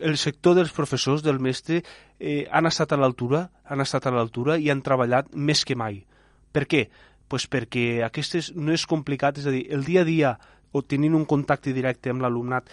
el 0.00 0.16
sector 0.16 0.56
dels 0.58 0.72
professors, 0.72 1.22
del 1.22 1.40
mestre, 1.40 1.82
eh, 2.18 2.46
han 2.50 2.66
estat 2.66 2.92
a 2.92 3.00
l'altura, 3.00 3.48
han 3.64 3.80
estat 3.80 4.06
a 4.06 4.14
l'altura 4.14 4.58
i 4.58 4.70
han 4.70 4.82
treballat 4.82 5.32
més 5.34 5.64
que 5.64 5.76
mai. 5.76 6.04
Per 6.52 6.66
què? 6.66 6.88
Pues 7.28 7.48
perquè 7.50 8.04
aquestes 8.06 8.52
no 8.56 8.72
és 8.72 8.86
complicat, 8.88 9.38
és 9.38 9.46
a 9.46 9.52
dir, 9.52 9.66
el 9.74 9.84
dia 9.84 10.02
a 10.02 10.08
dia 10.08 10.36
o 10.72 10.82
tenint 10.82 11.16
un 11.16 11.26
contacte 11.28 11.72
directe 11.72 12.12
amb 12.12 12.22
l'alumnat 12.22 12.68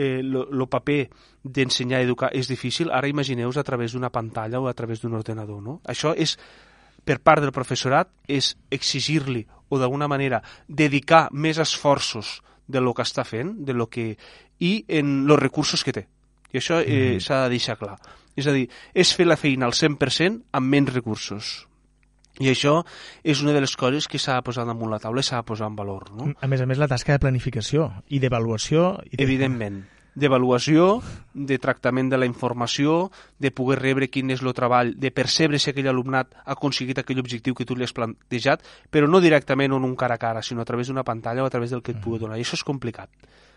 el 0.00 0.34
eh, 0.36 0.66
paper 0.70 1.00
d'ensenyar 1.42 2.00
a 2.00 2.04
educar 2.06 2.30
és 2.36 2.48
difícil, 2.48 2.90
ara 2.90 3.08
imagineu 3.08 3.50
a 3.50 3.64
través 3.66 3.92
d'una 3.92 4.10
pantalla 4.10 4.60
o 4.60 4.68
a 4.68 4.74
través 4.74 5.00
d'un 5.00 5.14
ordenador, 5.14 5.62
no? 5.62 5.80
Això 5.84 6.14
és 6.16 6.36
per 7.04 7.18
part 7.20 7.42
del 7.42 7.52
professorat 7.52 8.10
és 8.28 8.54
exigir-li 8.70 9.46
o 9.68 9.78
d'alguna 9.78 10.08
manera 10.08 10.42
dedicar 10.68 11.28
més 11.32 11.58
esforços 11.58 12.40
de 12.70 12.80
lo 12.80 12.94
que 12.94 13.02
està 13.02 13.24
fent, 13.24 13.56
de 13.66 13.74
lo 13.74 13.88
que 13.90 14.16
i 14.60 14.72
en 15.00 15.24
els 15.26 15.40
recursos 15.40 15.84
que 15.84 15.94
té. 15.96 16.06
I 16.50 16.60
això 16.60 16.80
eh, 16.82 17.16
mm. 17.16 17.24
s'ha 17.24 17.44
de 17.44 17.56
deixar 17.56 17.78
clar. 17.80 17.96
És 18.38 18.46
a 18.46 18.54
dir, 18.54 18.68
és 18.94 19.12
fer 19.16 19.26
la 19.26 19.38
feina 19.40 19.66
al 19.68 19.74
100% 19.76 20.56
amb 20.56 20.72
menys 20.72 20.94
recursos. 20.94 21.52
I 22.40 22.48
això 22.48 22.78
és 23.26 23.42
una 23.44 23.52
de 23.52 23.60
les 23.60 23.72
coses 23.76 24.06
que 24.08 24.18
s'ha 24.18 24.38
de 24.38 24.46
posar 24.46 24.64
damunt 24.64 24.92
la 24.92 25.00
taula 25.02 25.20
i 25.20 25.26
s'ha 25.26 25.42
de 25.42 25.48
posar 25.50 25.68
en 25.68 25.76
valor. 25.76 26.08
No? 26.16 26.30
A 26.40 26.48
més 26.48 26.62
a 26.62 26.68
més, 26.68 26.80
la 26.80 26.88
tasca 26.88 27.16
de 27.16 27.22
planificació 27.22 27.90
i 28.08 28.20
d'avaluació... 28.22 28.94
I 29.10 29.16
de... 29.16 29.24
Evidentment 29.26 29.82
d'avaluació, 30.20 31.00
de 31.34 31.58
tractament 31.62 32.10
de 32.10 32.18
la 32.18 32.26
informació, 32.26 33.10
de 33.38 33.52
poder 33.54 33.78
rebre 33.78 34.08
quin 34.10 34.32
és 34.34 34.42
el 34.42 34.52
treball, 34.58 34.92
de 34.98 35.12
percebre 35.14 35.60
si 35.62 35.70
aquell 35.70 35.90
alumnat 35.92 36.34
ha 36.42 36.56
aconseguit 36.56 36.98
aquell 36.98 37.22
objectiu 37.22 37.54
que 37.54 37.64
tu 37.64 37.76
li 37.78 37.86
has 37.86 37.94
plantejat, 37.96 38.64
però 38.90 39.08
no 39.08 39.22
directament 39.22 39.72
en 39.76 39.86
un 39.86 39.94
cara 39.96 40.18
a 40.18 40.22
cara, 40.22 40.42
sinó 40.42 40.62
a 40.62 40.68
través 40.68 40.90
d'una 40.90 41.06
pantalla 41.06 41.44
o 41.44 41.46
a 41.46 41.54
través 41.54 41.70
del 41.70 41.82
que 41.82 41.94
et 41.94 42.02
pugui 42.02 42.18
donar. 42.18 42.38
I 42.38 42.44
això 42.44 42.58
és 42.58 42.66
complicat. 42.66 43.10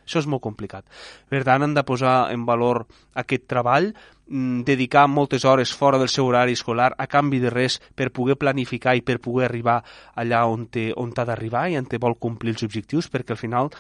Això 0.04 0.20
és 0.20 0.28
molt 0.30 0.44
complicat. 0.44 0.86
Per 1.30 1.44
tant, 1.48 1.64
han 1.64 1.74
de 1.76 1.84
posar 1.88 2.32
en 2.34 2.46
valor 2.46 2.84
aquest 3.16 3.48
treball, 3.48 3.94
mm, 4.28 4.64
dedicar 4.68 5.08
moltes 5.08 5.46
hores 5.46 5.74
fora 5.74 5.98
del 5.98 6.10
seu 6.10 6.28
horari 6.28 6.54
escolar 6.54 6.94
a 6.98 7.08
canvi 7.08 7.40
de 7.40 7.50
res 7.50 7.80
per 7.96 8.12
poder 8.12 8.36
planificar 8.36 8.96
i 8.96 9.02
per 9.02 9.20
poder 9.20 9.48
arribar 9.50 9.82
allà 10.16 10.46
on, 10.46 10.68
té, 10.68 10.92
on 10.96 11.14
ha 11.16 11.26
d'arribar 11.26 11.70
i 11.70 11.78
on 11.78 11.86
té 11.86 11.98
vol 11.98 12.20
complir 12.20 12.54
els 12.54 12.64
objectius, 12.64 13.10
perquè 13.10 13.32
al 13.32 13.42
final 13.42 13.72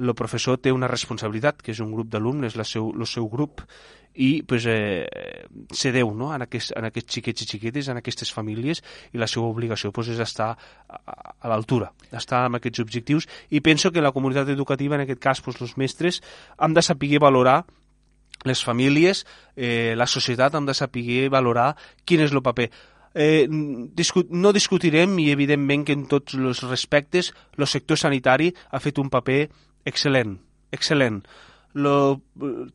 el 0.00 0.14
professor 0.16 0.58
té 0.58 0.72
una 0.72 0.88
responsabilitat, 0.88 1.60
que 1.62 1.74
és 1.74 1.80
un 1.84 1.92
grup 1.92 2.08
d'alumnes, 2.10 2.56
el 2.56 2.64
seu, 2.64 2.90
seu 3.06 3.28
grup, 3.28 3.62
i 4.14 4.42
pues, 4.42 4.64
eh, 4.66 5.06
ser 5.70 5.92
Déu 5.94 6.10
no? 6.16 6.32
en, 6.34 6.42
aquest, 6.42 6.72
en 6.76 6.88
aquests 6.88 7.14
xiquets 7.14 7.44
i 7.44 7.48
xiquetes, 7.48 7.88
en 7.88 8.00
aquestes 8.00 8.32
famílies, 8.34 8.82
i 9.14 9.20
la 9.22 9.28
seva 9.30 9.46
obligació 9.46 9.92
pues, 9.94 10.10
és 10.10 10.18
estar 10.20 10.50
a, 10.56 11.00
a 11.38 11.50
l'altura, 11.52 11.92
estar 12.10 12.44
amb 12.46 12.58
aquests 12.58 12.82
objectius, 12.82 13.28
i 13.50 13.60
penso 13.60 13.92
que 13.92 14.02
la 14.02 14.12
comunitat 14.12 14.50
educativa, 14.50 14.96
en 14.96 15.06
aquest 15.06 15.22
cas 15.22 15.44
pues, 15.44 15.60
els 15.62 15.76
mestres, 15.78 16.22
han 16.58 16.74
de 16.74 16.82
saber 16.82 17.20
valorar 17.22 17.62
les 18.44 18.64
famílies, 18.64 19.26
eh, 19.54 19.94
la 19.96 20.06
societat 20.06 20.54
han 20.54 20.66
de 20.66 20.74
saber 20.74 21.28
valorar 21.28 21.74
quin 22.04 22.24
és 22.24 22.32
el 22.32 22.42
paper. 22.42 22.70
Eh, 23.14 23.46
discu 23.94 24.22
no 24.30 24.52
discutirem 24.54 25.18
i 25.18 25.32
evidentment 25.32 25.82
que 25.84 25.96
en 25.96 26.06
tots 26.06 26.36
els 26.38 26.62
respectes 26.62 27.32
el 27.58 27.66
sector 27.66 27.98
sanitari 27.98 28.52
ha 28.70 28.78
fet 28.78 29.00
un 29.02 29.10
paper 29.10 29.48
excel·lent, 29.84 30.38
excel·lent 30.72 31.22
lo, 31.72 32.22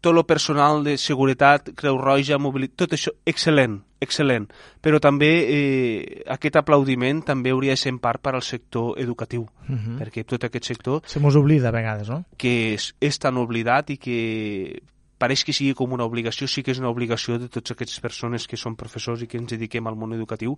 tot 0.01 0.15
el 0.15 0.23
personal 0.25 0.83
de 0.83 0.97
seguretat, 0.97 1.71
Creu 1.75 1.97
Roja, 1.99 2.37
mobilitat, 2.39 2.77
tot 2.85 2.95
això, 2.95 3.11
excel·lent, 3.27 3.79
excel·lent. 4.03 4.47
Però 4.83 5.01
també 5.03 5.31
eh, 5.43 6.23
aquest 6.31 6.59
aplaudiment 6.61 7.21
també 7.27 7.51
hauria 7.51 7.75
de 7.75 7.81
ser 7.81 7.91
en 7.95 7.99
part 8.03 8.23
per 8.23 8.35
al 8.35 8.45
sector 8.45 8.95
educatiu, 9.01 9.43
uh 9.43 9.71
mhm. 9.71 9.79
-huh. 9.79 9.99
perquè 9.99 10.25
tot 10.25 10.43
aquest 10.43 10.65
sector... 10.65 11.01
Se 11.05 11.19
mos 11.19 11.35
oblida 11.35 11.69
a 11.69 11.71
vegades, 11.71 12.09
no? 12.09 12.23
Que 12.37 12.73
és, 12.73 12.95
és 13.01 13.19
tan 13.19 13.37
oblidat 13.37 13.89
i 13.89 13.97
que 13.97 14.79
pareix 15.25 15.43
que 15.45 15.55
sigui 15.55 15.73
com 15.77 15.97
una 15.97 16.05
obligació, 16.05 16.47
sí 16.47 16.63
que 16.63 16.73
és 16.75 16.81
una 16.81 16.91
obligació 16.93 17.39
de 17.41 17.49
totes 17.49 17.75
aquestes 17.75 18.01
persones 18.03 18.47
que 18.47 18.59
són 18.61 18.77
professors 18.79 19.25
i 19.25 19.29
que 19.31 19.41
ens 19.41 19.51
dediquem 19.55 19.89
al 19.89 19.97
món 19.99 20.13
educatiu, 20.15 20.57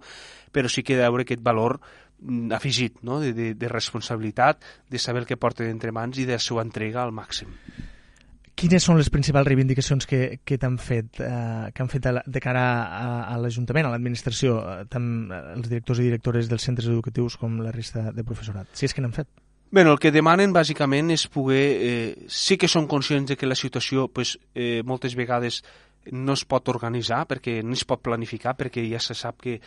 però 0.52 0.72
sí 0.72 0.84
que 0.84 0.98
ha 0.98 1.04
de 1.04 1.10
veure 1.10 1.28
aquest 1.28 1.44
valor 1.44 1.80
mm, 1.80 2.52
afegit, 2.58 3.04
no? 3.08 3.22
de, 3.24 3.34
de, 3.34 3.54
de 3.56 3.72
responsabilitat, 3.72 4.66
de 4.90 5.00
saber 5.00 5.24
el 5.24 5.30
que 5.30 5.40
porten 5.40 5.72
entre 5.72 5.96
mans 5.96 6.20
i 6.20 6.28
de 6.28 6.36
la 6.36 6.44
seva 6.44 6.66
entrega 6.66 7.04
al 7.04 7.16
màxim. 7.16 7.54
Quines 8.58 8.82
són 8.82 8.98
les 8.98 9.12
principals 9.14 9.46
reivindicacions 9.46 10.08
que, 10.10 10.40
que 10.42 10.58
t'han 10.58 10.80
fet, 10.82 11.20
eh, 11.22 11.68
que 11.70 11.84
han 11.84 11.92
fet 11.92 12.08
de 12.26 12.42
cara 12.42 12.64
a, 12.84 13.10
a 13.30 13.36
l'Ajuntament, 13.38 13.86
a 13.86 13.92
l'administració, 13.94 14.58
eh, 14.66 14.88
tant 14.90 15.30
els 15.30 15.68
directors 15.70 16.02
i 16.02 16.08
directores 16.08 16.50
dels 16.50 16.66
centres 16.66 16.90
educatius 16.90 17.38
com 17.38 17.60
la 17.62 17.76
resta 17.76 18.10
de 18.16 18.26
professorat, 18.26 18.74
si 18.74 18.90
és 18.90 18.98
que 18.98 19.06
n'han 19.06 19.14
fet? 19.14 19.30
Bé, 19.70 19.84
el 19.84 19.98
que 20.00 20.14
demanen 20.16 20.54
bàsicament 20.56 21.12
és 21.12 21.26
poder... 21.28 21.66
Eh, 21.84 22.28
sí 22.32 22.56
que 22.56 22.70
són 22.72 22.88
conscients 22.88 23.28
de 23.28 23.36
que 23.36 23.50
la 23.50 23.58
situació 23.60 24.08
pues, 24.08 24.38
eh, 24.56 24.82
moltes 24.88 25.16
vegades 25.16 25.60
no 26.16 26.38
es 26.38 26.46
pot 26.48 26.70
organitzar 26.72 27.26
perquè 27.28 27.60
no 27.68 27.76
es 27.76 27.84
pot 27.84 28.00
planificar 28.00 28.54
perquè 28.56 28.86
ja 28.88 29.02
se 29.04 29.16
sap 29.18 29.42
que 29.44 29.58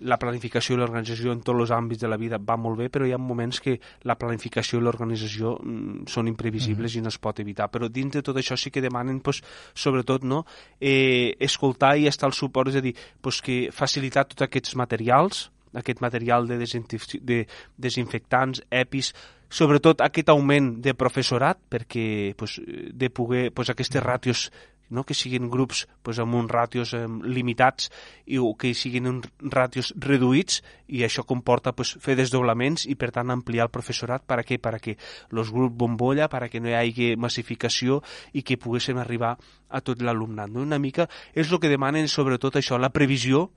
la 0.00 0.16
planificació 0.16 0.74
i 0.74 0.78
l'organització 0.80 1.34
en 1.34 1.42
tots 1.44 1.60
els 1.60 1.72
àmbits 1.76 2.00
de 2.00 2.08
la 2.08 2.16
vida 2.16 2.38
va 2.40 2.56
molt 2.56 2.78
bé, 2.78 2.88
però 2.88 3.04
hi 3.04 3.12
ha 3.12 3.18
moments 3.20 3.60
que 3.60 3.76
la 4.08 4.16
planificació 4.16 4.80
i 4.80 4.84
l'organització 4.84 5.54
mm, 5.60 6.06
són 6.08 6.30
imprevisibles 6.30 6.94
mm. 6.94 6.98
i 6.98 7.04
no 7.04 7.12
es 7.12 7.18
pot 7.20 7.42
evitar. 7.44 7.68
Però 7.68 7.90
dins 7.92 8.16
de 8.16 8.22
tot 8.24 8.40
això 8.40 8.56
sí 8.56 8.72
que 8.72 8.80
demanen, 8.80 9.20
pues, 9.20 9.42
sobretot, 9.74 10.24
no, 10.24 10.46
eh, 10.80 11.36
escoltar 11.38 11.98
i 12.00 12.08
estar 12.08 12.30
al 12.30 12.36
suport, 12.36 12.72
és 12.72 12.80
a 12.80 12.84
dir, 12.84 12.94
pues, 13.20 13.42
que 13.44 13.66
facilitar 13.76 14.24
tots 14.30 14.48
aquests 14.48 14.78
materials, 14.80 15.50
aquest 15.76 16.00
material 16.00 16.48
de, 16.48 16.56
de 16.64 17.42
desinfectants, 17.76 18.64
EPIs, 18.70 19.12
sobretot 19.50 20.00
aquest 20.06 20.30
augment 20.32 20.76
de 20.82 20.94
professorat, 20.94 21.58
perquè 21.68 22.34
pues, 22.38 22.60
de 22.64 23.10
poder, 23.10 23.50
pues, 23.52 23.70
aquestes 23.70 24.02
ràtios 24.02 24.48
no? 24.90 25.04
que 25.04 25.14
siguin 25.14 25.48
grups 25.48 25.86
pues, 26.02 26.18
amb 26.18 26.34
uns 26.34 26.50
ràtios 26.50 26.92
eh, 26.94 27.06
limitats 27.06 27.88
i, 28.26 28.38
o 28.38 28.52
que 28.58 28.74
siguin 28.74 29.08
uns 29.08 29.28
ràtios 29.40 29.92
reduïts 29.96 30.60
i 30.88 31.04
això 31.06 31.24
comporta 31.24 31.72
pues, 31.72 31.94
fer 32.02 32.18
desdoblaments 32.18 32.84
i 32.90 32.98
per 32.98 33.12
tant 33.14 33.30
ampliar 33.32 33.68
el 33.68 33.72
professorat 33.72 34.26
per 34.26 34.40
a 34.42 34.46
què? 34.46 34.58
Per 34.60 34.74
a 34.76 34.82
que 34.82 34.96
els 35.32 35.52
grups 35.54 35.76
bombolla, 35.78 36.28
per 36.28 36.44
a 36.44 36.50
que 36.52 36.60
no 36.60 36.68
hi 36.70 36.76
hagi 36.76 37.12
massificació 37.16 38.02
i 38.34 38.42
que 38.42 38.58
poguéssim 38.60 38.98
arribar 38.98 39.36
a 39.70 39.80
tot 39.80 40.02
l'alumnat. 40.02 40.50
No? 40.50 40.66
Una 40.66 40.82
mica 40.82 41.08
és 41.32 41.50
el 41.50 41.62
que 41.62 41.70
demanen 41.72 42.10
sobretot 42.10 42.58
això, 42.58 42.78
la 42.78 42.92
previsió 42.92 43.48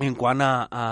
en 0.00 0.14
quant 0.14 0.42
a, 0.42 0.52
a, 0.70 0.84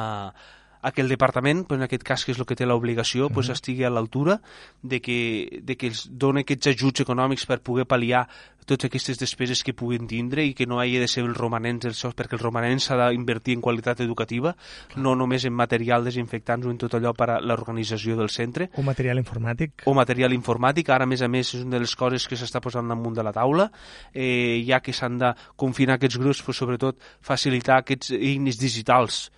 a 0.89 0.93
que 0.93 1.05
el 1.05 1.09
departament, 1.09 1.65
pues 1.69 1.79
en 1.79 1.87
aquest 1.87 2.05
cas 2.05 2.25
que 2.25 2.35
és 2.35 2.41
el 2.41 2.47
que 2.49 2.57
té 2.59 2.67
l'obligació, 2.67 3.29
pues 3.31 3.51
estigui 3.53 3.85
a 3.85 3.93
l'altura 3.93 4.41
de 4.83 5.01
que, 5.05 5.19
de 5.63 5.77
que 5.77 5.93
els 5.93 6.07
doni 6.11 6.45
aquests 6.45 6.73
ajuts 6.75 7.05
econòmics 7.05 7.47
per 7.49 7.61
poder 7.65 7.87
pal·liar 7.89 8.27
totes 8.69 8.91
aquestes 8.91 9.19
despeses 9.19 9.63
que 9.65 9.73
puguin 9.73 10.07
tindre 10.07 10.45
i 10.45 10.53
que 10.55 10.67
no 10.69 10.79
hagi 10.79 10.99
de 11.01 11.09
ser 11.09 11.25
els 11.25 11.37
romanents 11.39 11.87
dels 11.87 12.03
seus, 12.05 12.15
perquè 12.15 12.37
el 12.37 12.43
romanents 12.43 12.91
s'ha 12.91 12.99
d'invertir 13.01 13.57
en 13.57 13.63
qualitat 13.65 14.03
educativa, 14.05 14.53
Clar. 14.93 15.01
no 15.05 15.15
només 15.17 15.47
en 15.49 15.57
material 15.57 16.05
desinfectants 16.05 16.69
o 16.69 16.75
en 16.75 16.81
tot 16.83 16.99
allò 16.99 17.15
per 17.17 17.31
a 17.33 17.39
l'organització 17.41 18.19
del 18.21 18.29
centre. 18.35 18.69
O 18.77 18.85
material 18.85 19.23
informàtic. 19.23 19.87
O 19.89 19.97
material 19.97 20.37
informàtic, 20.37 20.93
ara 20.93 21.09
a 21.09 21.11
més 21.11 21.25
a 21.25 21.31
més 21.33 21.55
és 21.57 21.65
una 21.65 21.79
de 21.79 21.87
les 21.87 21.97
coses 21.97 22.29
que 22.29 22.37
s'està 22.37 22.61
posant 22.61 22.93
damunt 22.93 23.17
de 23.17 23.25
la 23.25 23.33
taula, 23.33 23.71
eh, 24.13 24.61
ja 24.69 24.83
que 24.85 24.93
s'han 24.93 25.19
de 25.19 25.33
confinar 25.57 25.97
aquests 25.97 26.21
grups, 26.21 26.45
però 26.45 26.61
sobretot 26.61 27.01
facilitar 27.25 27.81
aquests 27.81 28.13
eines 28.21 28.61
digitals 28.61 29.29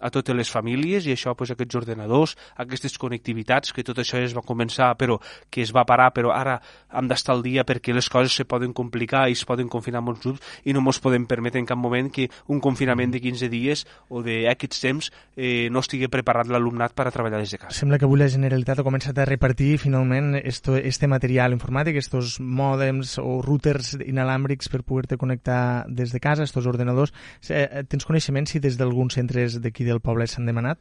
a 0.00 0.10
totes 0.14 0.36
les 0.36 0.50
famílies 0.50 1.06
i 1.06 1.14
això, 1.14 1.34
pues, 1.36 1.50
aquests 1.52 1.78
ordenadors, 1.80 2.36
aquestes 2.56 2.98
connectivitats, 2.98 3.72
que 3.72 3.84
tot 3.84 3.98
això 3.98 4.20
es 4.22 4.34
va 4.36 4.44
començar 4.46 4.94
però 4.98 5.18
que 5.50 5.62
es 5.62 5.72
va 5.74 5.84
parar, 5.88 6.12
però 6.14 6.32
ara 6.34 6.58
hem 6.92 7.08
d'estar 7.08 7.34
al 7.34 7.42
dia 7.42 7.64
perquè 7.66 7.94
les 7.94 8.08
coses 8.08 8.34
se 8.34 8.46
poden 8.48 8.72
complicar 8.72 9.26
i 9.28 9.36
es 9.36 9.44
poden 9.48 9.68
confinar 9.68 10.02
molts 10.04 10.24
grups 10.24 10.58
i 10.64 10.74
no 10.74 10.82
ens 10.84 11.00
podem 11.02 11.26
permetre 11.28 11.60
en 11.60 11.66
cap 11.68 11.78
moment 11.78 12.10
que 12.12 12.28
un 12.48 12.60
confinament 12.60 13.12
de 13.12 13.20
15 13.20 13.48
dies 13.52 13.84
o 14.08 14.22
d'aquests 14.24 14.80
temps 14.84 15.10
eh, 15.36 15.68
no 15.70 15.82
estigui 15.84 16.08
preparat 16.12 16.48
l'alumnat 16.48 16.94
per 16.96 17.08
a 17.08 17.14
treballar 17.14 17.42
des 17.42 17.52
de 17.54 17.60
casa. 17.62 17.76
Sembla 17.76 17.98
que 17.98 18.06
avui 18.08 18.20
la 18.20 18.30
Generalitat 18.30 18.80
ha 18.80 18.86
començat 18.86 19.18
a 19.18 19.26
repartir 19.28 19.76
finalment 19.82 20.36
esto, 20.38 20.76
este 20.76 21.08
material 21.10 21.56
informàtic, 21.56 21.98
estos 22.00 22.38
mòdems 22.40 23.16
o 23.22 23.38
routers 23.44 23.96
inalàmbrics 23.98 24.70
per 24.72 24.82
poder-te 24.82 25.18
connectar 25.20 25.86
des 25.88 26.12
de 26.14 26.20
casa, 26.20 26.46
estos 26.46 26.66
ordenadors. 26.66 27.12
Eh, 27.48 27.84
tens 27.88 28.06
coneixement 28.08 28.48
si 28.48 28.60
des 28.62 28.78
d'alguns 28.78 29.18
centres 29.18 29.58
d'aquí 29.62 29.87
del 29.88 30.04
poble 30.04 30.28
s'han 30.28 30.46
demanat? 30.48 30.80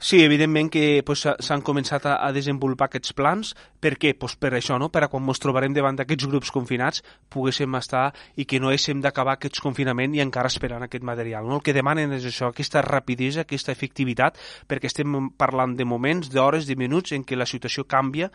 Sí, 0.00 0.22
evidentment 0.22 0.68
que 0.70 1.02
pues, 1.02 1.24
s'han 1.26 1.62
començat 1.66 2.04
a, 2.06 2.12
a 2.22 2.28
desenvolupar 2.30 2.86
aquests 2.86 3.16
plans. 3.18 3.48
Per 3.82 3.96
què? 3.98 4.12
Pues 4.14 4.36
per 4.38 4.52
això, 4.54 4.76
no? 4.78 4.92
per 4.94 5.02
a 5.02 5.08
quan 5.10 5.26
ens 5.26 5.42
trobarem 5.42 5.74
davant 5.74 5.98
d'aquests 5.98 6.28
grups 6.30 6.52
confinats 6.54 7.02
poguéssim 7.34 7.74
estar 7.74 8.04
i 8.38 8.46
que 8.46 8.60
no 8.62 8.70
haguéssim 8.70 9.02
d'acabar 9.02 9.34
aquest 9.34 9.58
confinament 9.64 10.14
i 10.14 10.22
encara 10.22 10.52
esperant 10.54 10.86
aquest 10.86 11.02
material. 11.02 11.50
No? 11.50 11.58
El 11.58 11.66
que 11.66 11.74
demanen 11.74 12.14
és 12.14 12.28
això, 12.30 12.52
aquesta 12.52 12.84
rapidesa, 12.86 13.42
aquesta 13.42 13.74
efectivitat, 13.74 14.38
perquè 14.70 14.86
estem 14.86 15.32
parlant 15.34 15.74
de 15.74 15.84
moments, 15.84 16.30
d'hores, 16.30 16.70
de 16.70 16.78
minuts 16.78 17.18
en 17.18 17.26
què 17.26 17.34
la 17.34 17.50
situació 17.50 17.88
canvia 17.90 18.30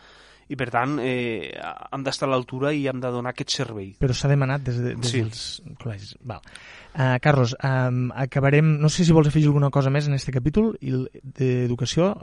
i 0.51 0.57
per 0.59 0.69
tant 0.73 0.97
eh, 1.03 1.53
hem 1.55 2.05
d'estar 2.05 2.27
a 2.27 2.33
l'altura 2.33 2.73
i 2.75 2.85
hem 2.91 3.01
de 3.03 3.11
donar 3.13 3.33
aquest 3.33 3.55
servei. 3.55 3.93
Però 4.01 4.15
s'ha 4.17 4.31
demanat 4.31 4.65
des, 4.67 4.79
de, 4.83 4.95
des 4.99 5.13
sí. 5.15 5.23
dels 5.23 5.43
col·legis. 5.81 6.15
Val. 6.27 6.43
Uh, 6.93 7.17
Carlos, 7.23 7.55
um, 7.65 8.05
acabarem, 8.13 8.75
no 8.81 8.91
sé 8.91 9.05
si 9.05 9.15
vols 9.15 9.31
afegir 9.31 9.49
alguna 9.49 9.71
cosa 9.73 9.93
més 9.93 10.09
en 10.09 10.17
aquest 10.17 10.33
capítol 10.35 10.73
d'educació. 10.81 12.13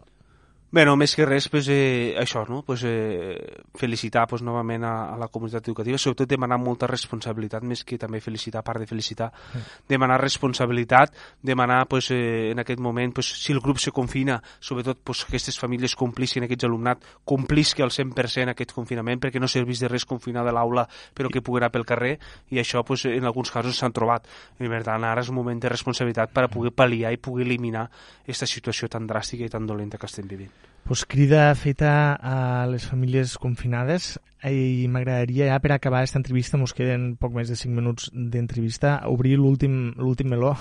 Bueno, 0.72 0.92
més 0.94 1.16
que 1.18 1.24
res, 1.26 1.48
pues, 1.50 1.66
eh, 1.66 2.14
això, 2.14 2.44
no? 2.46 2.62
pues, 2.62 2.85
eh, 2.87 3.64
felicitar 3.74 4.28
pues, 4.28 4.40
novament 4.40 4.85
a, 4.87 4.92
a 5.11 5.16
la 5.18 5.26
comunitat 5.26 5.66
educativa, 5.66 5.98
sobretot 5.98 6.28
demanar 6.30 6.61
molta 6.62 6.87
responsabilitat, 6.87 7.64
més 7.66 7.83
que 7.83 7.98
també 7.98 8.20
felicitar, 8.22 8.61
a 8.61 8.62
part 8.62 8.78
de 8.78 8.87
felicitar, 8.87 9.33
sí. 9.50 9.59
demanar 9.90 10.20
responsabilitat, 10.22 11.16
demanar 11.42 11.88
pues, 11.90 12.12
eh, 12.14 12.52
en 12.52 12.62
aquest 12.62 12.78
moment, 12.78 13.16
pues, 13.16 13.33
si 13.42 13.50
el 13.52 13.59
grup 13.59 13.83
se 13.83 13.90
confina, 13.90 14.38
sobretot 14.61 15.00
pues, 15.02 15.24
aquestes 15.26 15.59
famílies 15.59 15.96
complissin, 15.98 16.46
aquests 16.46 16.68
alumnat, 16.70 17.02
complisqui 17.24 17.83
al 17.83 17.90
100% 17.90 18.54
aquest 18.54 18.70
confinament, 18.70 19.18
perquè 19.18 19.42
no 19.42 19.50
serveix 19.50 19.83
de 19.83 19.90
res 19.90 20.06
confinar 20.06 20.46
de 20.46 20.54
l'aula, 20.54 20.87
però 20.87 21.35
que 21.35 21.42
pugui 21.42 21.64
anar 21.64 21.72
pel 21.74 21.88
carrer, 21.88 22.14
i 22.54 22.62
això 22.62 22.85
pues, 22.87 23.09
en 23.11 23.26
alguns 23.26 23.50
casos 23.50 23.74
s'han 23.74 23.90
trobat. 23.90 24.30
I 24.62 24.70
per 24.70 24.85
tant, 24.87 25.02
ara 25.02 25.26
és 25.26 25.35
un 25.35 25.40
moment 25.42 25.59
de 25.59 25.74
responsabilitat 25.74 26.30
per 26.30 26.46
a 26.46 26.54
poder 26.54 26.70
pal·liar 26.70 27.11
i 27.11 27.18
poder 27.18 27.48
eliminar 27.50 27.88
aquesta 28.22 28.46
situació 28.46 28.87
tan 28.87 29.11
dràstica 29.11 29.42
i 29.42 29.50
tan 29.50 29.66
dolenta 29.66 29.98
que 29.98 30.06
estem 30.06 30.30
vivint 30.30 30.60
pues 30.85 31.05
crida 31.07 31.55
feta 31.55 32.14
a 32.14 32.66
les 32.66 32.87
famílies 32.88 33.37
confinades 33.38 34.19
i 34.49 34.88
m'agradaria 34.88 35.51
ja 35.53 35.61
per 35.61 35.75
acabar 35.75 36.01
aquesta 36.01 36.19
entrevista, 36.19 36.59
ens 36.59 36.75
queden 36.75 37.14
poc 37.21 37.35
més 37.37 37.53
de 37.53 37.59
5 37.59 37.77
minuts 37.77 38.09
d'entrevista, 38.12 39.01
obrir 39.07 39.37
l'últim 39.38 39.93
meló 40.27 40.57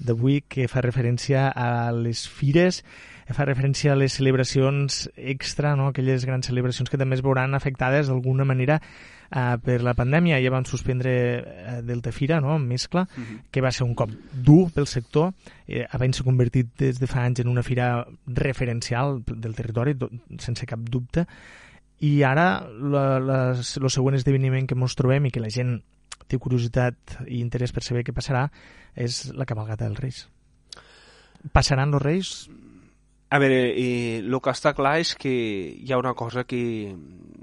d'avui 0.00 0.40
que 0.48 0.66
fa 0.68 0.80
referència 0.80 1.50
a 1.52 1.92
les 1.92 2.24
fires, 2.28 2.80
fa 3.30 3.46
referència 3.46 3.92
a 3.92 3.98
les 4.00 4.16
celebracions 4.16 5.04
extra, 5.14 5.76
no? 5.76 5.90
aquelles 5.90 6.24
grans 6.26 6.48
celebracions 6.48 6.90
que 6.90 6.98
també 6.98 7.18
es 7.18 7.22
veuran 7.22 7.54
afectades 7.54 8.08
d'alguna 8.08 8.48
manera 8.48 8.80
eh, 9.30 9.56
per 9.62 9.80
la 9.82 9.94
pandèmia 9.94 10.40
ja 10.42 10.50
vam 10.52 10.66
suspendre 10.66 11.12
eh, 11.12 11.82
Delta 11.86 12.10
no?, 12.40 12.58
mescla, 12.58 13.02
uh 13.02 13.22
-huh. 13.22 13.40
que 13.50 13.60
va 13.60 13.70
ser 13.70 13.84
un 13.84 13.94
cop 13.94 14.10
dur 14.32 14.70
pel 14.72 14.86
sector, 14.86 15.32
eh, 15.66 15.86
havent-se 15.90 16.22
convertit 16.22 16.68
des 16.76 16.98
de 16.98 17.06
fa 17.06 17.24
anys 17.24 17.40
en 17.40 17.48
una 17.48 17.62
fira 17.62 18.06
referencial 18.26 19.22
del 19.26 19.54
territori, 19.54 19.96
sense 20.38 20.66
cap 20.66 20.80
dubte, 20.80 21.26
i 22.00 22.22
ara 22.22 22.66
el 22.66 23.90
següent 23.90 24.16
esdeveniment 24.16 24.66
que 24.66 24.74
ens 24.74 24.96
trobem 24.96 25.26
i 25.26 25.30
que 25.30 25.40
la 25.40 25.50
gent 25.50 25.82
té 26.26 26.38
curiositat 26.38 26.96
i 27.26 27.40
interès 27.40 27.72
per 27.72 27.82
saber 27.82 28.04
què 28.06 28.14
passarà 28.16 28.50
és 28.94 29.32
la 29.34 29.44
cabalgata 29.44 29.84
dels 29.84 30.00
Reis. 30.00 30.28
Passaran 31.52 31.94
els 31.94 32.02
Reis? 32.02 32.50
A 33.30 33.38
veure, 33.38 33.60
el 34.18 34.36
que 34.42 34.50
està 34.50 34.72
clar 34.74 34.96
és 34.98 35.14
que 35.14 35.30
hi 35.30 35.92
ha 35.92 36.00
una 36.00 36.16
cosa 36.18 36.42
que 36.42 36.90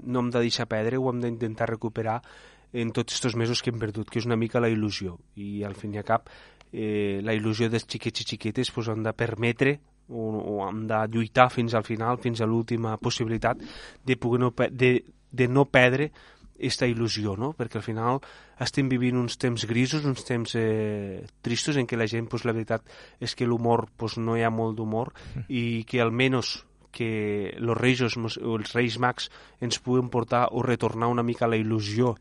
no 0.04 0.20
hem 0.20 0.28
de 0.34 0.42
deixar 0.44 0.68
perdre, 0.68 0.98
ho 1.00 1.08
hem 1.08 1.22
d'intentar 1.22 1.70
recuperar 1.70 2.18
en 2.76 2.92
tots 2.92 3.16
aquests 3.16 3.38
mesos 3.40 3.62
que 3.64 3.72
hem 3.72 3.80
perdut, 3.80 4.10
que 4.12 4.20
és 4.20 4.28
una 4.28 4.36
mica 4.36 4.60
la 4.60 4.68
il·lusió. 4.68 5.16
I 5.40 5.64
al 5.64 5.76
fin 5.78 5.96
i 5.96 6.00
al 6.02 6.04
cap, 6.04 6.28
eh, 6.72 7.20
la 7.24 7.32
il·lusió 7.32 7.70
dels 7.72 7.88
xiquets 7.88 8.20
i 8.20 8.28
xiquetes 8.34 8.72
pues, 8.74 8.90
han 8.92 9.06
de 9.06 9.14
permetre 9.16 9.78
o, 10.08 10.28
o 10.28 10.58
hem 10.66 10.84
de 10.88 11.00
lluitar 11.12 11.48
fins 11.52 11.74
al 11.74 11.88
final, 11.88 12.20
fins 12.20 12.40
a 12.40 12.48
l'última 12.48 12.96
possibilitat 13.00 13.64
de, 14.04 14.16
poder 14.16 14.44
no, 14.44 14.52
de, 14.52 14.92
de 15.32 15.48
no 15.48 15.64
perdre 15.72 16.10
aquesta 16.58 16.88
il·lusió, 16.90 17.36
no? 17.38 17.52
perquè 17.56 17.78
al 17.78 17.86
final 17.86 18.20
estem 18.60 18.90
vivint 18.90 19.16
uns 19.20 19.38
temps 19.38 19.64
grisos, 19.70 20.04
uns 20.04 20.26
temps 20.26 20.54
eh, 20.58 21.24
tristos 21.40 21.78
en 21.78 21.86
què 21.86 21.96
la 21.96 22.08
gent, 22.10 22.26
pues, 22.28 22.44
la 22.44 22.54
veritat 22.56 22.82
és 23.22 23.34
que 23.38 23.46
l'humor 23.46 23.86
pues, 23.96 24.18
no 24.18 24.36
hi 24.36 24.42
ha 24.42 24.50
molt 24.50 24.76
d'humor 24.76 25.14
mm. 25.14 25.46
i 25.48 25.84
que 25.88 26.02
almenys 26.02 26.58
que 26.90 27.54
els 27.54 27.76
reis 27.78 28.00
o 28.02 28.56
els 28.56 28.72
reis 28.74 28.98
mags 28.98 29.28
ens 29.62 29.78
puguen 29.78 30.08
portar 30.10 30.48
o 30.50 30.64
retornar 30.64 31.10
una 31.12 31.22
mica 31.22 31.46
la 31.46 31.58
il·lusió 31.60 32.16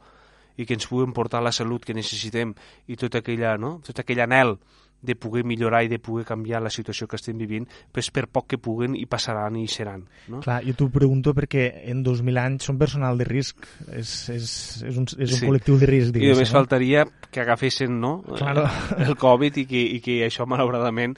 i 0.58 0.66
que 0.66 0.76
ens 0.78 0.88
puguen 0.90 1.14
portar 1.18 1.42
la 1.42 1.54
salut 1.56 1.86
que 1.86 1.96
necessitem 1.98 2.54
i 2.88 2.98
tot, 2.98 3.16
aquella, 3.16 3.56
no? 3.58 3.78
tot 3.86 4.04
aquell 4.04 4.22
anel 4.26 4.58
de 5.02 5.16
poder 5.16 5.44
millorar 5.46 5.84
i 5.86 5.92
de 5.92 6.00
poder 6.00 6.26
canviar 6.26 6.62
la 6.64 6.72
situació 6.74 7.08
que 7.08 7.18
estem 7.20 7.38
vivint, 7.38 7.68
pues 7.94 8.10
per 8.12 8.26
poc 8.28 8.48
que 8.52 8.58
puguen 8.58 8.96
i 8.98 9.06
passaran 9.10 9.56
i 9.60 9.68
seran. 9.70 10.06
No? 10.28 10.42
Clar, 10.46 10.60
jo 10.66 10.74
t'ho 10.78 10.90
pregunto 10.94 11.36
perquè 11.38 11.68
en 11.92 12.04
2.000 12.06 12.42
anys 12.42 12.70
són 12.70 12.80
personal 12.82 13.18
de 13.20 13.28
risc, 13.30 13.68
és, 13.94 14.14
és, 14.34 14.52
és, 14.84 14.98
un, 14.98 15.08
és 15.18 15.34
un 15.34 15.42
sí. 15.42 15.46
col·lectiu 15.46 15.78
de 15.80 15.90
risc. 15.90 16.18
I 16.18 16.32
només 16.34 16.50
no? 16.50 16.60
faltaria 16.60 17.06
que 17.30 17.44
agafessin 17.44 18.00
no? 18.02 18.20
Claro. 18.36 18.66
el 19.08 19.18
Covid 19.20 19.62
i 19.64 19.68
que, 19.70 19.84
i 19.98 20.02
que 20.04 20.24
això 20.28 20.50
malauradament 20.50 21.18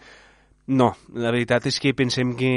no, 0.70 0.92
la 1.18 1.32
veritat 1.34 1.66
és 1.66 1.80
que 1.82 1.96
pensem 1.98 2.36
que 2.38 2.52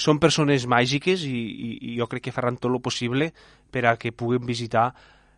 són 0.00 0.16
persones 0.22 0.64
màgiques 0.70 1.26
i, 1.28 1.36
i, 1.36 1.70
i 1.90 1.96
jo 1.98 2.06
crec 2.08 2.28
que 2.28 2.32
faran 2.32 2.56
tot 2.56 2.72
el 2.72 2.80
possible 2.80 3.28
per 3.68 3.84
a 3.90 3.96
que 4.00 4.14
puguin 4.16 4.46
visitar 4.48 4.88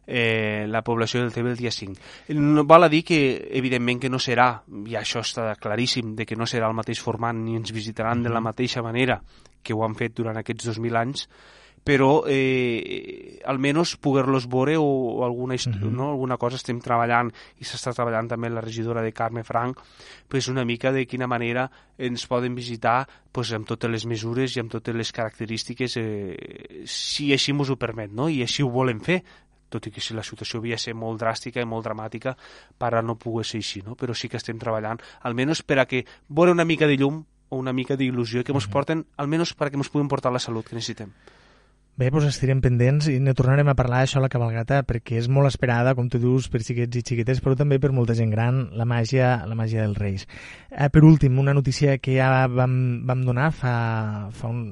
eh, 0.07 0.67
la 0.69 0.83
població 0.83 1.21
del 1.21 1.33
TV 1.33 1.53
el 1.53 1.57
dia 1.57 1.71
5. 1.71 1.95
No 2.35 2.65
val 2.65 2.85
a 2.85 2.91
dir 2.93 3.05
que, 3.05 3.21
evidentment, 3.53 4.01
que 4.01 4.11
no 4.11 4.19
serà, 4.19 4.51
i 4.87 4.97
això 4.99 5.25
està 5.25 5.55
claríssim, 5.61 6.15
de 6.17 6.27
que 6.27 6.37
no 6.37 6.49
serà 6.49 6.69
el 6.69 6.77
mateix 6.79 7.01
format 7.01 7.37
ni 7.37 7.57
ens 7.57 7.73
visitaran 7.73 8.23
de 8.23 8.33
la 8.33 8.43
mateixa 8.45 8.83
manera 8.83 9.21
que 9.63 9.75
ho 9.75 9.85
han 9.85 9.95
fet 9.95 10.17
durant 10.17 10.39
aquests 10.41 10.73
2.000 10.73 11.01
anys, 11.01 11.27
però 11.83 12.25
eh, 12.29 13.41
almenys 13.49 13.95
poder-los 13.97 14.47
veure 14.53 14.77
o, 14.77 14.85
o 14.85 15.25
alguna, 15.25 15.55
uh 15.55 15.59
-huh. 15.59 15.91
no? 15.91 16.11
alguna 16.11 16.37
cosa 16.37 16.57
estem 16.57 16.81
treballant 16.81 17.33
i 17.59 17.65
s'està 17.65 17.95
treballant 17.95 18.29
també 18.29 18.51
la 18.51 18.61
regidora 18.61 19.03
de 19.03 19.13
Carme 19.13 19.45
Frank 19.45 19.79
pues 20.29 20.49
una 20.49 20.65
mica 20.65 20.93
de 20.93 21.07
quina 21.07 21.27
manera 21.27 21.71
ens 21.97 22.27
poden 22.27 22.55
visitar 22.55 23.09
pues, 23.33 23.53
amb 23.53 23.67
totes 23.67 23.91
les 23.91 24.05
mesures 24.05 24.57
i 24.57 24.61
amb 24.61 24.71
totes 24.71 24.95
les 24.95 25.13
característiques 25.13 25.97
eh, 25.97 26.83
si 26.85 27.33
així 27.33 27.53
ens 27.53 27.71
ho 27.71 27.77
permet 27.77 28.13
no? 28.13 28.29
i 28.29 28.43
així 28.43 28.63
ho 28.63 28.69
volem 28.69 29.01
fer 29.01 29.25
tot 29.71 29.87
i 29.87 29.95
que 29.95 30.03
si 30.05 30.15
la 30.15 30.27
situació 30.27 30.61
havia 30.61 30.77
de 30.79 30.85
ser 30.85 30.95
molt 30.99 31.21
dràstica 31.23 31.63
i 31.63 31.69
molt 31.69 31.87
dramàtica 31.87 32.37
per 32.79 32.95
a 32.95 33.03
no 33.03 33.17
poder 33.17 33.47
ser 33.47 33.63
així, 33.63 33.85
no? 33.87 33.97
però 33.97 34.15
sí 34.15 34.29
que 34.29 34.41
estem 34.41 34.59
treballant, 34.59 35.01
almenys 35.23 35.63
per 35.63 35.81
a 35.81 35.87
que 35.87 36.05
veure 36.29 36.53
una 36.53 36.67
mica 36.67 36.91
de 36.91 36.99
llum 37.01 37.25
o 37.51 37.59
una 37.59 37.73
mica 37.73 37.97
d'il·lusió 37.97 38.45
que 38.45 38.53
ens 38.53 38.67
-huh. 38.67 38.73
porten, 38.73 39.07
almenys 39.17 39.55
per 39.55 39.69
a 39.69 39.71
que 39.71 39.77
ens 39.77 39.89
puguin 39.89 40.09
portar 40.09 40.33
la 40.33 40.39
salut 40.39 40.67
que 40.69 40.75
necessitem. 40.75 41.11
Bé, 42.01 42.07
doncs 42.09 42.31
estirem 42.31 42.63
pendents 42.65 43.11
i 43.13 43.19
ne 43.21 43.35
tornarem 43.37 43.69
a 43.69 43.75
parlar 43.77 43.99
d'això 44.01 44.17
a 44.17 44.25
la 44.25 44.31
cabalgata 44.33 44.79
perquè 44.89 45.19
és 45.21 45.27
molt 45.29 45.51
esperada, 45.51 45.93
com 45.99 46.07
tu 46.09 46.17
dius, 46.23 46.47
per 46.49 46.63
xiquets 46.65 46.97
i 46.97 47.03
xiquetes, 47.05 47.43
però 47.45 47.53
també 47.59 47.77
per 47.77 47.91
molta 47.93 48.15
gent 48.17 48.31
gran, 48.33 48.63
la 48.73 48.87
màgia, 48.89 49.35
la 49.45 49.57
màgia 49.59 49.83
dels 49.83 49.99
Reis. 50.01 50.23
Eh, 50.71 50.89
per 50.89 51.03
últim, 51.05 51.37
una 51.43 51.53
notícia 51.53 51.99
que 52.01 52.15
ja 52.15 52.47
vam, 52.49 52.77
vam 53.05 53.25
donar 53.27 53.51
fa, 53.53 53.73
fa 54.33 54.49
un, 54.49 54.63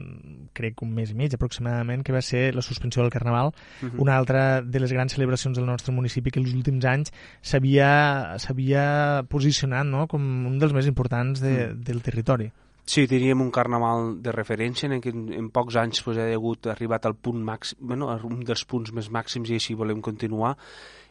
crec, 0.56 0.80
un 0.86 0.94
mes 0.96 1.12
i 1.12 1.16
mig 1.18 1.36
aproximadament, 1.36 2.00
que 2.06 2.14
va 2.16 2.22
ser 2.24 2.54
la 2.56 2.64
suspensió 2.64 3.04
del 3.04 3.12
Carnaval, 3.12 3.52
uh 3.52 3.84
mhm. 3.84 3.90
-huh. 3.90 4.00
una 4.06 4.16
altra 4.16 4.62
de 4.62 4.80
les 4.80 4.92
grans 4.96 5.12
celebracions 5.12 5.58
del 5.58 5.66
nostre 5.66 5.92
municipi 5.92 6.30
que 6.30 6.40
els 6.40 6.54
últims 6.54 6.84
anys 6.86 7.12
s'havia 7.42 9.26
posicionat 9.28 9.84
no? 9.84 10.06
com 10.06 10.22
un 10.46 10.58
dels 10.58 10.72
més 10.72 10.86
importants 10.86 11.40
de, 11.40 11.52
uh 11.52 11.52
mm. 11.52 11.76
-huh. 11.76 11.84
del 11.84 12.00
territori. 12.00 12.50
Sí, 12.88 13.04
diríem 13.04 13.42
un 13.44 13.50
carnaval 13.52 14.14
de 14.24 14.32
referència 14.32 14.88
en 14.88 15.02
què 15.04 15.12
en, 15.12 15.26
en 15.36 15.50
pocs 15.52 15.76
anys 15.76 16.00
pues, 16.06 16.16
ha 16.16 16.24
hagut 16.32 16.70
arribat 16.72 17.04
al 17.04 17.18
punt 17.20 17.42
màxim, 17.44 17.82
bueno, 17.90 18.08
un 18.24 18.40
dels 18.48 18.64
punts 18.64 18.94
més 18.96 19.10
màxims 19.12 19.52
i 19.52 19.58
així 19.58 19.76
volem 19.76 20.00
continuar 20.00 20.54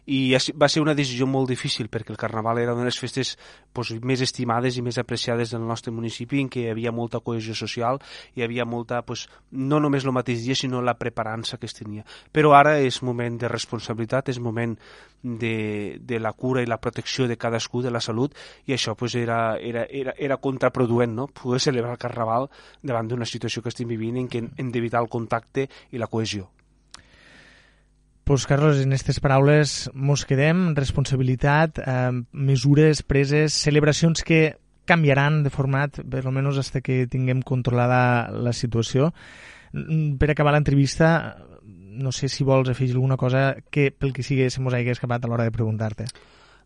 i 0.07 0.31
va 0.55 0.69
ser 0.71 0.81
una 0.81 0.95
decisió 0.95 1.27
molt 1.27 1.49
difícil 1.51 1.89
perquè 1.91 2.13
el 2.13 2.19
Carnaval 2.19 2.61
era 2.61 2.73
una 2.73 2.85
de 2.85 2.87
les 2.87 2.99
festes 2.99 3.33
pues, 3.75 3.91
més 3.99 4.23
estimades 4.23 4.77
i 4.79 4.83
més 4.85 4.97
apreciades 5.01 5.51
del 5.51 5.65
nostre 5.67 5.91
municipi 5.91 6.39
en 6.39 6.47
què 6.49 6.63
hi 6.63 6.71
havia 6.71 6.93
molta 6.95 7.19
cohesió 7.19 7.55
social 7.59 7.99
hi 8.35 8.45
havia 8.45 8.65
molta, 8.65 9.01
pues, 9.03 9.27
no 9.51 9.81
només 9.83 10.07
el 10.07 10.15
mateix 10.15 10.45
dia 10.45 10.55
sinó 10.55 10.81
la 10.81 10.95
preparança 10.95 11.59
que 11.59 11.67
es 11.67 11.75
tenia 11.75 12.07
però 12.31 12.55
ara 12.55 12.77
és 12.79 13.01
moment 13.03 13.35
de 13.37 13.51
responsabilitat 13.51 14.31
és 14.31 14.39
moment 14.39 14.77
de, 15.21 15.99
de 15.99 16.19
la 16.23 16.31
cura 16.31 16.63
i 16.63 16.71
la 16.71 16.79
protecció 16.79 17.27
de 17.27 17.35
cadascú 17.37 17.83
de 17.83 17.91
la 17.91 17.99
salut 17.99 18.35
i 18.65 18.73
això 18.77 18.95
pues, 18.95 19.15
era, 19.19 19.57
era, 19.59 19.83
era, 19.91 20.15
era 20.17 20.39
contraproduent 20.39 21.15
no? 21.19 21.27
poder 21.27 21.59
celebrar 21.59 21.97
el 21.97 22.05
Carnaval 22.05 22.47
davant 22.81 23.11
d'una 23.11 23.27
situació 23.27 23.61
que 23.61 23.75
estem 23.75 23.91
vivint 23.91 24.23
en 24.23 24.31
què 24.31 24.45
hem 24.55 24.71
d'evitar 24.71 25.03
el 25.03 25.11
contacte 25.11 25.67
i 25.91 25.99
la 25.99 26.07
cohesió 26.07 26.47
pues, 28.27 28.45
Carlos, 28.45 28.81
en 28.83 28.91
aquestes 28.91 29.21
paraules 29.23 29.89
mos 29.95 30.25
quedem, 30.27 30.73
responsabilitat, 30.75 31.79
eh, 31.79 32.11
mesures 32.35 32.99
preses, 32.99 33.55
celebracions 33.55 34.19
que 34.27 34.57
canviaran 34.83 35.45
de 35.45 35.49
format, 35.49 36.01
per 36.03 36.25
almenys 36.25 36.59
fins 36.59 36.83
que 36.83 37.05
tinguem 37.07 37.39
controlada 37.39 38.27
la 38.35 38.51
situació. 38.51 39.13
Mm, 39.71 40.17
per 40.19 40.31
acabar 40.31 40.51
l'entrevista, 40.51 41.37
no 41.63 42.11
sé 42.11 42.27
si 42.27 42.43
vols 42.43 42.67
afegir 42.67 42.95
alguna 42.95 43.15
cosa 43.15 43.55
que 43.71 43.91
pel 43.95 44.11
que 44.11 44.27
sigui 44.27 44.49
se 44.51 44.59
mos 44.59 44.75
hagi 44.75 44.91
escapat 44.91 45.23
a 45.23 45.31
l'hora 45.31 45.47
de 45.47 45.55
preguntar-te. 45.55 46.11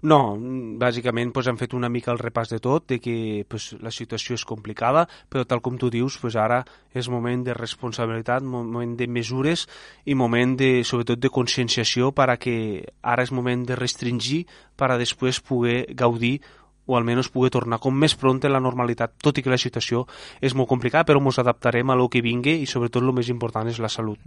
No, 0.02 0.34
bàsicament 0.82 1.30
pues, 1.30 1.46
han 1.46 1.60
fet 1.60 1.76
una 1.78 1.90
mica 1.90 2.10
el 2.12 2.18
repàs 2.18 2.50
de 2.50 2.58
tot, 2.60 2.88
de 2.90 2.98
que 3.00 3.46
pues, 3.48 3.76
la 3.86 3.92
situació 3.94 4.34
és 4.34 4.46
complicada, 4.50 5.04
però 5.30 5.46
tal 5.46 5.62
com 5.62 5.78
tu 5.78 5.92
dius, 5.94 6.18
pues, 6.18 6.34
ara 6.34 6.64
és 6.98 7.10
moment 7.10 7.44
de 7.46 7.54
responsabilitat, 7.54 8.42
moment 8.42 8.96
de 8.98 9.06
mesures 9.06 9.68
i 10.10 10.18
moment 10.18 10.56
de, 10.58 10.72
sobretot 10.88 11.22
de 11.22 11.30
conscienciació 11.30 12.10
per 12.18 12.32
a 12.34 12.40
que 12.42 12.56
ara 13.02 13.22
és 13.22 13.32
moment 13.32 13.68
de 13.68 13.78
restringir 13.78 14.48
per 14.76 14.90
a 14.90 14.98
després 14.98 15.38
poder 15.46 15.86
gaudir 15.94 16.40
o 16.86 16.98
almenys 16.98 17.30
pugui 17.30 17.52
tornar 17.54 17.80
com 17.80 17.96
més 17.96 18.16
pront 18.18 18.42
a 18.46 18.50
la 18.50 18.62
normalitat, 18.64 19.14
tot 19.22 19.38
i 19.38 19.44
que 19.44 19.52
la 19.52 19.60
situació 19.62 20.06
és 20.42 20.56
molt 20.58 20.70
complicada, 20.70 21.06
però 21.06 21.22
ens 21.22 21.40
adaptarem 21.40 21.90
a 21.90 21.98
lo 21.98 22.08
que 22.10 22.22
vingui 22.22 22.62
i 22.62 22.68
sobretot 22.70 23.04
el 23.04 23.14
més 23.14 23.30
important 23.30 23.68
és 23.68 23.80
la 23.80 23.90
salut. 23.90 24.20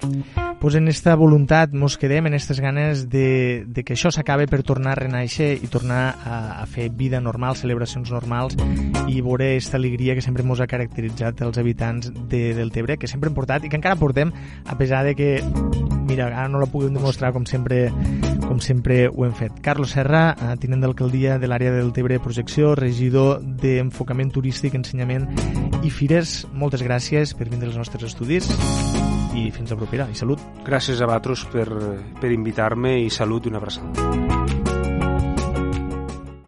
pues 0.61 0.75
en 0.75 0.89
esta 0.89 1.15
voluntat 1.15 1.73
mos 1.73 1.99
quedem, 1.99 2.27
en 2.27 2.35
aquestes 2.35 2.61
ganes 2.61 3.09
de, 3.11 3.65
de 3.67 3.85
que 3.85 3.95
això 3.95 4.11
s'acabe 4.11 4.47
per 4.47 4.63
tornar 4.63 4.93
a 4.93 5.01
renaixer 5.03 5.59
i 5.63 5.69
tornar 5.69 6.15
a, 6.25 6.63
a 6.63 6.67
fer 6.67 6.89
vida 6.91 7.21
normal, 7.21 7.57
celebracions 7.57 8.11
normals 8.11 8.57
i 9.09 9.21
veure 9.21 9.51
aquesta 9.53 9.77
alegria 9.77 10.15
que 10.15 10.25
sempre 10.25 10.47
mos 10.47 10.61
ha 10.61 10.71
caracteritzat 10.71 11.43
els 11.45 11.59
habitants 11.59 12.13
de, 12.15 12.55
del 12.55 12.73
Tebre, 12.73 12.97
que 12.97 13.11
sempre 13.11 13.29
hem 13.29 13.37
portat 13.37 13.65
i 13.65 13.69
que 13.69 13.77
encara 13.77 14.01
portem, 14.01 14.33
a 14.65 14.79
pesar 14.79 15.05
de 15.05 15.15
que 15.15 15.31
mira, 16.15 16.29
ara 16.31 16.49
no 16.49 16.61
la 16.62 16.69
puguem 16.71 16.95
demostrar 16.95 17.33
com 17.35 17.43
sempre, 17.47 17.89
com 18.47 18.61
sempre 18.62 19.09
ho 19.09 19.25
hem 19.27 19.35
fet. 19.35 19.59
Carlos 19.65 19.95
Serra, 19.97 20.37
eh, 20.39 20.55
tinent 20.62 20.85
d'alcaldia 20.85 21.41
de 21.43 21.51
l'àrea 21.51 21.73
del 21.75 21.91
Tebre 21.97 22.21
Projecció, 22.23 22.75
regidor 22.79 23.43
d'Enfocament 23.43 24.31
Turístic, 24.31 24.77
Ensenyament 24.79 25.27
i 25.83 25.91
Fires, 25.91 26.45
moltes 26.55 26.85
gràcies 26.87 27.35
per 27.35 27.51
vindre 27.51 27.73
als 27.73 27.81
nostres 27.81 28.07
estudis 28.12 28.47
i 29.35 29.51
fins 29.51 29.75
la 29.75 29.81
propera. 29.81 30.07
I 30.07 30.15
salut. 30.15 30.39
Gràcies 30.65 31.03
a 31.03 31.11
vosaltres 31.11 31.49
per, 31.51 31.67
per 32.21 32.31
invitar-me 32.31 33.01
i 33.03 33.11
salut 33.11 33.47
i 33.47 33.53
una 33.53 33.59
abraçada. 33.59 34.24